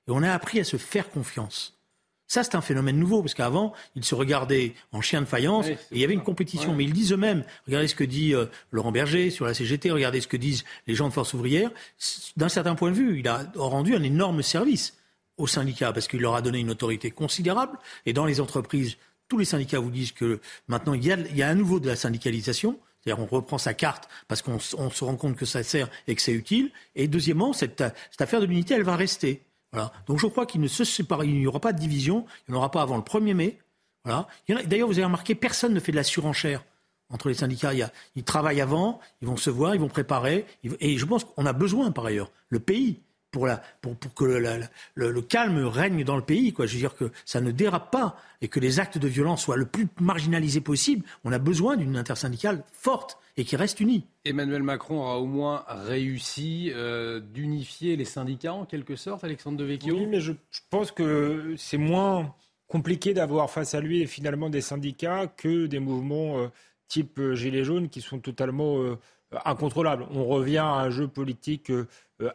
Et 0.10 0.12
on 0.12 0.24
a 0.24 0.34
appris 0.34 0.60
à 0.60 0.64
se 0.64 0.78
faire 0.78 1.10
confiance. 1.10 1.80
Ça, 2.28 2.44
c'est 2.44 2.56
un 2.56 2.62
phénomène 2.62 3.00
nouveau, 3.00 3.22
parce 3.22 3.34
qu'avant, 3.34 3.74
ils 3.96 4.06
se 4.06 4.14
regardaient 4.14 4.74
en 4.92 5.02
chien 5.02 5.20
de 5.22 5.26
faïence, 5.26 5.68
et 5.68 5.78
il 5.92 5.98
y 5.98 6.04
avait 6.04 6.14
une 6.14 6.24
compétition. 6.24 6.76
Mais 6.76 6.84
ils 6.84 6.94
disent 6.94 7.12
eux-mêmes, 7.12 7.44
regardez 7.66 7.88
ce 7.88 7.96
que 7.96 8.04
dit 8.04 8.36
euh, 8.36 8.46
Laurent 8.72 8.92
Berger 8.92 9.32
sur 9.32 9.46
la 9.46 9.56
CGT, 9.56 9.90
regardez 9.90 10.22
ce 10.22 10.28
que 10.28 10.38
disent 10.38 10.64
les 10.86 10.94
gens 10.94 11.08
de 11.08 11.14
Force 11.14 11.34
ouvrière. 11.34 11.72
D'un 12.38 12.50
certain 12.50 12.76
point 12.76 12.92
de 12.92 12.96
vue, 12.96 13.20
il 13.20 13.28
a 13.28 13.52
rendu 13.56 13.96
un 13.96 14.04
énorme 14.04 14.44
service 14.44 14.96
aux 15.38 15.48
syndicats, 15.48 15.92
parce 15.92 16.08
qu'il 16.08 16.22
leur 16.22 16.36
a 16.36 16.44
donné 16.44 16.60
une 16.60 16.70
autorité 16.70 17.10
considérable. 17.10 17.80
Et 18.06 18.14
dans 18.14 18.26
les 18.26 18.42
entreprises, 18.42 18.98
tous 19.28 19.40
les 19.40 19.46
syndicats 19.46 19.80
vous 19.80 19.92
disent 19.92 20.12
que 20.12 20.40
maintenant, 20.68 20.94
il 20.94 21.04
y 21.04 21.12
a, 21.12 21.18
il 21.18 21.36
y 21.36 21.42
a 21.42 21.50
à 21.50 21.56
nouveau 21.56 21.80
de 21.80 21.88
la 21.88 21.96
syndicalisation. 21.96 22.80
C'est-à-dire 23.02 23.24
on 23.24 23.28
reprend 23.28 23.58
sa 23.58 23.74
carte 23.74 24.10
parce 24.28 24.42
qu'on 24.42 24.60
se 24.60 24.76
rend 24.76 25.16
compte 25.16 25.36
que 25.38 25.46
ça 25.46 25.64
sert 25.64 25.88
et 26.08 26.16
que 26.16 26.22
c'est 26.22 26.34
utile. 26.34 26.72
Et 26.96 27.08
deuxièmement, 27.08 27.54
cette, 27.54 27.84
cette 28.12 28.22
affaire 28.22 28.42
de 28.42 28.46
l'unité, 28.46 28.74
elle 28.76 28.84
va 28.84 28.98
rester. 28.98 29.42
Donc 30.08 30.20
je 30.20 30.28
crois 30.28 30.46
qu'il 30.46 30.62
ne 30.62 30.68
se 30.68 30.84
sépare, 30.84 31.24
il 31.24 31.40
n'y 31.40 31.48
aura 31.48 31.60
pas 31.60 31.74
de 31.74 31.80
division, 31.80 32.26
il 32.48 32.52
n'y 32.52 32.58
en 32.58 32.60
aura 32.60 32.72
pas 32.72 32.82
avant 32.82 32.98
le 32.98 33.04
1er 33.04 33.34
mai. 33.34 33.60
D'ailleurs, 34.06 34.88
vous 34.88 34.98
avez 34.98 35.06
remarqué, 35.06 35.36
personne 35.36 35.74
ne 35.74 35.80
fait 35.80 35.92
de 35.92 35.98
la 35.98 36.04
surenchère 36.04 36.64
entre 37.10 37.28
les 37.28 37.36
syndicats. 37.36 37.74
Ils 38.16 38.24
travaillent 38.24 38.62
avant, 38.62 39.00
ils 39.22 39.28
vont 39.28 39.38
se 39.38 39.50
voir, 39.50 39.76
ils 39.76 39.82
vont 39.82 39.88
préparer. 39.88 40.46
Et 40.80 40.98
je 40.98 41.06
pense 41.06 41.24
qu'on 41.24 41.46
a 41.46 41.54
besoin, 41.54 41.92
par 41.92 42.06
ailleurs, 42.06 42.32
le 42.50 42.60
pays, 42.60 43.02
pour, 43.32 43.48
la, 43.48 43.62
pour, 43.82 43.96
pour 43.96 44.14
que 44.14 44.26
le, 44.26 45.12
le, 45.12 45.22
calme 45.22 45.66
règne 45.66 46.04
dans 46.04 46.16
le 46.16 46.24
pays. 46.24 46.54
Quoi. 46.54 46.66
Je 46.66 46.74
veux 46.74 46.80
dire 46.80 46.96
que 46.96 47.12
ça 47.26 47.42
ne 47.42 47.52
dérape 47.52 47.92
pas 47.92 48.16
et 48.42 48.48
que 48.48 48.60
les 48.60 48.80
actes 48.80 48.98
de 48.98 49.08
violence 49.08 49.44
soient 49.44 49.58
le 49.58 49.66
plus 49.66 49.88
marginalisés 50.00 50.62
possible. 50.62 51.06
On 51.24 51.32
a 51.32 51.40
besoin 51.40 51.78
d'une 51.78 51.98
intersyndicale 51.98 52.64
forte 52.72 53.18
et 53.38 53.46
qui 53.46 53.56
reste 53.56 53.80
unie. 53.80 54.06
Emmanuel 54.26 54.64
Macron 54.64 55.00
aura 55.00 55.20
au 55.20 55.26
moins 55.26 55.64
réussi 55.68 56.72
euh, 56.74 57.20
d'unifier 57.20 57.96
les 57.96 58.06
syndicats 58.06 58.54
en 58.54 58.66
quelque 58.66 58.96
sorte, 58.96 59.24
Alexandre 59.24 59.58
Devecchio? 59.58 59.96
Oui, 59.96 60.08
mais 60.08 60.20
je, 60.20 60.34
pense 60.70 60.92
que 60.92 61.56
c'est 61.58 61.78
moins 61.78 62.36
compliqué 62.68 63.14
d'avoir 63.14 63.50
face 63.50 63.74
à 63.74 63.80
lui 63.80 64.06
finalement 64.08 64.50
des 64.50 64.62
syndicats 64.62 65.28
que 65.28 65.68
des 65.68 65.80
mouvements 65.80 66.40
euh, 66.40 66.48
type 66.88 67.20
euh, 67.20 67.36
Gilets 67.36 67.64
jaunes 67.64 67.90
qui 67.90 68.02
sont 68.02 68.20
totalement 68.20 68.98
incontrôlables. 69.46 70.06
On 70.12 70.26
revient 70.26 70.58
à 70.58 70.74
un 70.74 70.90
jeu 70.90 71.08
politique 71.08 71.72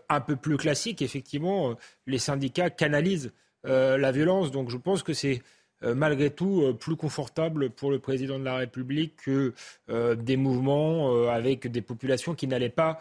un 0.09 0.21
peu 0.21 0.37
plus 0.37 0.57
classique. 0.57 1.03
Effectivement, 1.03 1.75
les 2.07 2.19
syndicats 2.19 2.71
canalisent 2.71 3.33
la 3.65 4.13
violence. 4.13 4.51
Donc 4.51 4.71
je 4.71 4.77
pense 4.77 5.03
que 5.03 5.13
c'est 5.13 5.43
euh, 5.85 5.95
malgré 5.95 6.31
tout 6.31 6.63
euh, 6.63 6.73
plus 6.73 6.97
confortable 6.97 7.71
pour 7.71 7.91
le 7.91 7.99
président 7.99 8.39
de 8.39 8.45
la 8.45 8.57
République 8.57 9.17
que 9.25 9.53
euh, 9.91 10.15
des 10.15 10.37
mouvements 10.37 11.29
avec 11.29 11.67
des 11.67 11.83
populations 11.83 12.35
qui 12.35 12.47
n'allaient 12.47 12.69
pas 12.69 12.99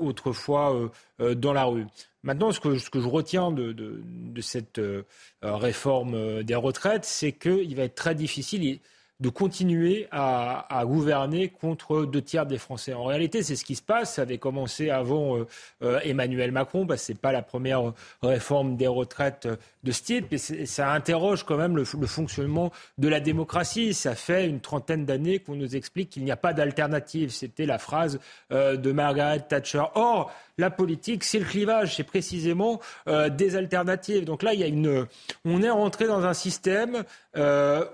autrefois 0.00 0.90
dans 1.18 1.52
la 1.52 1.64
rue. 1.64 1.86
Maintenant, 2.22 2.52
ce 2.52 2.60
que, 2.60 2.76
je 2.76 3.08
retiens 3.08 3.50
de, 3.52 4.40
cette 4.40 4.80
réforme 5.42 6.42
des 6.42 6.54
retraites, 6.54 7.04
c'est 7.04 7.32
qu'il 7.32 7.74
va 7.76 7.84
être 7.84 7.94
très 7.94 8.14
difficile 8.14 8.80
de 9.24 9.30
continuer 9.30 10.06
à, 10.12 10.82
gouverner 10.84 11.48
contre 11.48 12.04
deux 12.04 12.20
tiers 12.20 12.44
des 12.44 12.58
Français. 12.58 12.92
En 12.92 13.04
réalité, 13.04 13.42
c'est 13.42 13.56
ce 13.56 13.64
qui 13.64 13.74
se 13.74 13.80
passe. 13.80 14.16
Ça 14.16 14.22
avait 14.22 14.36
commencé 14.36 14.90
avant 14.90 15.38
euh, 15.38 15.46
euh, 15.82 15.98
Emmanuel 16.04 16.52
Macron, 16.52 16.86
parce 16.86 17.00
que 17.00 17.06
ce 17.06 17.12
n'est 17.12 17.18
pas 17.18 17.32
la 17.32 17.40
première 17.40 17.94
réforme 18.22 18.76
des 18.76 18.86
retraites 18.86 19.48
de 19.82 19.92
ce 19.92 20.02
type, 20.02 20.30
et 20.30 20.66
ça 20.66 20.92
interroge 20.92 21.44
quand 21.44 21.56
même 21.56 21.74
le, 21.74 21.84
fonctionnement 21.84 22.70
de 22.98 23.08
la 23.08 23.20
démocratie. 23.20 23.94
Ça 23.94 24.14
fait 24.14 24.46
une 24.46 24.60
trentaine 24.60 25.06
d'années 25.06 25.38
qu'on 25.38 25.56
nous 25.56 25.74
explique 25.74 26.10
qu'il 26.10 26.24
n'y 26.24 26.30
a 26.30 26.36
pas 26.36 26.52
d'alternative. 26.52 27.30
C'était 27.30 27.66
la 27.66 27.78
phrase 27.78 28.20
euh, 28.52 28.76
de 28.76 28.92
Margaret 28.92 29.40
Thatcher. 29.40 29.84
Or, 29.94 30.32
la 30.58 30.70
politique, 30.70 31.24
c'est 31.24 31.38
le 31.38 31.44
clivage, 31.44 31.96
c'est 31.96 32.04
précisément 32.04 32.80
des 33.06 33.56
alternatives. 33.56 34.24
Donc 34.24 34.42
là, 34.42 34.54
il 34.54 34.60
y 34.60 34.64
a 34.64 34.68
une, 34.68 35.06
on 35.44 35.62
est 35.62 35.70
rentré 35.70 36.06
dans 36.06 36.24
un 36.24 36.34
système 36.34 37.04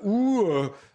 où 0.03 0.47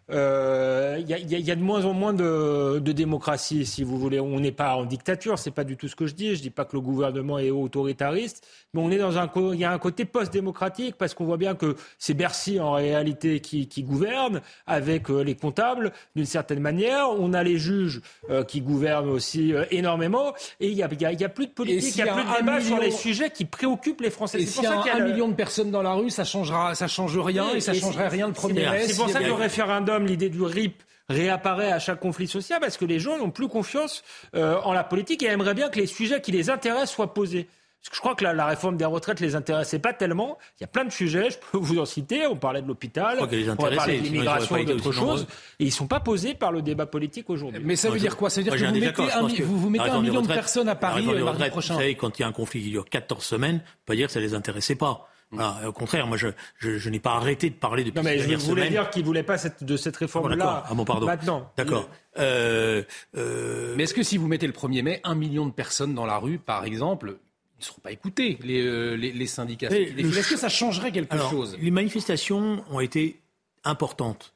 il 0.07 0.15
euh, 0.15 0.99
y, 0.99 1.51
a 1.51 1.55
de 1.55 1.63
moins 1.63 1.83
en 1.85 1.93
moins 1.93 2.13
de, 2.13 2.79
démocratie, 2.79 3.65
si 3.65 3.83
vous 3.83 3.97
voulez. 3.97 4.19
On 4.19 4.39
n'est 4.39 4.51
pas 4.51 4.75
en 4.75 4.85
dictature, 4.85 5.39
c'est 5.39 5.49
pas 5.49 5.63
du 5.63 5.77
tout 5.77 5.87
ce 5.87 5.95
que 5.95 6.05
je 6.05 6.13
dis. 6.13 6.35
Je 6.35 6.43
dis 6.43 6.51
pas 6.51 6.63
que 6.63 6.75
le 6.75 6.81
gouvernement 6.81 7.39
est 7.39 7.49
autoritariste, 7.49 8.47
mais 8.73 8.81
on 8.81 8.91
est 8.91 8.99
dans 8.99 9.17
un, 9.17 9.31
il 9.53 9.59
y 9.59 9.65
a 9.65 9.71
un 9.71 9.79
côté 9.79 10.05
post-démocratique 10.05 10.95
parce 10.95 11.15
qu'on 11.15 11.25
voit 11.25 11.37
bien 11.37 11.55
que 11.55 11.75
c'est 11.97 12.13
Bercy 12.13 12.59
en 12.59 12.73
réalité 12.73 13.39
qui, 13.39 13.65
gouverne 13.83 14.41
avec 14.67 15.09
euh, 15.09 15.23
les 15.23 15.35
comptables 15.35 15.91
d'une 16.15 16.25
certaine 16.25 16.59
manière. 16.59 17.09
On 17.09 17.33
a 17.33 17.41
les 17.41 17.57
juges 17.57 18.01
euh, 18.29 18.43
qui 18.43 18.61
gouvernent 18.61 19.09
aussi 19.09 19.53
énormément, 19.71 20.33
et 20.59 20.69
il 20.69 20.77
y 20.77 20.83
a, 20.83 21.29
plus 21.29 21.47
de 21.47 21.51
politique, 21.55 21.95
il 21.97 22.03
n'y 22.03 22.09
a, 22.09 22.13
plus 22.13 22.23
de 22.23 22.37
débat 22.37 22.61
sur 22.61 22.79
les 22.79 22.91
sujets 22.91 23.29
qui 23.29 23.45
préoccupent 23.45 24.01
les 24.01 24.09
Français. 24.09 24.41
Et 24.41 24.45
s'il 24.45 24.63
y 24.63 24.67
a, 24.67 24.95
un, 24.95 24.99
million 24.99 25.27
de 25.29 25.33
personnes 25.33 25.71
dans 25.71 25.81
la 25.81 25.93
rue, 25.93 26.09
ça 26.09 26.25
changera, 26.25 26.75
ça 26.75 26.87
change 26.87 27.17
rien 27.17 27.49
et, 27.55 27.61
ça 27.61 27.73
changerait 27.73 28.09
rien 28.09 28.27
le 28.27 28.33
premier 28.33 28.67
C'est 28.85 28.95
pour 28.95 29.09
ça 29.09 29.19
que 29.19 29.25
le 29.25 29.33
référendum 29.33 30.05
l'idée 30.05 30.29
du 30.29 30.43
RIP 30.43 30.83
réapparaît 31.09 31.71
à 31.71 31.79
chaque 31.79 31.99
conflit 31.99 32.27
social 32.27 32.59
parce 32.59 32.77
que 32.77 32.85
les 32.85 32.99
gens 32.99 33.17
n'ont 33.17 33.29
plus 33.29 33.47
confiance 33.47 34.03
euh, 34.35 34.59
en 34.63 34.73
la 34.73 34.83
politique 34.83 35.23
et 35.23 35.27
aimeraient 35.27 35.53
bien 35.53 35.69
que 35.69 35.79
les 35.79 35.87
sujets 35.87 36.21
qui 36.21 36.31
les 36.31 36.49
intéressent 36.49 36.91
soient 36.91 37.13
posés. 37.13 37.47
Parce 37.85 37.91
que 37.91 37.95
je 37.97 38.01
crois 38.01 38.15
que 38.15 38.23
la, 38.23 38.47
réforme 38.47 38.77
des 38.77 38.85
retraites 38.85 39.19
les 39.19 39.35
intéressait 39.35 39.77
pas 39.77 39.93
tellement. 39.93 40.39
Il 40.59 40.61
y 40.61 40.63
a 40.63 40.67
plein 40.67 40.85
de 40.85 40.89
sujets, 40.89 41.29
je 41.29 41.37
peux 41.37 41.59
vous 41.59 41.77
en 41.77 41.85
citer. 41.85 42.25
On 42.25 42.35
parlait 42.35 42.63
de 42.63 42.67
l'hôpital, 42.67 43.19
on 43.21 43.55
parlait 43.55 43.97
de 43.99 44.03
l'immigration 44.03 44.57
et 44.57 44.65
d'autres 44.65 44.91
choses. 44.91 45.27
Et 45.59 45.65
ils 45.65 45.67
ne 45.67 45.71
sont 45.71 45.85
pas 45.85 45.99
posés 45.99 46.33
par 46.33 46.51
le 46.51 46.63
débat 46.63 46.87
politique 46.87 47.29
aujourd'hui. 47.29 47.61
Mais 47.63 47.75
ça 47.75 47.91
veut 47.91 47.99
dire 47.99 48.17
quoi? 48.17 48.31
Ça 48.31 48.41
veut 48.41 48.45
dire 48.45 48.55
que, 48.55 48.65
vous 48.65 48.79
mettez, 48.79 49.11
un, 49.11 49.21
vous, 49.45 49.69
mettez 49.69 49.89
un, 49.89 50.01
million 50.01 50.21
de 50.23 50.27
personnes 50.27 50.67
à 50.67 50.75
Paris 50.75 51.05
le 51.05 51.23
mardi 51.23 51.47
prochain. 51.49 51.75
Vous 51.75 51.79
savez, 51.81 51.95
quand 51.95 52.17
il 52.17 52.23
y 52.23 52.25
a 52.25 52.27
un 52.27 52.31
conflit 52.31 52.63
qui 52.63 52.71
dure 52.71 52.85
14 52.89 53.23
semaines, 53.23 53.61
on 53.63 53.85
peut 53.85 53.95
dire 53.95 54.07
que 54.07 54.13
ça 54.13 54.19
ne 54.19 54.25
les 54.25 54.33
intéressait 54.33 54.75
pas. 54.75 55.07
Au 55.65 55.71
contraire, 55.71 56.07
moi, 56.07 56.17
je, 56.17 56.29
je, 56.57 56.89
n'ai 56.89 56.99
pas 56.99 57.13
arrêté 57.13 57.49
de 57.49 57.55
parler 57.55 57.83
depuis 57.83 57.97
non, 57.97 58.03
mais 58.03 58.17
je 58.17 58.35
voulais 58.37 58.69
dire 58.69 58.89
qu'il 58.89 59.01
ne 59.01 59.07
voulait 59.07 59.23
pas 59.23 59.37
cette, 59.37 59.63
de 59.63 59.77
cette 59.77 59.97
réforme-là. 59.97 60.63
Ah 60.67 60.73
bon, 60.73 60.85
pardon. 60.85 61.05
Maintenant. 61.05 61.51
D'accord. 61.57 61.89
Euh, 62.17 62.83
euh... 63.17 63.75
Mais 63.77 63.83
est-ce 63.83 63.93
que 63.93 64.03
si 64.03 64.17
vous 64.17 64.27
mettez 64.27 64.47
le 64.47 64.53
1er 64.53 64.81
mai, 64.81 65.01
un 65.03 65.15
million 65.15 65.45
de 65.45 65.51
personnes 65.51 65.93
dans 65.93 66.05
la 66.05 66.17
rue, 66.17 66.39
par 66.39 66.63
exemple, 66.63 67.17
ils 67.57 67.61
ne 67.61 67.65
seront 67.65 67.81
pas 67.81 67.91
écoutés, 67.91 68.37
les, 68.41 68.61
euh, 68.61 68.95
les, 68.95 69.11
les 69.11 69.27
syndicats 69.27 69.69
Est-ce 69.69 70.29
que 70.29 70.37
ça 70.37 70.49
changerait 70.49 70.91
quelque 70.91 71.17
chose? 71.17 71.57
Les 71.61 71.71
manifestations 71.71 72.63
ont 72.69 72.79
été 72.79 73.21
importantes. 73.63 74.33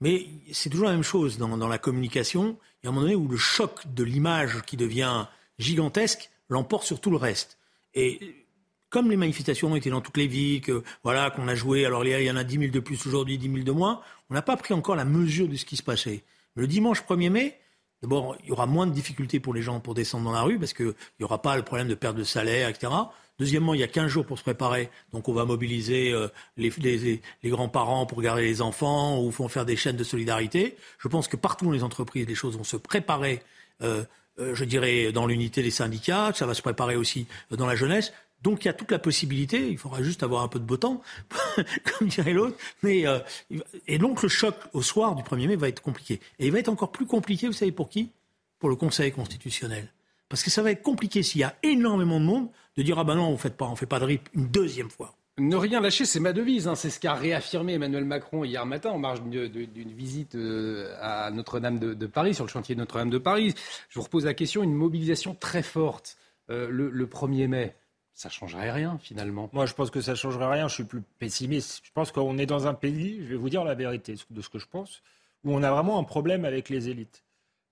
Mais 0.00 0.26
c'est 0.52 0.70
toujours 0.70 0.86
la 0.86 0.92
même 0.92 1.02
chose 1.02 1.38
dans, 1.38 1.56
dans 1.56 1.68
la 1.68 1.78
communication. 1.78 2.58
Il 2.82 2.86
y 2.86 2.88
a 2.88 2.90
un 2.90 2.92
moment 2.92 3.06
donné 3.06 3.14
où 3.14 3.28
le 3.28 3.36
choc 3.36 3.80
de 3.94 4.04
l'image 4.04 4.62
qui 4.66 4.76
devient 4.76 5.26
gigantesque 5.58 6.30
l'emporte 6.48 6.84
sur 6.84 7.00
tout 7.00 7.10
le 7.10 7.16
reste. 7.16 7.58
Et 7.94 8.46
comme 8.90 9.10
les 9.10 9.16
manifestations 9.16 9.72
ont 9.72 9.76
été 9.76 9.90
dans 9.90 10.00
toutes 10.00 10.16
les 10.16 10.26
villes, 10.26 10.60
que 10.60 10.82
voilà 11.02 11.30
qu'on 11.30 11.48
a 11.48 11.54
joué, 11.54 11.84
alors 11.86 12.04
il 12.04 12.22
y 12.22 12.30
en 12.30 12.36
a 12.36 12.44
10 12.44 12.58
000 12.58 12.70
de 12.72 12.80
plus 12.80 13.06
aujourd'hui, 13.06 13.38
10 13.38 13.50
000 13.50 13.64
de 13.64 13.72
moins, 13.72 14.00
on 14.30 14.34
n'a 14.34 14.42
pas 14.42 14.56
pris 14.56 14.74
encore 14.74 14.96
la 14.96 15.04
mesure 15.04 15.48
de 15.48 15.56
ce 15.56 15.64
qui 15.64 15.76
se 15.76 15.82
passait. 15.82 16.24
Le 16.54 16.66
dimanche 16.66 17.02
1er 17.02 17.30
mai, 17.30 17.58
d'abord, 18.02 18.36
il 18.42 18.48
y 18.48 18.52
aura 18.52 18.66
moins 18.66 18.86
de 18.86 18.92
difficultés 18.92 19.40
pour 19.40 19.54
les 19.54 19.62
gens 19.62 19.80
pour 19.80 19.94
descendre 19.94 20.24
dans 20.24 20.32
la 20.32 20.42
rue, 20.42 20.58
parce 20.58 20.72
qu'il 20.72 20.94
n'y 21.18 21.24
aura 21.24 21.42
pas 21.42 21.56
le 21.56 21.62
problème 21.62 21.88
de 21.88 21.94
perte 21.94 22.16
de 22.16 22.24
salaire, 22.24 22.68
etc. 22.68 22.92
Deuxièmement, 23.38 23.74
il 23.74 23.80
y 23.80 23.84
a 23.84 23.88
15 23.88 24.08
jours 24.08 24.24
pour 24.24 24.38
se 24.38 24.42
préparer, 24.42 24.88
donc 25.12 25.28
on 25.28 25.34
va 25.34 25.44
mobiliser 25.44 26.10
euh, 26.12 26.28
les, 26.56 27.20
grands-parents 27.44 28.06
pour 28.06 28.22
garder 28.22 28.42
les 28.42 28.62
enfants, 28.62 29.20
ou 29.22 29.30
faire 29.30 29.66
des 29.66 29.76
chaînes 29.76 29.96
de 29.96 30.04
solidarité. 30.04 30.76
Je 30.98 31.08
pense 31.08 31.28
que 31.28 31.36
partout 31.36 31.66
dans 31.66 31.72
les 31.72 31.82
entreprises, 31.82 32.26
les 32.26 32.34
choses 32.34 32.56
vont 32.56 32.64
se 32.64 32.78
préparer. 32.78 33.42
Euh, 33.82 34.04
euh, 34.38 34.54
je 34.54 34.64
dirais, 34.64 35.12
dans 35.12 35.26
l'unité 35.26 35.62
des 35.62 35.70
syndicats, 35.70 36.32
ça 36.34 36.46
va 36.46 36.54
se 36.54 36.62
préparer 36.62 36.96
aussi 36.96 37.26
dans 37.50 37.66
la 37.66 37.76
jeunesse. 37.76 38.12
Donc 38.46 38.64
il 38.64 38.68
y 38.68 38.70
a 38.70 38.74
toute 38.74 38.92
la 38.92 39.00
possibilité, 39.00 39.68
il 39.68 39.76
faudra 39.76 40.04
juste 40.04 40.22
avoir 40.22 40.44
un 40.44 40.46
peu 40.46 40.60
de 40.60 40.64
beau 40.64 40.76
temps, 40.76 41.02
comme 41.98 42.06
dirait 42.06 42.32
l'autre. 42.32 42.56
Mais 42.84 43.04
euh, 43.04 43.18
et 43.88 43.98
donc 43.98 44.22
le 44.22 44.28
choc 44.28 44.54
au 44.72 44.82
soir 44.82 45.16
du 45.16 45.24
1er 45.24 45.48
mai 45.48 45.56
va 45.56 45.66
être 45.66 45.82
compliqué. 45.82 46.20
Et 46.38 46.46
il 46.46 46.52
va 46.52 46.60
être 46.60 46.68
encore 46.68 46.92
plus 46.92 47.06
compliqué, 47.06 47.48
vous 47.48 47.52
savez 47.52 47.72
pour 47.72 47.88
qui? 47.88 48.12
Pour 48.60 48.68
le 48.68 48.76
Conseil 48.76 49.10
constitutionnel. 49.10 49.92
Parce 50.28 50.44
que 50.44 50.50
ça 50.50 50.62
va 50.62 50.70
être 50.70 50.82
compliqué 50.82 51.24
s'il 51.24 51.40
y 51.40 51.44
a 51.44 51.56
énormément 51.64 52.20
de 52.20 52.24
monde 52.24 52.48
de 52.76 52.84
dire 52.84 52.96
ah 53.00 53.02
ben 53.02 53.16
non, 53.16 53.30
on 53.30 53.36
fait 53.36 53.50
pas, 53.50 53.64
on 53.64 53.74
fait 53.74 53.86
pas 53.86 53.98
de 53.98 54.04
RIP 54.04 54.28
une 54.32 54.46
deuxième 54.46 54.90
fois. 54.90 55.16
Ne 55.38 55.56
rien 55.56 55.80
lâcher, 55.80 56.04
c'est 56.04 56.20
ma 56.20 56.32
devise. 56.32 56.68
Hein. 56.68 56.76
C'est 56.76 56.90
ce 56.90 57.00
qu'a 57.00 57.14
réaffirmé 57.14 57.72
Emmanuel 57.72 58.04
Macron 58.04 58.44
hier 58.44 58.64
matin 58.64 58.90
en 58.90 58.98
marge 58.98 59.22
d'une 59.24 59.92
visite 59.92 60.36
euh, 60.36 60.96
à 61.00 61.32
Notre-Dame 61.32 61.80
de, 61.80 62.06
Paris, 62.06 62.32
sur 62.32 62.44
le 62.44 62.50
chantier 62.50 62.76
de 62.76 62.80
Notre-Dame 62.80 63.10
de 63.10 63.18
Paris. 63.18 63.54
Je 63.88 63.98
vous 63.98 64.04
repose 64.04 64.24
la 64.24 64.34
question, 64.34 64.62
une 64.62 64.72
mobilisation 64.72 65.34
très 65.34 65.64
forte 65.64 66.16
euh, 66.48 66.68
le, 66.70 66.90
le 66.90 67.06
1er 67.06 67.48
mai 67.48 67.74
ça 68.16 68.30
changerait 68.30 68.72
rien 68.72 68.98
finalement. 68.98 69.50
Moi, 69.52 69.66
je 69.66 69.74
pense 69.74 69.90
que 69.90 70.00
ça 70.00 70.14
changerait 70.14 70.50
rien. 70.50 70.68
Je 70.68 70.74
suis 70.74 70.84
plus 70.84 71.02
pessimiste. 71.18 71.82
Je 71.84 71.92
pense 71.92 72.10
qu'on 72.10 72.38
est 72.38 72.46
dans 72.46 72.66
un 72.66 72.72
pays, 72.72 73.18
je 73.22 73.28
vais 73.28 73.36
vous 73.36 73.50
dire 73.50 73.62
la 73.62 73.74
vérité 73.74 74.14
de 74.30 74.40
ce 74.40 74.48
que 74.48 74.58
je 74.58 74.66
pense, 74.66 75.02
où 75.44 75.54
on 75.54 75.62
a 75.62 75.70
vraiment 75.70 75.98
un 75.98 76.04
problème 76.04 76.46
avec 76.46 76.70
les 76.70 76.88
élites. 76.88 77.24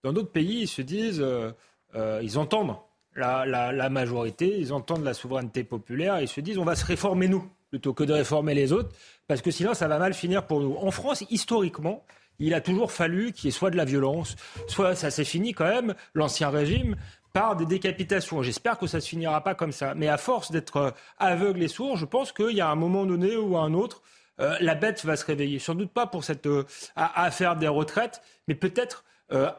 Dans 0.05 0.13
d'autres 0.13 0.31
pays, 0.31 0.61
ils 0.61 0.69
se 0.69 0.83
disent, 0.83 1.23
euh, 1.23 1.51
euh, 1.95 2.21
ils 2.23 2.39
entendent 2.39 2.77
la, 3.17 3.89
majorité, 3.89 4.59
ils 4.59 4.73
entendent 4.75 5.05
la 5.05 5.15
souveraineté 5.15 5.65
populaire, 5.65 6.21
ils 6.21 6.29
se 6.29 6.43
disent, 6.43 6.59
on 6.59 6.65
va 6.65 6.77
se 6.77 6.85
réformer 6.85 7.27
nous 7.27 7.49
plutôt 7.71 7.95
que 7.95 8.05
de 8.05 8.13
réformer 8.13 8.55
les 8.55 8.73
autres, 8.73 8.95
parce 9.27 9.41
que 9.41 9.51
sinon 9.51 9.73
ça 9.73 9.89
va 9.89 9.99
mal 9.99 10.13
finir 10.13 10.47
pour 10.47 10.61
nous. 10.61 10.77
En 10.77 10.91
France, 10.91 11.25
historiquement, 11.31 12.05
il 12.39 12.53
a 12.53 12.61
toujours 12.61 12.93
fallu 12.93 13.33
qu'il 13.33 13.47
y 13.47 13.49
ait 13.49 13.51
soit 13.51 13.71
de 13.71 13.77
la 13.77 13.85
violence, 13.85 14.37
soit 14.69 14.95
ça 14.95 15.11
s'est 15.11 15.25
fini 15.25 15.55
quand 15.55 15.65
même, 15.65 15.95
l'ancien 16.13 16.51
régime, 16.51 16.97
par 17.35 17.57
des 17.57 17.67
décapitations. 17.67 18.43
J'espère 18.43 18.79
que 18.79 18.87
ça 18.87 18.99
ne 18.99 19.01
se 19.03 19.09
finira 19.09 19.43
pas 19.43 19.55
comme 19.55 19.73
ça. 19.73 19.95
Mais 19.95 20.09
à 20.09 20.17
force 20.17 20.53
d'être 20.53 20.77
euh, 20.77 20.91
aveugle 21.19 21.63
et 21.65 21.69
sourd, 21.69 21.97
je 21.97 22.07
pense 22.07 22.33
qu'il 22.33 22.53
y 22.53 22.61
a 22.61 22.71
un 22.71 22.77
moment 22.77 23.05
donné 23.05 23.37
ou 23.37 23.59
un 23.59 23.75
autre, 23.75 24.03
euh, 24.41 24.57
la 24.61 24.77
bête 24.77 25.05
va 25.05 25.17
se 25.17 25.27
réveiller. 25.27 25.59
Sans 25.59 25.75
doute 25.75 25.91
pas 25.91 26.07
pour 26.07 26.23
cette 26.23 26.47
euh, 26.47 26.65
affaire 26.95 27.57
des 27.57 27.69
retraites, 27.69 28.23
mais 28.49 28.55
peut-être 28.55 29.05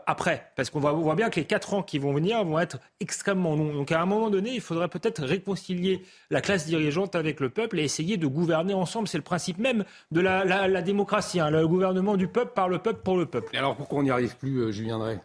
après. 0.08 0.54
Parce 0.56 0.70
qu'on 0.70 0.80
voit 0.80 1.16
bien 1.16 1.30
que 1.30 1.38
les 1.38 1.46
quatre 1.46 1.74
ans 1.74 1.84
qui 1.84 2.00
vont 2.00 2.14
venir 2.14 2.46
vont 2.46 2.60
être 2.60 2.78
extrêmement 3.02 3.58
longs. 3.58 3.74
Donc 3.74 3.92
à 3.92 4.00
un 4.00 4.06
moment 4.06 4.30
donné, 4.30 4.54
il 4.54 4.62
faudrait 4.62 4.88
peut-être 4.88 5.22
réconcilier 5.22 6.02
la 6.30 6.40
classe 6.40 6.66
dirigeante 6.66 7.14
avec 7.16 7.42
le 7.42 7.50
peuple 7.50 7.80
et 7.80 7.84
essayer 7.84 8.16
de 8.16 8.26
gouverner 8.26 8.74
ensemble. 8.74 9.10
C'est 9.10 9.18
le 9.18 9.24
principe 9.24 9.58
même 9.58 9.84
de 10.12 10.22
la, 10.22 10.82
démocratie, 10.82 11.42
hein, 11.42 11.50
le 11.50 11.68
gouvernement 11.68 12.16
du 12.16 12.30
peuple 12.30 12.54
par 12.56 12.70
le 12.70 12.80
peuple 12.80 13.02
pour 13.04 13.18
le 13.18 13.26
peuple. 13.26 13.54
Et 13.54 13.58
alors 13.58 13.76
pourquoi 13.76 14.00
on 14.00 14.04
n'y 14.04 14.12
arrive 14.12 14.38
plus, 14.38 14.72
Julien 14.72 14.98
Drey? 14.98 15.20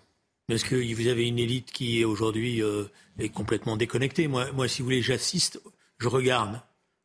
Est-ce 0.50 0.64
que 0.64 0.94
vous 0.94 1.06
avez 1.06 1.26
une 1.28 1.38
élite 1.38 1.72
qui 1.72 2.04
aujourd'hui 2.04 2.62
euh, 2.62 2.84
est 3.18 3.28
complètement 3.28 3.76
déconnectée 3.76 4.28
moi, 4.28 4.50
moi, 4.52 4.68
si 4.68 4.82
vous 4.82 4.86
voulez, 4.86 5.02
j'assiste, 5.02 5.60
je 5.98 6.08
regarde 6.08 6.60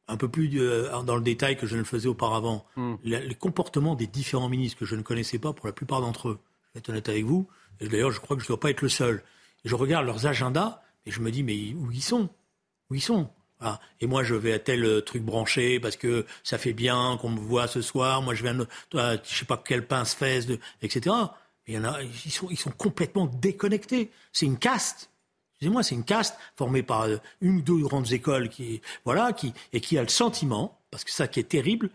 un 0.08 0.18
peu 0.18 0.30
plus 0.30 0.50
euh, 0.60 1.02
dans 1.04 1.16
le 1.16 1.22
détail 1.22 1.58
que 1.58 1.66
je 1.66 1.74
ne 1.74 1.80
le 1.80 1.86
faisais 1.86 2.08
auparavant, 2.08 2.66
hmm. 2.76 2.96
les 3.04 3.36
comportements 3.36 3.96
des 3.96 4.08
différents 4.08 4.50
ministres 4.50 4.80
que 4.80 4.86
je 4.86 4.96
ne 4.96 5.02
connaissais 5.02 5.39
pas 5.39 5.54
pour 5.54 5.66
la 5.68 5.74
plupart 5.74 6.02
d'entre 6.02 6.30
eux. 6.30 6.39
Je 6.39 6.74
vais 6.74 6.80
être 6.80 6.89
honnête 6.89 7.10
avec 7.10 7.26
vous. 7.26 7.48
Et 7.80 7.88
d'ailleurs, 7.88 8.12
je 8.12 8.20
crois 8.20 8.36
que 8.36 8.41
je 8.41 8.46
ne 8.46 8.50
dois 8.50 8.60
pas 8.60 8.70
être 8.70 8.82
le 8.82 8.89
seul. 8.89 9.24
Et 9.64 9.70
je 9.70 9.76
regarde 9.76 10.06
leurs 10.06 10.28
agendas 10.28 10.82
et 11.06 11.12
je 11.12 11.22
me 11.22 11.32
dis, 11.32 11.43
mais 11.43 11.74
où 11.74 11.91
ils 11.91 12.04
sont? 12.04 12.30
Où 12.89 12.96
ils 12.96 13.02
sont? 13.02 13.30
Et 14.00 14.08
moi, 14.08 14.24
je 14.24 14.36
vais 14.36 14.54
à 14.54 14.60
tel 14.60 14.84
euh, 14.84 15.02
truc 15.02 15.24
branché 15.24 15.80
parce 15.80 15.96
que 15.96 16.26
ça 16.43 16.58
fait 16.58 16.74
bien 16.74 17.18
qu'on 17.20 17.30
me 17.30 17.39
voit 17.39 17.68
ce 17.68 17.82
soir. 17.82 18.22
Moi, 18.22 18.36
je 18.36 18.43
viens 18.43 18.54
de, 18.54 18.68
je 18.91 19.36
sais 19.36 19.46
pas 19.46 19.62
quel 19.64 19.88
pince-fesse, 19.88 20.48
etc. 20.82 21.16
Il 21.68 21.76
y 21.76 21.78
en 21.78 21.84
a, 21.84 22.01
ils 22.01 22.32
sont, 22.32 22.47
ils 22.49 22.57
sont 22.57 22.72
complètement 22.72 23.26
déconnectés. 23.26 24.11
C'est 24.32 24.45
une 24.45 24.57
caste. 24.57 25.09
Excusez-moi, 25.53 25.84
c'est 25.84 25.95
une 25.95 26.03
caste 26.03 26.36
formée 26.55 26.84
par 26.84 27.03
euh, 27.03 27.18
une 27.41 27.57
ou 27.57 27.61
deux 27.61 27.78
grandes 27.78 28.11
écoles 28.11 28.49
qui, 28.49 28.82
voilà, 29.03 29.34
qui, 29.34 29.53
et 29.74 29.80
qui 29.80 29.97
a 29.97 30.03
le 30.03 30.09
sentiment, 30.09 30.80
parce 30.91 31.03
que 31.03 31.11
ça 31.11 31.28
qui 31.28 31.39
est 31.39 31.49
terrible, 31.49 31.89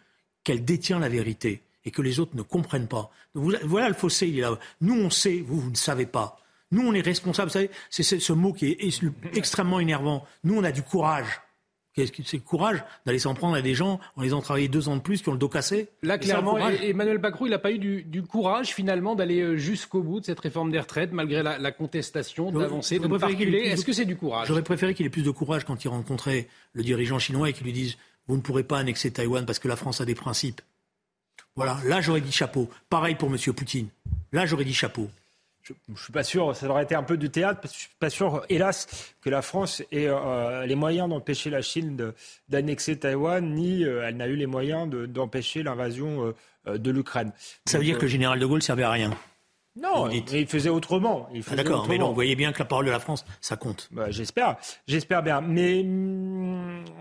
qu'elle 0.44 0.64
détient 0.64 0.98
la 0.98 1.08
vérité 1.08 1.62
et 1.84 1.90
que 1.90 2.02
les 2.02 2.20
autres 2.20 2.36
ne 2.36 2.42
comprennent 2.42 2.88
pas. 2.88 3.10
voilà 3.34 3.88
le 3.88 3.94
fossé, 3.94 4.28
il 4.28 4.38
est 4.38 4.42
là. 4.42 4.58
Nous, 4.80 4.94
on 4.94 5.10
sait, 5.10 5.40
vous, 5.40 5.60
vous 5.60 5.70
ne 5.70 5.76
savez 5.76 6.06
pas. 6.06 6.40
Nous, 6.72 6.86
on 6.86 6.94
est 6.94 7.00
responsables. 7.00 7.48
Vous 7.48 7.54
savez, 7.54 7.70
c'est 7.90 8.02
ce 8.02 8.32
mot 8.32 8.52
qui 8.52 8.66
est 8.66 9.36
extrêmement 9.36 9.80
énervant. 9.80 10.26
Nous, 10.44 10.56
on 10.56 10.64
a 10.64 10.72
du 10.72 10.82
courage. 10.82 11.40
C'est 11.96 12.32
le 12.34 12.38
courage 12.38 12.82
d'aller 13.04 13.18
s'en 13.18 13.34
prendre 13.34 13.56
à 13.56 13.62
des 13.62 13.74
gens 13.74 14.00
en 14.16 14.22
les 14.22 14.32
ont 14.32 14.40
travaillé 14.40 14.68
deux 14.68 14.88
ans 14.88 14.96
de 14.96 15.00
plus, 15.00 15.22
qui 15.22 15.28
ont 15.28 15.32
le 15.32 15.38
dos 15.38 15.48
cassé? 15.48 15.88
Là, 16.02 16.18
clairement, 16.18 16.58
Emmanuel 16.58 17.18
Macron, 17.18 17.46
il 17.46 17.50
n'a 17.50 17.58
pas 17.58 17.72
eu 17.72 17.78
du, 17.78 18.22
courage 18.22 18.74
finalement 18.74 19.14
d'aller 19.16 19.40
euh, 19.40 19.56
jusqu'au 19.56 20.02
bout 20.02 20.20
de 20.20 20.26
cette 20.26 20.38
réforme 20.38 20.70
des 20.70 20.78
retraites, 20.78 21.12
malgré 21.12 21.42
la, 21.42 21.72
contestation, 21.72 22.52
d'avancer, 22.52 22.98
de 22.98 23.06
ne 23.06 23.18
pas 23.18 23.30
Est-ce 23.30 23.84
que 23.84 23.92
c'est 23.92 24.04
du 24.04 24.16
courage? 24.16 24.46
J'aurais 24.48 24.62
préféré 24.62 24.94
qu'il 24.94 25.06
ait 25.06 25.10
plus 25.10 25.24
de 25.24 25.30
courage 25.30 25.64
quand 25.64 25.84
il 25.84 25.88
rencontrait 25.88 26.48
le 26.72 26.82
dirigeant 26.82 27.18
chinois 27.18 27.48
et 27.50 27.52
qu'il 27.52 27.64
lui 27.64 27.72
dise 27.72 27.96
Vous 28.28 28.36
ne 28.36 28.42
pourrez 28.42 28.64
pas 28.64 28.78
annexer 28.78 29.10
Taïwan 29.10 29.44
parce 29.44 29.58
que 29.58 29.68
la 29.68 29.76
France 29.76 30.00
a 30.00 30.04
des 30.04 30.14
principes. 30.14 30.60
Voilà, 31.56 31.78
là 31.84 32.00
j'aurais 32.00 32.20
dit 32.20 32.32
chapeau. 32.32 32.68
Pareil 32.88 33.16
pour 33.16 33.28
M. 33.28 33.36
Poutine. 33.54 33.88
Là 34.32 34.46
j'aurais 34.46 34.64
dit 34.64 34.74
chapeau 34.74 35.08
je 35.62 35.72
ne 35.88 35.96
suis 35.96 36.12
pas 36.12 36.24
sûr, 36.24 36.54
ça 36.56 36.66
aurait 36.68 36.84
été 36.84 36.94
un 36.94 37.02
peu 37.02 37.16
du 37.16 37.30
théâtre, 37.30 37.60
parce 37.60 37.72
que 37.72 37.78
je 37.78 37.86
suis 37.86 37.96
pas 37.98 38.10
sûr, 38.10 38.42
hélas, 38.48 39.14
que 39.20 39.30
la 39.30 39.42
France 39.42 39.82
ait 39.92 40.06
euh, 40.08 40.66
les 40.66 40.74
moyens 40.74 41.08
d'empêcher 41.08 41.50
la 41.50 41.62
Chine 41.62 42.12
d'annexer 42.48 42.98
Taïwan, 42.98 43.44
ni 43.54 43.84
euh, 43.84 44.06
elle 44.06 44.16
n'a 44.16 44.26
eu 44.26 44.36
les 44.36 44.46
moyens 44.46 44.88
d'empêcher 44.88 45.62
l'invasion 45.62 46.34
euh, 46.66 46.78
de 46.78 46.90
l'Ukraine. 46.90 47.32
Ça 47.66 47.78
veut 47.78 47.84
dire 47.84 47.98
que 47.98 48.02
le 48.02 48.08
général 48.08 48.38
de 48.38 48.46
Gaulle 48.46 48.62
servait 48.62 48.82
à 48.82 48.90
rien 48.90 49.16
non, 49.80 50.10
il 50.10 50.46
faisait 50.48 50.68
autrement. 50.68 51.28
Ah, 51.48 51.54
d'accord, 51.54 51.86
mais 51.88 51.96
non, 51.96 52.08
vous 52.08 52.14
voyez 52.14 52.34
bien 52.34 52.52
que 52.52 52.58
la 52.58 52.64
parole 52.64 52.86
de 52.86 52.90
la 52.90 52.98
France, 52.98 53.24
ça 53.40 53.56
compte. 53.56 53.88
Bah, 53.92 54.10
j'espère, 54.10 54.56
j'espère 54.88 55.22
bien. 55.22 55.40
Mais 55.40 55.84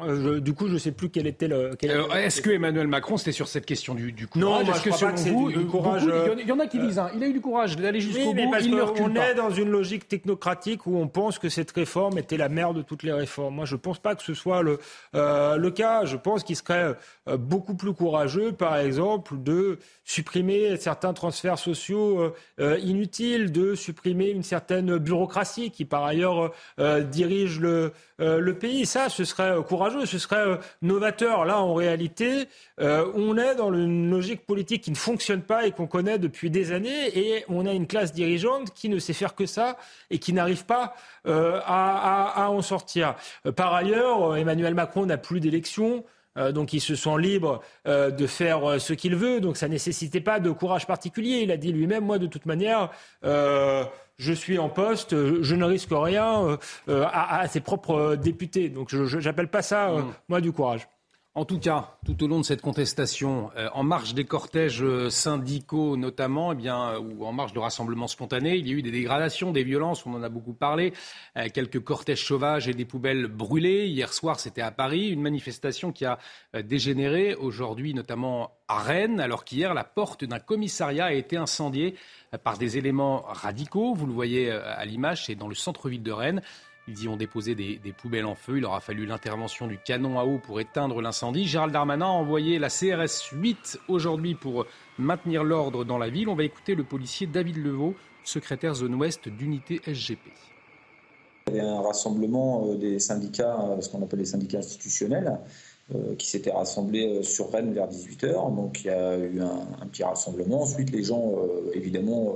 mm, 0.06 0.40
du 0.40 0.54
coup, 0.54 0.68
je 0.68 0.74
ne 0.74 0.78
sais 0.78 0.92
plus 0.92 1.10
quel 1.10 1.28
était 1.28 1.48
le. 1.48 1.72
Est-ce 2.16 2.42
que 2.42 2.50
Emmanuel 2.50 2.88
Macron, 2.88 3.18
c'était 3.18 3.32
sur 3.32 3.48
cette 3.48 3.66
question 3.66 3.94
du, 3.96 4.12
du 4.12 4.28
courage? 4.28 4.66
Non, 4.66 4.74
est-ce 4.74 4.82
que 4.82 4.92
selon 4.92 5.16
vous, 5.16 5.52
du, 5.52 5.66
courage, 5.66 6.04
il 6.40 6.48
y 6.48 6.52
en 6.52 6.60
a 6.60 6.68
qui 6.68 6.80
disent, 6.80 7.00
hein, 7.00 7.10
il 7.16 7.24
a 7.24 7.28
eu 7.28 7.34
du 7.34 7.42
courage 7.42 7.76
d'aller 7.78 8.02
jusqu'au 8.02 8.34
bout. 8.34 8.52
Parce 8.52 8.66
il 8.66 8.74
on 8.74 9.16
est 9.16 9.36
dans 9.36 9.50
une 9.50 9.70
logique 9.70 10.08
technocratique 10.08 10.86
où 10.86 10.98
on 10.98 11.08
pense 11.08 11.40
que 11.40 11.50
cette 11.50 11.72
réforme 11.72 12.18
était 12.18 12.38
la 12.38 12.50
mère 12.50 12.74
de 12.74 12.82
toutes 12.82 13.04
les 13.04 13.14
réformes. 13.14 13.56
Moi, 13.56 13.66
je 13.66 13.76
ne 13.76 13.80
pense 13.80 14.00
pas 14.00 14.16
que 14.16 14.24
ce 14.24 14.34
soit 14.34 14.62
le, 14.62 14.80
euh, 15.16 15.58
le 15.58 15.72
cas. 15.72 16.06
Je 16.06 16.18
pense 16.18 16.44
qu'il 16.44 16.56
serait 16.56 16.96
euh, 17.28 17.38
beaucoup 17.38 17.76
plus 17.76 17.94
courageux, 17.94 18.52
par 18.52 18.78
exemple, 18.78 19.42
de 19.42 19.80
supprimer 20.04 20.78
certains 20.78 21.14
transferts 21.14 21.60
sociaux. 21.60 22.20
Euh, 22.20 22.34
euh, 22.60 22.78
inutile 22.80 23.52
de 23.52 23.76
supprimer 23.76 24.30
une 24.30 24.44
certaine 24.44 24.98
bureaucratie 24.98 25.72
qui, 25.72 25.86
par 25.86 26.04
ailleurs, 26.04 26.52
euh, 26.80 27.02
dirige 27.02 27.60
le, 27.60 27.94
euh, 28.20 28.40
le 28.40 28.54
pays. 28.54 28.86
Ça, 28.86 29.10
ce 29.10 29.24
serait 29.24 29.56
courageux, 29.70 30.06
ce 30.06 30.18
serait 30.18 30.60
novateur. 30.82 31.46
Là, 31.46 31.60
en 31.60 31.74
réalité, 31.74 32.48
on 32.80 33.38
est 33.38 33.56
dans 33.56 33.74
une 33.74 34.10
logique 34.10 34.46
politique 34.46 34.84
qui 34.84 34.92
ne 34.92 34.98
fonctionne 34.98 35.42
pas 35.42 35.66
et 35.66 35.72
qu'on 35.72 35.88
connaît 35.88 36.18
depuis 36.18 36.50
des 36.50 36.72
années, 36.72 37.18
et 37.18 37.46
on 37.48 37.66
a 37.66 37.72
une 37.72 37.88
classe 37.88 38.12
dirigeante 38.12 38.74
qui 38.74 38.90
ne 38.90 39.00
sait 39.00 39.14
faire 39.14 39.36
que 39.36 39.46
ça 39.46 39.78
et 40.10 40.20
qui 40.20 40.34
n'arrive 40.34 40.66
pas 40.66 40.96
à, 41.26 42.44
à, 42.44 42.50
en 42.50 42.62
sortir. 42.62 43.16
Par 43.56 43.74
ailleurs, 43.74 44.36
Emmanuel 44.36 44.74
Macron 44.74 45.06
n'a 45.06 45.18
plus 45.18 45.40
d'élection. 45.40 46.04
Euh, 46.40 46.52
donc 46.52 46.74
il 46.74 46.80
se 46.80 46.96
sent 46.96 47.18
libre 47.20 47.62
euh, 47.88 48.12
de 48.12 48.28
faire 48.28 48.68
euh, 48.68 48.80
ce 48.80 48.94
qu'il 48.94 49.16
veut. 49.16 49.40
Donc 49.40 49.58
ça 49.58 49.68
nécessitait 49.68 50.22
pas 50.22 50.40
de 50.40 50.50
courage 50.52 50.88
particulier. 50.88 51.42
Il 51.44 51.52
a 51.52 51.58
dit 51.58 51.72
lui-même, 51.72 52.06
moi 52.06 52.18
de 52.18 52.28
toute 52.28 52.46
manière, 52.46 52.90
je 53.24 54.34
suis 54.34 54.58
en 54.58 54.68
poste, 54.70 55.12
je 55.12 55.56
ne 55.56 55.64
risque 55.64 55.92
rien 55.92 56.58
à, 56.88 57.48
ses 57.48 57.62
propres 57.62 58.16
députés. 58.16 58.70
Donc 58.70 58.90
je 58.90 59.18
n'appelle 59.20 59.48
pas 59.48 59.62
ça, 59.62 59.92
mmh. 59.92 60.14
moi, 60.28 60.42
du 60.42 60.52
courage. 60.52 60.88
En 61.40 61.46
tout 61.46 61.58
cas, 61.58 61.96
tout 62.06 62.22
au 62.22 62.28
long 62.28 62.40
de 62.42 62.44
cette 62.44 62.62
contestation, 62.62 63.50
euh, 63.56 63.70
en 63.74 63.84
marge 63.84 64.14
des 64.14 64.26
cortèges 64.26 64.84
euh, 64.84 65.10
syndicaux 65.10 65.96
notamment, 65.96 66.52
eh 66.52 66.68
euh, 66.68 67.00
ou 67.00 67.24
en 67.24 67.32
marge 67.32 67.54
de 67.54 67.60
rassemblements 67.60 68.10
spontanés, 68.10 68.58
il 68.58 68.68
y 68.68 68.72
a 68.72 68.74
eu 68.74 68.82
des 68.82 68.92
dégradations, 68.92 69.54
des 69.54 69.64
violences, 69.64 70.06
on 70.06 70.14
en 70.16 70.22
a 70.22 70.28
beaucoup 70.28 70.52
parlé, 70.52 70.92
quelques 71.54 71.82
cortèges 71.82 72.26
sauvages 72.26 72.68
et 72.68 72.74
des 72.74 72.84
poubelles 72.84 73.28
brûlées. 73.28 73.88
Hier 73.88 74.12
soir, 74.12 74.38
c'était 74.38 74.62
à 74.62 74.72
Paris, 74.72 75.08
une 75.08 75.22
manifestation 75.22 75.94
qui 75.94 76.04
a 76.04 76.20
dégénéré 76.62 77.36
aujourd'hui, 77.36 77.94
notamment 77.94 78.52
à 78.68 78.80
Rennes, 78.80 79.22
alors 79.22 79.46
qu'hier, 79.46 79.74
la 79.74 79.86
porte 79.86 80.26
d'un 80.26 80.40
commissariat 80.40 81.06
a 81.06 81.14
été 81.14 81.38
incendiée 81.38 81.96
par 82.44 82.58
des 82.58 82.78
éléments 82.78 83.22
radicaux. 83.28 83.94
Vous 83.94 84.08
le 84.08 84.14
voyez 84.14 84.52
à 84.52 84.84
l'image, 84.84 85.26
c'est 85.26 85.36
dans 85.36 85.48
le 85.48 85.56
centre-ville 85.56 86.04
de 86.04 86.12
Rennes. 86.12 86.42
Ils 86.90 87.04
y 87.04 87.08
ont 87.08 87.18
déposé 87.18 87.54
des, 87.54 87.94
poubelles 87.96 88.26
en 88.26 88.34
feu. 88.34 88.58
Il 88.58 88.66
aura 88.66 88.80
fallu 88.80 89.06
l'intervention 89.06 89.68
du 89.68 89.78
canon 89.78 90.20
à 90.20 90.24
eau 90.24 90.40
pour 90.40 90.60
éteindre 90.60 91.02
l'incendie. 91.02 91.46
Gérald 91.46 91.72
Darmanin 91.72 92.06
a 92.06 92.10
envoyé 92.10 92.58
la 92.58 92.70
CRS 92.70 93.30
8 93.32 93.80
aujourd'hui 93.88 94.34
pour 94.34 94.66
maintenir 94.98 95.44
l'ordre 95.44 95.86
dans 95.86 96.00
la 96.00 96.10
ville. 96.10 96.30
On 96.30 96.36
va 96.36 96.44
écouter 96.44 96.74
le 96.74 96.84
policier 96.84 97.28
David 97.28 97.58
Levaux, 97.58 97.94
secrétaire 98.24 98.74
zone 98.74 98.96
ouest 98.96 99.30
d'unité 99.30 99.82
SGP. 99.86 100.20
Il 101.52 101.56
y 101.56 101.60
un 101.60 101.82
rassemblement 101.82 102.68
euh, 102.68 102.76
des 102.76 103.00
syndicats, 103.00 103.60
euh, 103.62 103.82
ce 103.82 103.90
qu'on 103.90 104.04
appelle 104.04 104.20
les 104.20 104.26
syndicats 104.26 104.60
institutionnels, 104.60 105.40
qui 106.18 106.28
s'était 106.28 106.52
rassemblé 106.52 107.08
euh, 107.08 107.24
sur 107.24 107.52
Rennes 107.52 107.74
vers 107.74 107.90
18h. 107.90 108.56
Donc 108.56 108.82
il 108.84 108.88
y 108.88 108.90
a 108.90 109.18
eu 109.18 109.42
un, 109.42 109.86
petit 109.88 110.04
rassemblement. 110.04 110.62
Ensuite, 110.62 110.92
les 110.92 111.04
gens, 111.04 111.34
euh, 111.38 111.72
évidemment, 111.74 112.36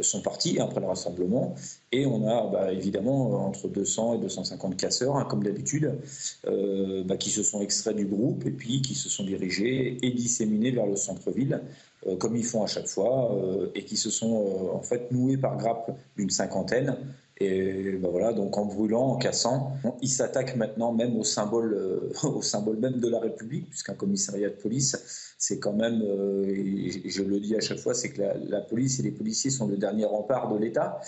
sont 0.00 0.22
partis 0.22 0.60
après 0.60 0.80
le 0.80 0.86
rassemblement. 0.86 1.54
Et 1.90 2.06
on 2.06 2.28
a 2.28 2.46
bah, 2.50 2.72
évidemment 2.72 3.46
entre 3.46 3.68
200 3.68 4.14
et 4.14 4.18
250 4.18 4.76
casseurs, 4.76 5.16
hein, 5.16 5.26
comme 5.28 5.42
d'habitude, 5.42 5.92
bah, 6.44 7.16
qui 7.16 7.30
se 7.30 7.42
sont 7.42 7.60
extraits 7.60 7.96
du 7.96 8.06
groupe 8.06 8.46
et 8.46 8.50
puis 8.50 8.82
qui 8.82 8.94
se 8.94 9.08
sont 9.08 9.24
dirigés 9.24 9.98
et 10.02 10.10
disséminés 10.10 10.70
vers 10.70 10.86
le 10.86 10.96
centre-ville, 10.96 11.60
comme 12.18 12.36
ils 12.36 12.44
font 12.44 12.62
à 12.62 12.66
chaque 12.66 12.86
fois, 12.86 13.36
et 13.74 13.84
qui 13.84 13.96
se 13.96 14.10
sont 14.10 14.70
en 14.72 14.80
fait 14.80 15.10
noués 15.12 15.36
par 15.36 15.56
grappe 15.58 15.90
d'une 16.16 16.30
cinquantaine 16.30 16.96
et 17.44 17.98
ben 17.98 18.08
voilà, 18.10 18.32
donc 18.32 18.56
en 18.56 18.66
brûlant, 18.66 19.08
en 19.08 19.16
cassant, 19.16 19.72
il 20.00 20.08
s'attaque 20.08 20.56
maintenant 20.56 20.92
même 20.92 21.16
au 21.16 21.24
symbole, 21.24 21.74
euh, 21.74 22.12
au 22.28 22.42
symbole 22.42 22.78
même 22.78 23.00
de 23.00 23.08
la 23.08 23.20
République, 23.20 23.68
puisqu'un 23.68 23.94
commissariat 23.94 24.48
de 24.48 24.54
police, 24.54 25.34
c'est 25.38 25.58
quand 25.58 25.72
même, 25.72 26.02
euh, 26.02 26.44
je 27.04 27.22
le 27.22 27.40
dis 27.40 27.56
à 27.56 27.60
chaque 27.60 27.78
fois, 27.78 27.94
c'est 27.94 28.10
que 28.10 28.22
la, 28.22 28.60
police 28.60 29.00
et 29.00 29.02
les 29.02 29.10
policiers 29.10 29.50
sont 29.50 29.66
le 29.66 29.76
dernier 29.76 30.04
rempart 30.04 30.52
de 30.52 30.58
l'État. 30.58 31.00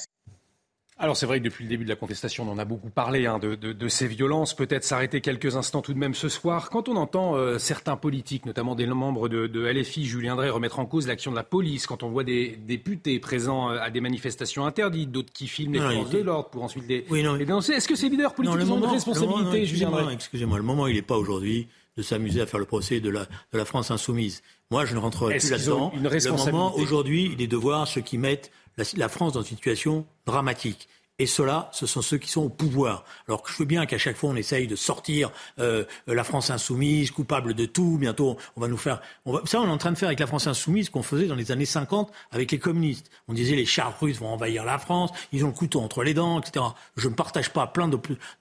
Alors 0.97 1.17
c'est 1.17 1.27
vrai 1.27 1.41
que 1.41 1.45
depuis 1.45 1.65
le 1.65 1.71
début 1.71 1.85
de 1.85 1.89
la 1.89 1.97
contestation, 1.97 2.49
on 2.49 2.53
en 2.53 2.59
a 2.59 2.65
beaucoup 2.65 2.89
parlé 2.89 3.27
hein, 3.27 3.41
de, 3.41 3.89
ces 3.89 4.07
violences. 4.07 4.55
Peut-être 4.55 4.85
s'arrêter 4.85 5.21
quelques 5.21 5.57
instants 5.57 5.83
tout 5.83 5.93
de 5.93 5.99
même 5.99 6.15
ce 6.15 6.29
soir. 6.29 6.71
Quand 6.71 6.89
on 6.89 6.97
entend 6.97 7.37
euh, 7.37 7.59
certains 7.59 7.97
politiques, 7.97 8.47
notamment 8.47 8.77
des 8.77 8.87
membres 8.87 9.29
de, 9.29 9.67
LFI, 9.67 10.05
Julien 10.05 10.37
Drey, 10.37 10.51
remettre 10.51 10.79
en 10.79 10.87
cause 10.87 11.09
l'action 11.09 11.33
de 11.33 11.37
la 11.37 11.43
police, 11.43 11.89
quand 11.89 12.05
on 12.05 12.11
voit 12.11 12.23
des 12.23 12.57
députés 12.65 13.19
présents 13.19 13.73
euh, 13.73 13.79
à 13.81 13.91
des 13.91 14.01
manifestations 14.01 14.67
interdites, 14.67 15.11
d'autres 15.11 15.33
qui 15.33 15.49
filment 15.49 15.75
les 15.75 15.81
forces 15.81 16.11
de 16.11 16.19
l'ordre 16.23 16.51
pour 16.51 16.63
ensuite 16.63 16.85
les, 16.89 17.03
dénoncer, 17.03 17.73
est-ce 17.73 17.89
que 17.89 17.97
ces 17.97 18.09
leaders 18.09 18.35
politiques 18.35 18.71
ont 18.71 18.79
une 18.79 18.87
responsabilité, 18.87 19.67
Julien 19.67 19.91
Drey 19.91 20.15
Excusez-moi, 20.15 20.59
le 20.59 20.65
moment 20.65 20.87
il 20.87 20.95
n'est 20.95 21.03
pas 21.03 21.17
aujourd'hui 21.17 21.67
de 21.97 22.03
s'amuser 22.03 22.41
à 22.41 22.47
faire 22.47 22.59
le 22.59 22.67
procès 22.67 23.01
de 23.01 23.09
la, 23.09 23.25
de 23.53 23.59
la 23.59 23.65
France 23.65 23.91
insoumise. 23.91 24.43
Moi, 24.71 24.85
je 24.85 24.95
ne 24.95 24.99
rentrerai 25.01 25.39
plus 25.39 25.51
là-dedans. 25.51 25.93
Le 25.95 26.31
moment 26.37 26.75
aujourd'hui, 26.77 27.31
il 27.33 27.43
est 27.43 27.47
de 27.47 27.57
voir 27.57 27.87
ceux 27.87 28.01
qui 28.01 28.19
mettent 28.19 28.51
la, 28.77 29.09
France 29.09 29.33
dans 29.33 29.43
une 29.43 29.57
situation 29.57 30.07
dramatique. 30.27 30.89
Et 31.21 31.27
ceux-là, 31.27 31.69
ce 31.73 31.87
sont 31.87 32.03
ceux 32.03 32.19
qui 32.19 32.29
sont 32.29 32.43
au 32.43 32.49
pouvoir. 32.49 33.05
Alors 33.29 33.43
que 33.43 33.53
je 33.53 33.57
veux 33.59 33.65
bien 33.65 33.87
qu'à 33.87 33.99
chaque 33.99 34.17
fois 34.17 34.31
on 34.31 34.37
essaye 34.37 34.67
de 34.67 34.75
sortir 34.75 35.31
euh, 35.61 35.85
la 36.09 36.25
France 36.25 36.51
insoumise, 36.51 37.13
coupable 37.13 37.55
de 37.55 37.67
tout. 37.67 37.99
Bientôt, 37.99 38.37
on 38.57 38.61
va 38.61 38.67
nous 38.67 38.77
faire. 38.77 39.01
Ça, 39.45 39.61
on 39.61 39.67
est 39.67 39.71
en 39.71 39.79
train 39.79 39.93
de 39.93 39.97
faire 39.97 40.09
avec 40.09 40.19
la 40.19 40.27
France 40.27 40.49
insoumise 40.49 40.91
qu'on 40.91 41.05
faisait 41.05 41.29
dans 41.29 41.37
les 41.37 41.53
années 41.53 41.67
50 41.67 42.11
avec 42.33 42.51
les 42.51 42.59
communistes. 42.59 43.13
On 43.29 43.33
disait 43.33 43.55
les 43.55 43.65
chars 43.65 43.97
russes 44.01 44.19
vont 44.19 44.27
envahir 44.27 44.65
la 44.65 44.79
France, 44.79 45.11
ils 45.31 45.45
ont 45.45 45.49
le 45.49 45.55
couteau 45.55 45.81
entre 45.81 46.03
les 46.03 46.15
dents, 46.15 46.41
etc. 46.41 46.65
Je 46.97 47.09
ne 47.09 47.15
partage 47.15 47.53
pas 47.53 47.69
plein 47.69 47.89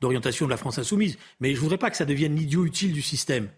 d'orientations 0.02 0.48
de 0.48 0.52
la 0.52 0.58
France 0.58 0.80
insoumise, 0.80 1.20
mais 1.42 1.54
je 1.54 1.60
voudrais 1.60 1.78
pas 1.78 1.92
que 1.92 1.98
ça 1.98 2.06
devienne 2.06 2.36
l'idiot 2.36 2.66
utile 2.66 2.92
du 2.92 3.04
système 3.04 3.50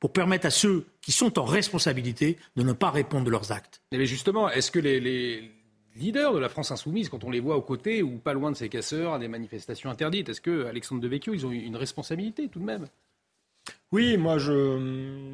pour 0.00 0.12
permettre 0.12 0.46
à 0.46 0.50
ceux 0.50 0.86
qui 1.00 1.12
sont 1.12 1.38
en 1.38 1.44
responsabilité 1.44 2.38
de 2.56 2.64
ne 2.64 2.72
pas 2.72 2.90
répondre 2.90 3.24
de 3.24 3.30
leurs 3.30 3.52
actes. 3.52 3.82
Mais 3.92 4.04
justement, 4.04 4.50
est-ce 4.50 4.72
que 4.72 4.80
les 4.80 5.52
leaders 5.96 6.32
de 6.32 6.38
la 6.38 6.48
France 6.48 6.70
insoumise, 6.70 7.08
quand 7.08 7.24
on 7.24 7.30
les 7.30 7.40
voit 7.40 7.56
aux 7.56 7.62
côtés 7.62 8.02
ou 8.02 8.18
pas 8.18 8.32
loin 8.32 8.50
de 8.50 8.56
ces 8.56 8.68
casseurs 8.68 9.14
à 9.14 9.18
des 9.18 9.28
manifestations 9.28 9.90
interdites, 9.90 10.28
est-ce 10.28 10.40
que 10.40 10.66
Alexandre 10.66 11.00
Devecchio, 11.00 11.34
ils 11.34 11.46
ont 11.46 11.52
une 11.52 11.76
responsabilité 11.76 12.48
tout 12.48 12.60
de 12.60 12.64
même? 12.64 12.86
Oui, 13.92 14.16
moi 14.16 14.38
je 14.38 14.78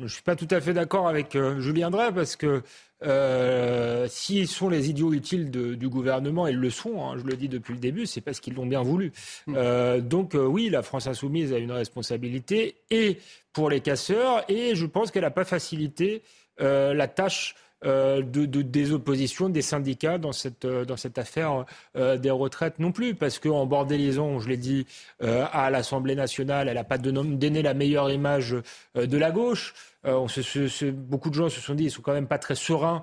ne 0.03 0.07
suis 0.07 0.23
pas 0.23 0.37
tout 0.37 0.49
à 0.51 0.61
fait 0.61 0.75
d'accord 0.75 1.09
avec 1.09 1.35
euh, 1.35 1.61
Julien 1.61 1.91
Drey 1.91 2.13
parce 2.13 2.37
que 2.37 2.63
euh, 3.03 4.07
s'ils 4.09 4.49
sont 4.49 4.69
les 4.69 4.91
idiots 4.91 5.15
utiles 5.15 5.51
du 5.51 5.89
gouvernement, 5.89 6.47
ils 6.47 6.59
le 6.59 6.69
sont, 6.69 7.03
hein, 7.03 7.17
je 7.17 7.25
le 7.25 7.37
dis 7.37 7.49
depuis 7.49 7.73
le 7.73 7.81
début, 7.81 8.05
c'est 8.05 8.21
parce 8.21 8.39
qu'ils 8.39 8.53
l'ont 8.53 8.67
bien 8.67 8.83
voulu. 8.83 9.13
Mm. 9.47 9.55
Euh, 9.57 10.01
donc 10.03 10.35
oui, 10.35 10.69
la 10.69 10.83
France 10.83 11.07
insoumise 11.07 11.55
a 11.55 11.59
une 11.59 11.73
responsabilité 11.73 12.77
et 12.91 13.19
pour 13.55 13.71
les 13.71 13.81
casseurs 13.81 14.45
et 14.51 14.75
je 14.75 14.85
pense 14.85 15.11
qu'elle 15.11 15.23
n'a 15.23 15.31
pas 15.31 15.47
facilité 15.47 16.23
la 16.59 17.09
tâche 17.09 17.55
euh, 17.87 18.21
de, 18.21 18.45
des 18.45 18.93
oppositions 18.93 19.49
des 19.49 19.63
syndicats 19.63 20.19
dans 20.19 20.33
cette, 20.33 20.67
euh, 20.67 20.85
dans 20.85 20.99
cette 20.99 21.17
affaire 21.17 21.65
euh, 21.97 22.19
des 22.19 22.31
retraites 22.31 22.79
non 22.79 22.93
plus, 22.93 23.15
parce 23.15 23.39
qu'en 23.39 23.65
bordélisant, 23.65 24.39
je 24.39 24.49
l'ai 24.49 24.59
dit, 24.59 24.87
à 25.21 25.71
l'Assemblée 25.71 26.15
nationale, 26.15 26.69
elle 26.69 26.75
n'a 26.75 26.85
pas 26.85 26.99
donné 26.99 27.63
la 27.63 27.75
meilleure 27.75 28.11
image 28.11 28.57
de 28.95 29.17
la 29.17 29.31
gauche. 29.31 29.75
On 30.05 30.29
se, 30.29 30.91
beaucoup 30.91 31.31
de 31.31 31.35
gens 31.35 31.49
se 31.49 31.61
sont 31.61 31.75
dit, 31.75 31.85
ils 31.85 31.91
sont 31.91 32.03
quand 32.03 32.13
même 32.13 32.27
pas 32.27 32.39
très 32.39 32.55
sereins. 32.55 33.03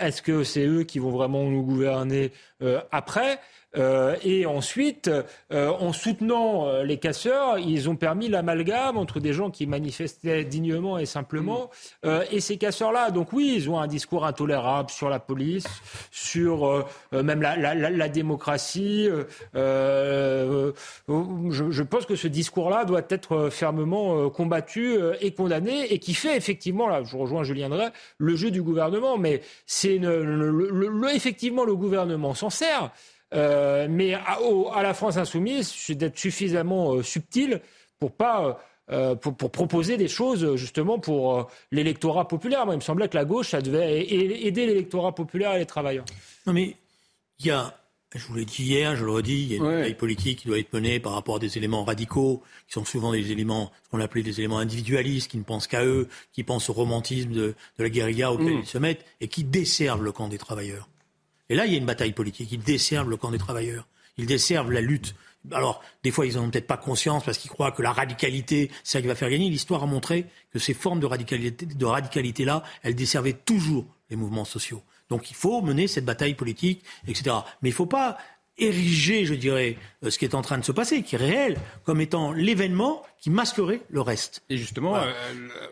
Est-ce 0.00 0.22
que 0.22 0.44
c'est 0.44 0.66
eux 0.66 0.82
qui 0.82 0.98
vont 0.98 1.10
vraiment 1.10 1.44
nous 1.44 1.62
gouverner 1.62 2.32
après? 2.90 3.38
Euh, 3.76 4.16
et 4.22 4.44
ensuite, 4.46 5.10
euh, 5.52 5.70
en 5.70 5.92
soutenant 5.92 6.66
euh, 6.66 6.82
les 6.84 6.98
casseurs, 6.98 7.58
ils 7.58 7.88
ont 7.88 7.96
permis 7.96 8.28
l'amalgame 8.28 8.98
entre 8.98 9.18
des 9.18 9.32
gens 9.32 9.50
qui 9.50 9.66
manifestaient 9.66 10.44
dignement 10.44 10.98
et 10.98 11.06
simplement 11.06 11.70
mmh. 12.04 12.08
et 12.30 12.40
ces 12.40 12.58
casseurs-là. 12.58 13.10
Donc 13.10 13.32
oui, 13.32 13.54
ils 13.56 13.70
ont 13.70 13.80
un 13.80 13.86
discours 13.86 14.26
intolérable 14.26 14.90
sur 14.90 15.08
la 15.08 15.18
police, 15.18 15.66
sur 16.10 16.86
même 17.12 17.40
la, 17.42 17.56
la, 17.56 17.74
la, 17.74 18.08
démocratie. 18.08 19.08
Je, 19.54 20.72
je, 21.08 21.82
pense 21.82 22.06
que 22.06 22.16
ce 22.16 22.28
discours-là 22.28 22.84
doit 22.84 23.02
être 23.08 23.48
fermement 23.50 24.28
combattu 24.30 24.96
et 25.20 25.32
condamné 25.32 25.92
et 25.92 25.98
qui 25.98 26.14
fait 26.14 26.36
effectivement, 26.36 26.88
là, 26.88 27.02
je 27.04 27.16
rejoins 27.16 27.44
Julien 27.44 27.68
Drey, 27.68 27.90
le 28.18 28.36
jeu 28.36 28.50
du 28.50 28.62
gouvernement. 28.62 29.18
Mais 29.18 29.42
c'est 29.66 30.00
effectivement 31.14 31.64
le 31.64 31.74
gouvernement 31.74 32.34
s'en 32.34 32.50
sert. 32.50 32.90
Euh, 33.32 33.86
mais 33.88 34.14
à, 34.14 34.38
à, 34.74 34.82
la 34.82 34.94
France 34.94 35.16
insoumise, 35.16 35.68
c'est 35.68 35.94
d'être 35.94 36.18
suffisamment 36.18 36.94
euh, 36.94 37.02
subtil 37.02 37.60
pour 37.98 38.12
pas 38.12 38.60
euh, 38.90 39.14
pour, 39.14 39.36
pour, 39.36 39.50
proposer 39.50 39.96
des 39.96 40.08
choses 40.08 40.56
justement 40.56 40.98
pour 40.98 41.48
l'électorat 41.70 42.28
populaire. 42.28 42.66
Moi, 42.66 42.74
il 42.74 42.78
me 42.78 42.82
semblait 42.82 43.08
que 43.08 43.16
la 43.16 43.24
gauche, 43.24 43.50
ça 43.50 43.62
devait 43.62 44.02
aider 44.10 44.66
l'électorat 44.66 45.14
populaire 45.14 45.54
et 45.54 45.60
les 45.60 45.66
travailleurs. 45.66 46.04
Non, 46.46 46.52
mais 46.52 46.76
il 47.38 47.46
y 47.46 47.50
a, 47.50 47.74
je 48.14 48.26
vous 48.26 48.34
l'ai 48.34 48.44
dit 48.44 48.64
hier, 48.64 48.96
je 48.96 49.04
le 49.04 49.12
redis, 49.12 49.42
il 49.42 49.52
y 49.52 49.54
a 49.54 49.56
une 49.56 49.64
bataille 49.64 49.94
politique 49.94 50.40
qui 50.40 50.48
doit 50.48 50.58
être 50.58 50.72
menée 50.74 51.00
par 51.00 51.12
rapport 51.12 51.36
à 51.36 51.38
des 51.38 51.56
éléments 51.56 51.84
radicaux, 51.84 52.42
qui 52.66 52.74
sont 52.74 52.84
souvent 52.84 53.12
des 53.12 53.32
éléments, 53.32 53.70
ce 53.84 53.90
qu'on 53.90 54.00
appelait 54.00 54.22
des 54.22 54.40
éléments 54.40 54.58
individualistes, 54.58 55.30
qui 55.30 55.38
ne 55.38 55.44
pensent 55.44 55.68
qu'à 55.68 55.84
eux, 55.84 56.08
qui 56.32 56.42
pensent 56.42 56.68
au 56.68 56.74
romantisme 56.74 57.30
de, 57.30 57.54
de 57.78 57.82
la 57.82 57.88
guérilla 57.88 58.32
auquel 58.32 58.56
mm. 58.56 58.60
ils 58.60 58.66
se 58.66 58.78
mettent, 58.78 59.04
et 59.20 59.28
qui 59.28 59.44
desservent 59.44 60.02
le 60.02 60.12
camp 60.12 60.28
des 60.28 60.38
travailleurs. 60.38 60.88
Et 61.52 61.54
là, 61.54 61.66
il 61.66 61.72
y 61.72 61.74
a 61.74 61.78
une 61.78 61.84
bataille 61.84 62.12
politique. 62.12 62.50
Ils 62.50 62.62
desservent 62.62 63.10
le 63.10 63.18
camp 63.18 63.30
des 63.30 63.36
travailleurs. 63.36 63.86
Ils 64.16 64.24
desservent 64.24 64.72
la 64.72 64.80
lutte. 64.80 65.14
Alors, 65.50 65.82
des 66.02 66.10
fois, 66.10 66.24
ils 66.24 66.36
n'en 66.36 66.44
ont 66.44 66.50
peut-être 66.50 66.66
pas 66.66 66.78
conscience 66.78 67.24
parce 67.24 67.36
qu'ils 67.36 67.50
croient 67.50 67.72
que 67.72 67.82
la 67.82 67.92
radicalité, 67.92 68.70
c'est 68.82 68.92
ça 68.92 69.02
qui 69.02 69.06
va 69.06 69.14
faire 69.14 69.28
gagner. 69.28 69.50
L'histoire 69.50 69.82
a 69.82 69.86
montré 69.86 70.24
que 70.50 70.58
ces 70.58 70.72
formes 70.72 70.98
de 70.98 71.04
radicalité, 71.04 71.66
de 71.66 71.84
radicalité-là, 71.84 72.62
elles 72.82 72.94
desservaient 72.94 73.34
toujours 73.34 73.84
les 74.08 74.16
mouvements 74.16 74.46
sociaux. 74.46 74.82
Donc, 75.10 75.30
il 75.30 75.36
faut 75.36 75.60
mener 75.60 75.88
cette 75.88 76.06
bataille 76.06 76.32
politique, 76.32 76.84
etc. 77.06 77.36
Mais 77.60 77.68
il 77.68 77.72
ne 77.72 77.76
faut 77.76 77.84
pas 77.84 78.16
ériger, 78.62 79.24
je 79.24 79.34
dirais, 79.34 79.76
euh, 80.04 80.10
ce 80.10 80.18
qui 80.18 80.24
est 80.24 80.34
en 80.34 80.42
train 80.42 80.58
de 80.58 80.64
se 80.64 80.72
passer, 80.72 81.02
qui 81.02 81.14
est 81.14 81.18
réel, 81.18 81.58
comme 81.84 82.00
étant 82.00 82.32
l'événement 82.32 83.02
qui 83.18 83.30
masquerait 83.30 83.82
le 83.90 84.00
reste. 84.00 84.42
Et 84.48 84.56
justement, 84.56 84.96
euh, 84.96 85.10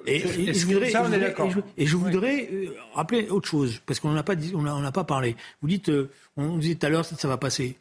et, 0.07 0.21
je 0.53 0.67
voudrais, 0.67 0.91
ça, 0.91 1.05
on 1.07 1.13
est 1.13 1.21
d'accord. 1.21 1.51
Et 1.77 1.87
je, 1.87 1.97
voudrais 1.97 2.49
euh, 2.53 2.75
rappeler 2.95 3.29
autre 3.29 3.49
chose, 3.49 3.81
parce 3.87 4.01
qu'on 4.01 4.11
n'en 4.11 4.17
a 4.17 4.23
pas 4.23 4.35
dit, 4.35 4.53
on 4.55 4.63
n'a 4.63 4.93
pas 4.93 5.05
parlé. 5.05 5.37
Vous 5.63 5.69
dites, 5.69 5.91
on 6.37 6.57
disait 6.59 6.75
tout 6.75 6.87
à 6.87 6.89
l'heure, 6.89 7.05
ça 7.05 7.29
va 7.29 7.37
passer. 7.37 7.77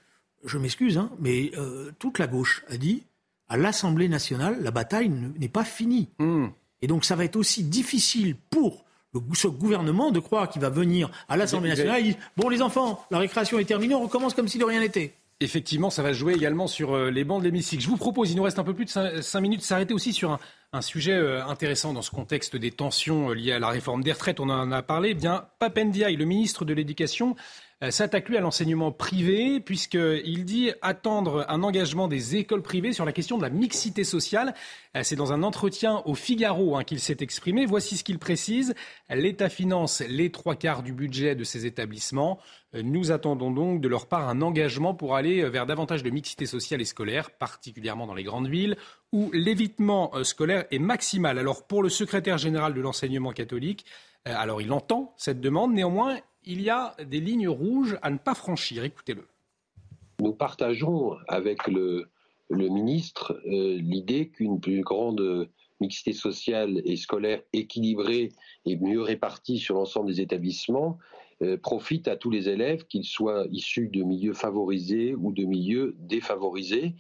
Je 0.46 0.58
m'excuse, 0.58 0.98
hein, 0.98 1.12
mais 1.20 1.52
toute 2.00 2.18
la 2.18 2.28
gauche 2.28 2.64
a 2.70 2.78
dit, 2.78 3.04
à 3.50 3.58
l'Assemblée 3.58 4.08
nationale, 4.08 4.58
la 4.62 4.72
bataille 4.72 5.10
n'est 5.10 5.50
pas 5.50 5.66
finie. 5.66 6.08
Hmm. 6.20 6.48
Et 6.82 6.88
donc, 6.88 7.04
ça 7.04 7.16
va 7.16 7.26
être 7.26 7.36
aussi 7.36 7.64
difficile 7.64 8.36
pour 8.50 8.86
ce 9.34 9.48
gouvernement 9.48 10.12
de 10.12 10.20
croire 10.20 10.50
qu'il 10.50 10.62
va 10.62 10.70
venir 10.70 11.10
à 11.28 11.38
l'Assemblée 11.38 11.70
nationale 11.70 12.00
et 12.00 12.04
dire 12.04 12.16
Bon, 12.38 12.50
les 12.50 12.62
enfants, 12.62 13.06
la 13.12 13.20
récréation 13.20 13.60
est 13.60 13.66
terminée, 13.66 13.96
on 13.96 14.04
recommence 14.04 14.34
comme 14.34 14.48
si 14.48 14.58
de 14.58 14.66
rien 14.66 14.80
n'était. 14.80 15.14
Effectivement, 15.42 15.90
ça 15.90 16.04
va 16.04 16.12
jouer 16.12 16.34
également 16.34 16.68
sur 16.68 16.94
euh, 16.94 17.12
les 17.12 17.24
bancs 17.24 17.40
de 17.40 17.46
l'hémicycle. 17.46 17.82
Je 17.82 17.88
vous 17.88 17.96
propose, 17.96 18.30
il 18.30 18.36
nous 18.36 18.44
reste 18.44 18.60
un 18.60 18.66
peu 18.66 18.74
plus 18.74 18.84
de 18.84 19.22
cinq 19.22 19.40
minutes, 19.40 19.62
s'arrêter 19.62 19.94
aussi 19.94 20.12
sur 20.12 20.38
un, 20.74 20.82
sujet 20.82 21.14
euh, 21.14 21.46
intéressant 21.46 21.94
dans 21.94 22.02
ce 22.02 22.12
contexte 22.12 22.58
des 22.58 22.72
tensions 22.72 23.30
euh, 23.30 23.36
liées 23.36 23.54
à 23.54 23.60
la 23.60 23.70
réforme 23.70 24.04
des 24.04 24.12
retraites. 24.12 24.42
On 24.42 24.50
en 24.50 24.70
a 24.74 24.82
parlé. 24.82 25.12
Eh 25.12 25.14
bien, 25.14 25.46
Papendiaï, 25.58 26.18
le 26.18 26.26
ministre 26.26 26.66
de 26.66 26.74
l'Éducation, 26.74 27.38
s'attaque 27.92 28.28
lui 28.28 28.36
à 28.36 28.42
l'enseignement 28.42 28.92
privé, 28.92 29.62
puisqu'il 29.62 30.44
dit 30.44 30.72
attendre 30.82 31.46
un 31.48 31.64
engagement 31.64 32.10
des 32.10 32.36
écoles 32.36 32.62
privées 32.62 32.92
sur 32.92 33.06
la 33.06 33.14
question 33.14 33.38
de 33.38 33.42
la 33.42 33.50
mixité 33.50 34.04
sociale. 34.04 34.54
Euh, 34.98 35.02
c'est 35.04 35.16
dans 35.16 35.32
un 35.32 35.44
entretien 35.44 36.02
au 36.06 36.14
Figaro 36.14 36.76
hein, 36.76 36.84
qu'il 36.84 37.00
s'est 37.00 37.18
exprimé. 37.22 37.66
Voici 37.66 37.96
ce 37.96 38.04
qu'il 38.04 38.20
précise. 38.20 38.76
L'État 39.10 39.48
finance 39.48 40.02
les 40.02 40.30
trois 40.30 40.56
quarts 40.56 40.84
du 40.84 40.92
budget 40.92 41.36
de 41.36 41.46
ces 41.46 41.66
établissements. 41.66 42.40
Euh, 42.76 42.82
nous 42.84 43.12
attendons 43.12 43.50
donc 43.50 43.80
de 43.80 43.88
leur 43.88 44.08
part 44.08 44.28
un 44.28 44.42
engagement 44.42 44.94
pour 44.94 45.16
aller 45.16 45.50
vers 45.50 45.66
davantage 45.66 46.04
de 46.04 46.10
mixité 46.10 46.46
sociale 46.46 46.82
et 46.82 46.86
scolaire, 46.86 47.32
particulièrement 47.32 48.08
dans 48.08 48.14
les 48.14 48.24
grandes 48.24 48.50
villes, 48.50 48.76
où 49.14 49.32
l'évitement 49.32 50.12
scolaire 50.24 50.66
est 50.70 50.80
maximal. 50.80 51.40
Alors 51.40 51.66
pour 51.66 51.82
le 51.82 51.90
secrétaire 51.90 52.38
général 52.38 52.74
de 52.74 52.82
l'enseignement 52.82 53.32
catholique, 53.32 53.86
alors 54.26 54.62
il 54.62 54.72
entend 54.72 55.16
cette 55.18 55.40
demande, 55.40 55.74
néanmoins 55.74 56.18
il 56.46 56.62
y 56.62 56.70
a 56.70 56.96
des 57.06 57.20
lignes 57.20 57.50
rouges 57.50 57.98
à 58.02 58.10
ne 58.10 58.18
pas 58.18 58.36
franchir. 58.36 58.84
Écoutez-le. 58.84 59.26
Nous 60.20 60.34
partageons 60.34 61.16
avec 61.28 61.68
le, 61.68 62.10
ministre 62.50 63.40
euh, 63.46 63.78
l'idée 63.78 64.30
qu'une 64.30 64.60
plus 64.60 64.82
grande 64.82 65.50
mixité 65.80 66.14
sociale 66.14 66.82
et 66.84 66.98
scolaire 66.98 67.42
équilibrée 67.54 68.30
et 68.66 68.78
mieux 68.78 69.02
répartie 69.02 69.60
sur 69.60 69.76
l'ensemble 69.76 70.08
des 70.08 70.22
établissements 70.22 70.98
euh, 71.42 71.58
profite 71.58 72.10
à 72.10 72.18
tous 72.18 72.30
les 72.30 72.50
élèves, 72.50 72.86
qu'ils 72.86 73.06
soient 73.06 73.46
issus 73.50 73.88
de 73.88 74.04
milieux 74.04 74.34
favorisés 74.34 75.16
ou 75.16 75.32
de 75.32 75.46
milieux 75.46 75.96
défavorisés. 76.00 76.96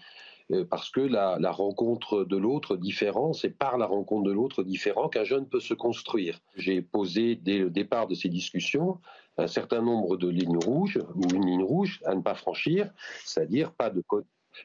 Euh, 0.51 0.63
parce 0.63 0.89
que 0.89 1.01
la, 1.01 1.51
rencontre 1.51 2.23
de 2.23 2.37
l'autre 2.37 2.77
différent, 2.77 3.33
c'est 3.33 3.49
par 3.49 3.77
la 3.77 3.85
rencontre 3.85 4.23
de 4.23 4.31
l'autre 4.31 4.63
différent 4.63 5.09
qu'un 5.09 5.25
jeune 5.25 5.45
peut 5.45 5.59
se 5.59 5.73
construire. 5.73 6.39
J'ai 6.55 6.81
posé 6.81 7.35
dès 7.35 7.57
le 7.57 7.69
départ 7.69 8.07
de 8.07 8.15
ces 8.15 8.29
discussions 8.29 8.99
un 9.39 9.47
certain 9.47 9.81
nombre 9.81 10.17
de 10.17 10.27
lignes 10.27 10.57
rouges, 10.57 10.99
ou 11.15 11.23
une 11.33 11.45
ligne 11.45 11.63
rouge 11.63 12.01
à 12.05 12.15
ne 12.15 12.21
pas 12.21 12.35
franchir, 12.35 12.91
c'est-à-dire 13.25 13.71
pas 13.73 13.89
de, 13.89 14.03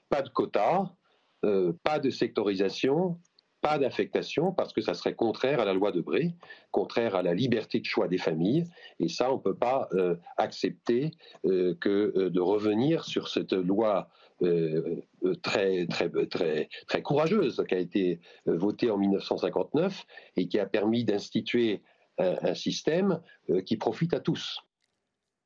pas 0.08 0.22
de 0.22 0.28
quotas, 0.28 0.90
euh, 1.44 1.72
pas 1.82 1.98
de 1.98 2.10
sectorisation, 2.10 3.18
pas 3.60 3.78
d'affectation, 3.78 4.52
parce 4.52 4.72
que 4.72 4.82
ça 4.82 4.92
serait 4.92 5.14
contraire 5.14 5.60
à 5.60 5.64
la 5.64 5.72
loi 5.72 5.90
de 5.90 6.00
Bré, 6.00 6.34
contraire 6.70 7.14
à 7.14 7.22
la 7.22 7.32
liberté 7.32 7.80
de 7.80 7.86
choix 7.86 8.08
des 8.08 8.18
familles, 8.18 8.66
et 9.00 9.08
ça, 9.08 9.32
on 9.32 9.36
ne 9.36 9.42
peut 9.42 9.56
pas 9.56 9.88
euh, 9.94 10.16
accepter 10.36 11.12
que 11.44 12.28
de 12.28 12.40
revenir 12.40 13.04
sur 13.04 13.28
cette 13.28 13.54
loi 13.54 14.10
très, 15.42 15.86
très, 15.86 16.10
très, 16.26 16.68
très 16.86 17.02
courageuse 17.02 17.64
qui 17.66 17.74
a 17.74 17.78
été 17.78 18.20
votée 18.44 18.90
en 18.90 18.98
1959 18.98 20.04
et 20.36 20.48
qui 20.48 20.58
a 20.58 20.66
permis 20.66 21.04
d'instituer 21.04 21.82
un, 22.18 22.54
système 22.54 23.20
qui 23.66 23.76
profite 23.76 24.14
à 24.14 24.20
tous. 24.20 24.60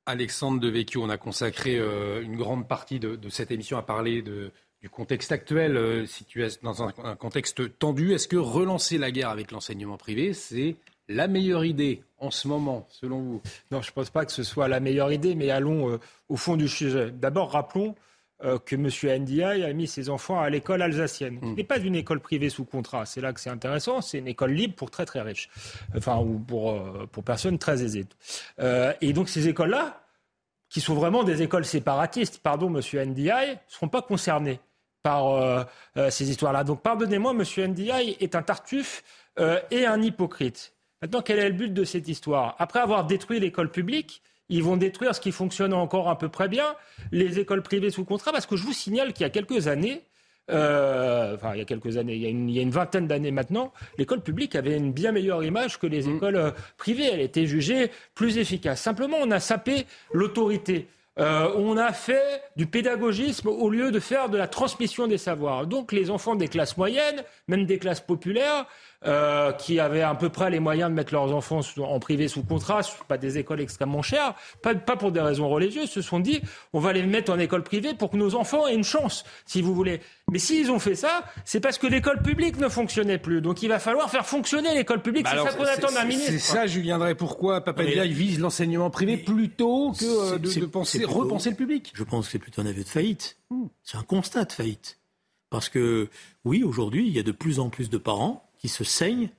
Alexandre 0.06 0.60
Devecchio, 0.60 1.02
on 1.02 1.10
a 1.10 1.18
consacré 1.18 1.76
une 1.76 2.36
grande 2.36 2.68
partie 2.68 2.98
de, 2.98 3.28
cette 3.28 3.50
émission 3.50 3.78
à 3.78 3.82
parler 3.82 4.22
du 4.22 4.90
contexte 4.90 5.32
actuel, 5.32 6.06
situé 6.06 6.48
dans 6.62 6.82
un 6.82 7.16
contexte 7.16 7.78
tendu. 7.78 8.12
Est-ce 8.12 8.28
que 8.28 8.36
relancer 8.36 8.98
la 8.98 9.10
guerre 9.10 9.30
avec 9.30 9.50
l'enseignement 9.50 9.96
privé, 9.96 10.32
c'est 10.32 10.76
la 11.08 11.26
meilleure 11.26 11.64
idée 11.64 12.02
en 12.18 12.30
ce 12.30 12.48
moment, 12.48 12.86
selon 12.90 13.20
vous? 13.20 13.42
Non, 13.70 13.82
je 13.82 13.90
ne 13.90 13.94
pense 13.94 14.10
pas 14.10 14.24
que 14.24 14.32
ce 14.32 14.42
soit 14.42 14.68
la 14.68 14.80
meilleure 14.80 15.12
idée, 15.12 15.34
mais 15.34 15.50
allons 15.50 15.90
euh, 15.90 15.98
au 16.28 16.36
fond 16.36 16.56
du 16.56 16.68
sujet. 16.68 17.10
D'abord, 17.10 17.52
rappelons 17.52 17.94
euh, 18.44 18.58
que 18.58 18.76
M. 18.76 18.88
Ndiaye 19.22 19.64
a 19.64 19.72
mis 19.72 19.86
ses 19.86 20.08
enfants 20.08 20.40
à 20.40 20.48
l'école 20.48 20.82
alsacienne. 20.82 21.38
Ce 21.42 21.46
n'est 21.46 21.64
pas 21.64 21.78
une 21.78 21.96
école 21.96 22.20
privée 22.20 22.50
sous 22.50 22.64
contrat, 22.64 23.04
c'est 23.04 23.20
là 23.20 23.32
que 23.32 23.40
c'est 23.40 23.50
intéressant, 23.50 24.00
c'est 24.00 24.18
une 24.18 24.28
école 24.28 24.52
libre 24.52 24.74
pour 24.74 24.90
très 24.90 25.04
très 25.06 25.22
riches, 25.22 25.48
enfin, 25.96 26.18
ou 26.18 26.38
pour, 26.38 26.72
euh, 26.72 27.08
pour 27.10 27.24
personnes 27.24 27.58
très 27.58 27.82
aisées. 27.82 28.06
et 29.00 29.12
donc 29.12 29.28
ces 29.28 29.48
écoles-là, 29.48 30.02
qui 30.68 30.80
sont 30.80 30.94
vraiment 30.94 31.24
des 31.24 31.42
écoles 31.42 31.64
séparatistes, 31.64 32.40
pardon, 32.42 32.68
M. 32.68 33.08
Ndiaye, 33.10 33.52
ne 33.52 33.56
seront 33.66 33.88
pas 33.88 34.02
concernées 34.02 34.60
par 35.02 35.66
ces 36.10 36.30
histoires-là. 36.30 36.62
Donc 36.62 36.82
pardonnez-moi, 36.82 37.32
M. 37.32 37.70
Ndiaye 37.70 38.16
est 38.20 38.34
un 38.34 38.42
tartuffe 38.42 39.02
et 39.70 39.86
un 39.86 40.02
hypocrite. 40.02 40.74
Maintenant, 41.00 41.22
quel 41.22 41.38
est 41.38 41.48
le 41.48 41.54
but 41.54 41.72
de 41.72 41.84
cette 41.84 42.08
histoire? 42.08 42.56
Après 42.58 42.80
avoir 42.80 43.06
détruit 43.06 43.40
l'école 43.40 43.70
publique, 43.70 44.22
ils 44.48 44.62
vont 44.62 44.76
détruire 44.76 45.14
ce 45.14 45.20
qui 45.20 45.32
fonctionne 45.32 45.72
encore 45.72 46.08
à 46.08 46.18
peu 46.18 46.28
près 46.28 46.48
bien, 46.48 46.74
les 47.12 47.38
écoles 47.38 47.62
privées 47.62 47.90
sous 47.90 48.04
contrat, 48.04 48.32
parce 48.32 48.46
que 48.46 48.56
je 48.56 48.64
vous 48.64 48.72
signale 48.72 49.12
qu'il 49.12 49.22
y 49.22 49.26
a 49.26 49.30
quelques 49.30 49.68
années, 49.68 50.02
euh, 50.50 51.34
enfin 51.34 51.52
il 51.54 51.58
y 51.58 51.62
a 51.62 51.66
quelques 51.66 51.98
années, 51.98 52.14
il 52.14 52.22
y 52.22 52.58
a 52.58 52.62
une, 52.62 52.70
vingtaine 52.70 53.06
d'années 53.06 53.30
maintenant, 53.30 53.72
l'école 53.98 54.22
publique 54.22 54.54
avait 54.54 54.76
une 54.76 54.92
bien 54.92 55.12
meilleure 55.12 55.44
image 55.44 55.78
que 55.78 55.86
les 55.86 56.06
mmh. 56.06 56.16
écoles 56.16 56.36
euh, 56.36 56.50
privées. 56.78 57.08
Elle 57.12 57.20
était 57.20 57.46
jugée 57.46 57.90
plus 58.14 58.38
efficace. 58.38 58.80
Simplement, 58.80 59.18
on 59.20 59.30
a 59.30 59.40
sapé 59.40 59.86
l'autorité. 60.12 60.88
Euh, 61.18 61.52
on 61.56 61.76
a 61.76 61.92
fait 61.92 62.42
du 62.56 62.66
pédagogisme 62.66 63.48
au 63.48 63.68
lieu 63.70 63.90
de 63.90 63.98
faire 63.98 64.28
de 64.28 64.38
la 64.38 64.46
transmission 64.46 65.08
des 65.08 65.18
savoirs. 65.18 65.66
Donc 65.66 65.90
les 65.92 66.10
enfants 66.10 66.36
des 66.36 66.46
classes 66.46 66.76
moyennes, 66.76 67.24
même 67.48 67.66
des 67.66 67.78
classes 67.78 68.00
populaires, 68.00 68.66
euh, 69.06 69.52
qui 69.52 69.78
avaient 69.78 70.02
à 70.02 70.16
peu 70.16 70.28
près 70.28 70.50
les 70.50 70.58
moyens 70.58 70.90
de 70.90 70.94
mettre 70.96 71.14
leurs 71.14 71.32
enfants 71.32 71.60
en 71.78 72.00
privé 72.00 72.26
sous 72.26 72.42
contrat, 72.42 72.80
pas 73.06 73.16
des 73.16 73.38
écoles 73.38 73.60
extrêmement 73.60 74.02
chères, 74.02 74.34
pas, 74.60 74.74
pour 74.74 75.12
des 75.12 75.20
raisons 75.20 75.48
religieuses, 75.48 75.88
se 75.88 76.02
sont 76.02 76.18
dit 76.18 76.40
on 76.72 76.80
va 76.80 76.92
les 76.92 77.04
mettre 77.04 77.30
en 77.32 77.38
école 77.38 77.62
privée 77.62 77.94
pour 77.94 78.10
que 78.10 78.16
nos 78.16 78.34
enfants 78.34 78.66
aient 78.66 78.74
une 78.74 78.82
chance, 78.82 79.24
si 79.46 79.62
vous 79.62 79.72
voulez. 79.72 80.00
Mais 80.32 80.40
s'ils 80.40 80.72
ont 80.72 80.80
fait 80.80 80.96
ça, 80.96 81.22
c'est 81.44 81.60
parce 81.60 81.78
que 81.78 81.86
l'école 81.86 82.22
publique 82.22 82.58
ne 82.58 82.68
fonctionnait 82.68 83.18
plus. 83.18 83.40
Donc 83.40 83.62
il 83.62 83.68
va 83.68 83.78
falloir 83.78 84.10
faire 84.10 84.26
fonctionner 84.26 84.74
l'école 84.74 85.00
publique. 85.00 85.24
Bah 85.24 85.30
c'est 85.34 85.50
ça 85.50 85.56
qu'on 85.56 85.64
attend 85.64 85.92
d'un 85.92 86.04
ministre. 86.04 86.32
C'est 86.32 86.38
ça, 86.40 86.66
Julien 86.66 86.98
Drey. 86.98 87.14
Pourquoi 87.14 87.60
Papa 87.60 87.84
il 87.84 88.12
vise 88.12 88.40
l'enseignement 88.40 88.90
privé 88.90 89.16
plutôt 89.16 89.92
que 89.92 90.34
euh, 90.34 90.38
de, 90.38 90.66
penser, 90.66 91.04
repenser 91.04 91.50
le 91.50 91.56
public? 91.56 91.92
Je 91.94 92.02
pense 92.02 92.26
que 92.26 92.32
c'est 92.32 92.38
plutôt 92.40 92.62
un 92.62 92.66
aveu 92.66 92.82
de 92.82 92.88
faillite. 92.88 93.36
Hmm. 93.50 93.66
C'est 93.84 93.96
un 93.96 94.02
constat 94.02 94.44
de 94.44 94.52
faillite. 94.52 94.98
Parce 95.50 95.68
que 95.68 96.08
oui, 96.44 96.64
aujourd'hui, 96.64 97.06
il 97.06 97.12
y 97.12 97.18
a 97.18 97.22
de 97.22 97.32
plus 97.32 97.60
en 97.60 97.70
plus 97.70 97.88
de 97.90 97.96
parents 97.96 98.47
qui 98.58 98.68
se 98.68 98.84
saignent 98.84 99.30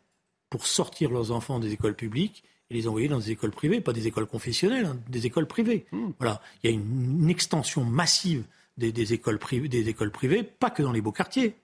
pour 0.50 0.66
sortir 0.66 1.12
leurs 1.12 1.32
enfants 1.32 1.60
des 1.60 1.72
écoles 1.72 1.96
publiques 1.96 2.44
et 2.70 2.74
les 2.74 2.88
envoyer 2.88 3.08
dans 3.08 3.20
des 3.20 3.32
écoles 3.32 3.52
privées, 3.52 3.82
pas 3.82 3.94
des 3.94 4.08
écoles 4.08 4.28
confessionnelles, 4.28 4.86
hein, 4.86 5.00
des 5.10 5.26
écoles 5.26 5.48
privées. 5.48 5.86
Hmm. 5.92 6.12
Voilà, 6.20 6.42
il 6.64 6.70
y 6.70 6.74
a 6.74 6.76
une, 6.76 7.30
extension 7.30 7.84
massive 7.84 8.44
des, 8.78 9.14
écoles 9.14 9.40
privées, 9.40 9.68
des 9.68 9.90
écoles 9.90 10.12
privées, 10.12 10.44
pas 10.44 10.70
que 10.70 10.82
dans 10.82 10.92
les 10.92 11.02
beaux 11.02 11.12
quartiers, 11.12 11.56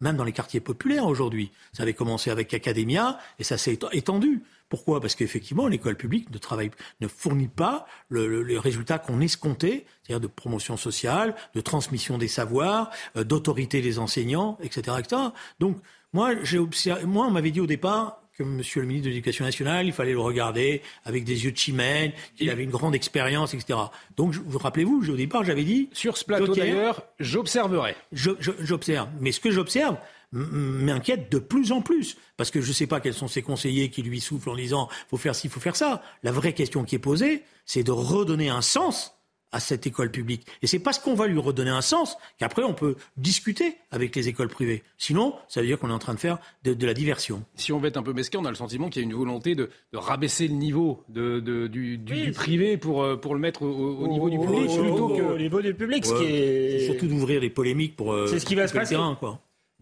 même 0.00 0.16
dans 0.16 0.24
les 0.24 0.32
quartiers 0.32 0.60
populaires 0.60 1.06
aujourd'hui. 1.06 1.50
Ça 1.72 1.82
avait 1.82 1.94
commencé 1.94 2.30
avec 2.30 2.54
Academia 2.54 3.18
et 3.38 3.44
ça 3.44 3.58
s'est 3.58 3.78
étendu. 3.92 4.42
Pourquoi? 4.68 5.00
Parce 5.00 5.14
qu'effectivement, 5.14 5.68
l'école 5.68 5.96
publique 5.96 6.30
ne 6.30 6.38
travaille, 6.38 6.70
ne 7.00 7.08
fournit 7.08 7.48
pas 7.48 7.86
le, 8.08 8.58
résultat 8.58 8.98
qu'on 8.98 9.20
escomptait, 9.20 9.84
c'est-à-dire 10.02 10.20
de 10.20 10.26
promotion 10.26 10.76
sociale, 10.76 11.34
de 11.54 11.60
transmission 11.60 12.16
des 12.16 12.28
savoirs, 12.28 12.90
euh, 13.16 13.24
d'autorité 13.24 13.82
des 13.82 13.98
enseignants, 13.98 14.58
etc., 14.62 14.96
etc. 14.98 15.22
Donc, 15.60 15.76
moi, 16.12 16.34
j'ai 16.42 16.58
observé, 16.58 17.04
moi, 17.04 17.26
on 17.26 17.30
m'avait 17.30 17.50
dit 17.50 17.60
au 17.60 17.66
départ 17.66 18.18
que 18.36 18.42
Monsieur 18.42 18.80
le 18.80 18.86
ministre 18.86 19.06
de 19.06 19.10
l'Éducation 19.10 19.44
nationale, 19.44 19.86
il 19.86 19.92
fallait 19.92 20.12
le 20.12 20.20
regarder 20.20 20.82
avec 21.04 21.24
des 21.24 21.44
yeux 21.44 21.52
de 21.52 21.56
chimène, 21.56 22.12
qu'il 22.36 22.48
avait 22.50 22.64
une 22.64 22.70
grande 22.70 22.94
expérience, 22.94 23.52
etc. 23.54 23.78
Donc, 24.16 24.34
vous 24.34 24.58
rappelez-vous, 24.58 25.10
au 25.10 25.16
départ, 25.16 25.44
j'avais 25.44 25.64
dit 25.64 25.90
sur 25.92 26.16
ce 26.16 26.24
plateau 26.24 26.54
d'ailleurs, 26.54 27.02
j'observerai. 27.20 27.94
J'observe, 28.12 29.08
mais 29.20 29.32
ce 29.32 29.40
que 29.40 29.50
j'observe 29.50 29.96
m'inquiète 30.32 31.30
de 31.30 31.38
plus 31.38 31.72
en 31.72 31.82
plus 31.82 32.16
parce 32.38 32.50
que 32.50 32.62
je 32.62 32.68
ne 32.68 32.72
sais 32.72 32.86
pas 32.86 33.00
quels 33.00 33.12
sont 33.12 33.28
ses 33.28 33.42
conseillers 33.42 33.90
qui 33.90 34.02
lui 34.02 34.18
soufflent 34.18 34.48
en 34.48 34.56
disant 34.56 34.88
faut 35.10 35.18
faire 35.18 35.34
ci, 35.34 35.50
faut 35.50 35.60
faire 35.60 35.76
ça. 35.76 36.02
La 36.22 36.32
vraie 36.32 36.54
question 36.54 36.84
qui 36.84 36.94
est 36.94 36.98
posée, 36.98 37.42
c'est 37.66 37.82
de 37.82 37.90
redonner 37.90 38.48
un 38.48 38.62
sens 38.62 39.14
à 39.52 39.60
cette 39.60 39.86
école 39.86 40.10
publique. 40.10 40.46
Et 40.62 40.66
c'est 40.66 40.78
parce 40.78 40.98
qu'on 40.98 41.14
va 41.14 41.26
lui 41.26 41.38
redonner 41.38 41.70
un 41.70 41.82
sens 41.82 42.16
qu'après 42.38 42.62
on 42.62 42.74
peut 42.74 42.96
discuter 43.16 43.76
avec 43.90 44.16
les 44.16 44.28
écoles 44.28 44.48
privées. 44.48 44.82
Sinon, 44.98 45.34
ça 45.48 45.60
veut 45.60 45.66
dire 45.66 45.78
qu'on 45.78 45.90
est 45.90 45.94
en 45.94 45.98
train 45.98 46.14
de 46.14 46.18
faire 46.18 46.38
de, 46.64 46.86
la 46.86 46.94
diversion. 46.94 47.44
Si 47.54 47.72
on 47.72 47.78
veut 47.78 47.88
être 47.88 47.96
un 47.96 48.02
peu 48.02 48.12
mesquin, 48.12 48.40
on 48.40 48.44
a 48.44 48.50
le 48.50 48.56
sentiment 48.56 48.88
qu'il 48.88 49.02
y 49.02 49.04
a 49.04 49.08
une 49.08 49.14
volonté 49.14 49.54
de, 49.54 49.70
rabaisser 49.92 50.48
le 50.48 50.54
niveau 50.54 51.04
de, 51.08 51.40
du, 51.68 52.00
privé 52.34 52.76
pour, 52.76 53.02
euh, 53.02 53.16
pour 53.16 53.34
le 53.34 53.40
mettre 53.40 53.62
au, 53.62 54.08
niveau 54.08 54.30
du 54.30 54.38
public 54.38 54.66
plutôt 54.66 55.08
que 55.08 55.22
au 55.22 55.38
niveau 55.38 55.60
du 55.60 55.74
public, 55.74 56.04
ce 56.04 56.14
qui 56.14 56.24
est 56.24 56.86
surtout 56.86 57.06
d'ouvrir 57.06 57.40
les 57.40 57.50
polémiques 57.50 57.96
pour. 57.96 58.12
Euh, 58.12 58.26
c'est 58.26 58.40
ce 58.40 58.46
qui 58.46 58.54
va 58.54 58.66
se 58.66 58.72
passer. 58.72 58.90
Terrain, 58.90 59.16
quoi. 59.18 59.40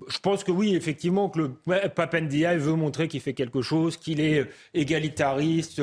Je 0.08 0.18
pense 0.18 0.44
que 0.44 0.50
oui, 0.50 0.74
effectivement, 0.74 1.28
que 1.28 1.40
le 1.40 1.88
Papendia 1.88 2.56
veut 2.56 2.74
montrer 2.74 3.08
qu'il 3.08 3.20
fait 3.20 3.34
quelque 3.34 3.62
chose, 3.62 3.96
qu'il 3.96 4.20
est 4.20 4.46
égalitariste 4.74 5.80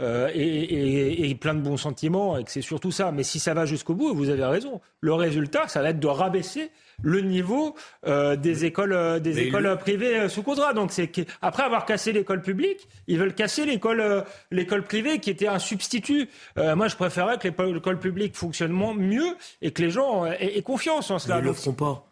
euh, 0.00 0.30
et, 0.34 1.34
plein 1.40 1.54
de 1.54 1.60
bons 1.60 1.76
sentiments, 1.76 2.38
et 2.38 2.44
que 2.44 2.50
c'est 2.50 2.62
surtout 2.62 2.92
ça. 2.92 3.12
Mais 3.12 3.22
si 3.22 3.38
ça 3.38 3.54
va 3.54 3.66
jusqu'au 3.66 3.94
bout, 3.94 4.14
vous 4.14 4.30
avez 4.30 4.44
raison, 4.44 4.80
le 5.00 5.14
résultat, 5.14 5.68
ça 5.68 5.82
va 5.82 5.90
être 5.90 6.00
de 6.00 6.06
rabaisser 6.06 6.70
le 7.02 7.20
niveau 7.20 7.74
euh, 8.06 8.36
des 8.36 8.64
écoles, 8.64 8.92
euh, 8.92 9.18
des 9.18 9.40
écoles 9.40 9.76
privées 9.78 10.28
sous 10.28 10.42
contrat. 10.42 10.72
Donc 10.72 10.92
c'est 10.92 11.10
après 11.42 11.62
avoir 11.62 11.84
cassé 11.84 12.12
l'école 12.12 12.42
publique, 12.42 12.88
ils 13.06 13.18
veulent 13.18 13.34
casser 13.34 13.66
l'école, 13.66 14.24
l'école 14.50 14.84
privée 14.84 15.18
qui 15.18 15.30
était 15.30 15.48
un 15.48 15.58
substitut. 15.58 16.28
moi, 16.56 16.88
je 16.88 16.96
préférerais 16.96 17.38
que 17.38 17.48
l'école 17.48 17.98
publique 17.98 18.36
fonctionne 18.36 18.72
mieux 18.72 19.36
et 19.62 19.72
que 19.72 19.82
les 19.82 19.90
gens 19.90 20.26
aient, 20.26 20.62
confiance 20.62 21.10
en 21.10 21.18
cela. 21.18 21.38
Ils 21.38 21.42
ne 21.42 21.48
le 21.48 21.52
feront 21.52 21.72
pas. 21.72 22.06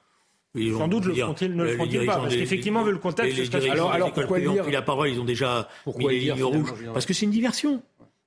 Sans 0.55 0.89
doute 0.89 1.07
le 1.07 1.15
font 1.15 1.35
ne 1.41 1.65
le 1.65 1.77
font-ils 1.77 2.07
pas 2.07 2.17
Parce 2.19 2.35
qu'effectivement, 2.35 2.85
vu 2.85 2.93
le 2.93 2.99
contexte, 2.99 3.55
alors, 3.55 3.91
alors 3.91 4.13
pourquoi 4.13 4.41
dire 4.41 4.63
pris 4.63 4.73
la 4.73 4.83
parole 4.83 5.11
Ils 5.11 5.21
ont 5.21 5.25
déjà 5.25 5.69
pourquoi 5.85 6.13
mis 6.13 6.21
les 6.21 6.33
lignes 6.33 6.65
Parce 6.93 7.07
que 7.07 7.13
c'est 7.13 7.25
une 7.25 7.33
diversion. 7.33 7.83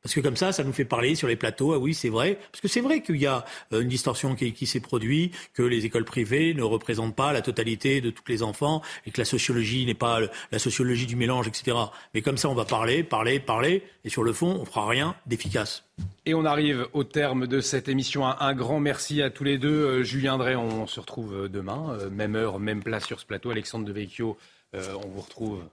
Parce 0.07 0.15
que 0.15 0.21
comme 0.21 0.37
ça, 0.37 0.53
ça 0.53 0.63
nous 0.63 0.71
fait 0.71 0.85
parler 0.85 1.15
sur 1.15 1.27
les 1.27 1.35
plateaux. 1.35 1.73
Ah 1.73 1.79
oui, 1.79 1.93
c'est 1.93 2.07
vrai. 2.07 2.39
Parce 2.49 2.61
que 2.61 2.69
c'est 2.69 2.79
vrai 2.79 3.01
qu'il 3.01 3.17
y 3.17 3.25
a 3.25 3.43
euh, 3.73 3.81
une 3.81 3.89
distorsion 3.89 4.35
qui, 4.35 4.65
s'est 4.65 4.79
produite, 4.79 5.35
que 5.53 5.61
les 5.61 5.85
écoles 5.85 6.05
privées 6.05 6.53
ne 6.53 6.63
représentent 6.63 7.13
pas 7.13 7.33
la 7.33 7.41
totalité 7.41 7.99
de 7.99 8.09
tous 8.09 8.23
les 8.29 8.41
enfants 8.41 8.81
et 9.05 9.11
que 9.11 9.19
la 9.19 9.25
sociologie 9.25 9.85
n'est 9.85 9.93
pas 9.93 10.21
la 10.53 10.59
sociologie 10.59 11.07
du 11.07 11.17
mélange, 11.17 11.49
etc. 11.49 11.75
Mais 12.13 12.21
comme 12.21 12.37
ça, 12.37 12.47
on 12.47 12.53
va 12.53 12.63
parler, 12.63 13.03
parler, 13.03 13.41
parler, 13.41 13.83
et 14.05 14.09
sur 14.09 14.23
le 14.23 14.31
fond, 14.31 14.57
on 14.61 14.63
fera 14.63 14.87
rien 14.87 15.13
d'efficace. 15.25 15.83
Et 16.25 16.33
on 16.33 16.45
arrive 16.45 16.87
au 16.93 17.03
terme 17.03 17.45
de 17.45 17.59
cette 17.59 17.89
émission. 17.89 18.25
Un, 18.25 18.53
grand 18.53 18.79
merci 18.79 19.21
à 19.21 19.29
tous 19.29 19.43
les 19.43 19.57
deux. 19.57 19.67
Euh, 19.67 20.03
Julien 20.03 20.37
Drey, 20.37 20.55
on, 20.55 20.87
se 20.87 21.01
retrouve 21.01 21.35
euh, 21.35 21.49
demain, 21.49 21.97
même 22.11 22.37
heure, 22.37 22.59
même 22.59 22.81
place 22.81 23.05
sur 23.05 23.19
ce 23.19 23.25
plateau. 23.25 23.49
Alexandre 23.49 23.83
Devecchio, 23.83 24.37
on 24.73 25.07
vous 25.09 25.21
retrouve 25.21 25.63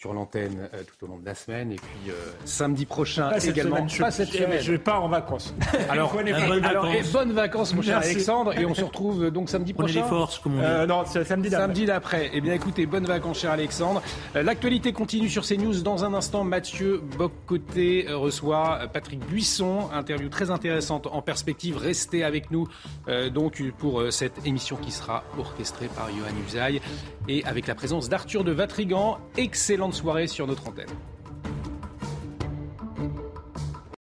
sur 0.00 0.14
l'antenne 0.14 0.70
euh, 0.72 0.82
tout 0.82 1.04
au 1.04 1.08
long 1.08 1.18
de 1.18 1.26
la 1.26 1.34
semaine. 1.34 1.72
Et 1.72 1.76
puis 1.76 2.10
euh, 2.10 2.14
samedi 2.46 2.86
prochain 2.86 3.30
également. 3.32 3.86
je, 3.86 4.00
pas 4.00 4.10
cette 4.10 4.30
semaine. 4.30 4.58
je 4.58 4.74
pars 4.76 5.04
en 5.04 5.08
vacances. 5.08 5.54
Alors, 5.90 6.14
bonnes 6.14 6.30
vacances. 6.60 7.12
bonnes 7.12 7.32
vacances, 7.32 7.74
mon 7.74 7.82
cher 7.82 7.98
Alexandre. 7.98 8.58
Et 8.58 8.64
on 8.64 8.72
se 8.72 8.82
retrouve 8.82 9.24
euh, 9.24 9.30
donc 9.30 9.50
samedi 9.50 9.74
prochain. 9.74 10.00
les 10.00 10.08
forces, 10.08 10.38
comme 10.38 10.58
on 10.58 10.62
dit. 10.62 10.86
non, 10.88 11.04
c'est 11.04 11.22
samedi 11.24 11.50
d'après. 11.50 11.66
Samedi 11.66 11.84
d'après. 11.84 12.30
Eh 12.32 12.40
bien, 12.40 12.54
écoutez, 12.54 12.86
bonnes 12.86 13.04
vacances, 13.04 13.40
cher 13.40 13.50
Alexandre. 13.50 14.00
L'actualité 14.34 14.94
continue 14.94 15.28
sur 15.28 15.44
CNews. 15.44 15.82
Dans 15.82 16.02
un 16.02 16.14
instant, 16.14 16.44
Mathieu 16.44 17.02
Boccoté 17.18 18.06
reçoit 18.08 18.80
Patrick 18.90 19.20
Buisson. 19.26 19.90
Interview 19.92 20.30
très 20.30 20.50
intéressante 20.50 21.08
en 21.08 21.20
perspective. 21.20 21.76
Restez 21.76 22.24
avec 22.24 22.50
nous 22.50 22.68
donc 23.34 23.62
pour 23.76 24.04
cette 24.10 24.46
émission 24.46 24.76
qui 24.76 24.92
sera 24.92 25.24
orchestrée 25.38 25.88
par 25.94 26.08
Johan 26.08 26.34
Usaï 26.46 26.80
et 27.28 27.44
avec 27.44 27.66
la 27.66 27.74
présence 27.74 28.08
d'Arthur 28.08 28.44
de 28.44 28.52
Vatrigan. 28.52 29.18
Excellente 29.36 29.89
soirée 29.92 30.26
sur 30.26 30.46
notre 30.46 30.68
antenne. 30.68 30.86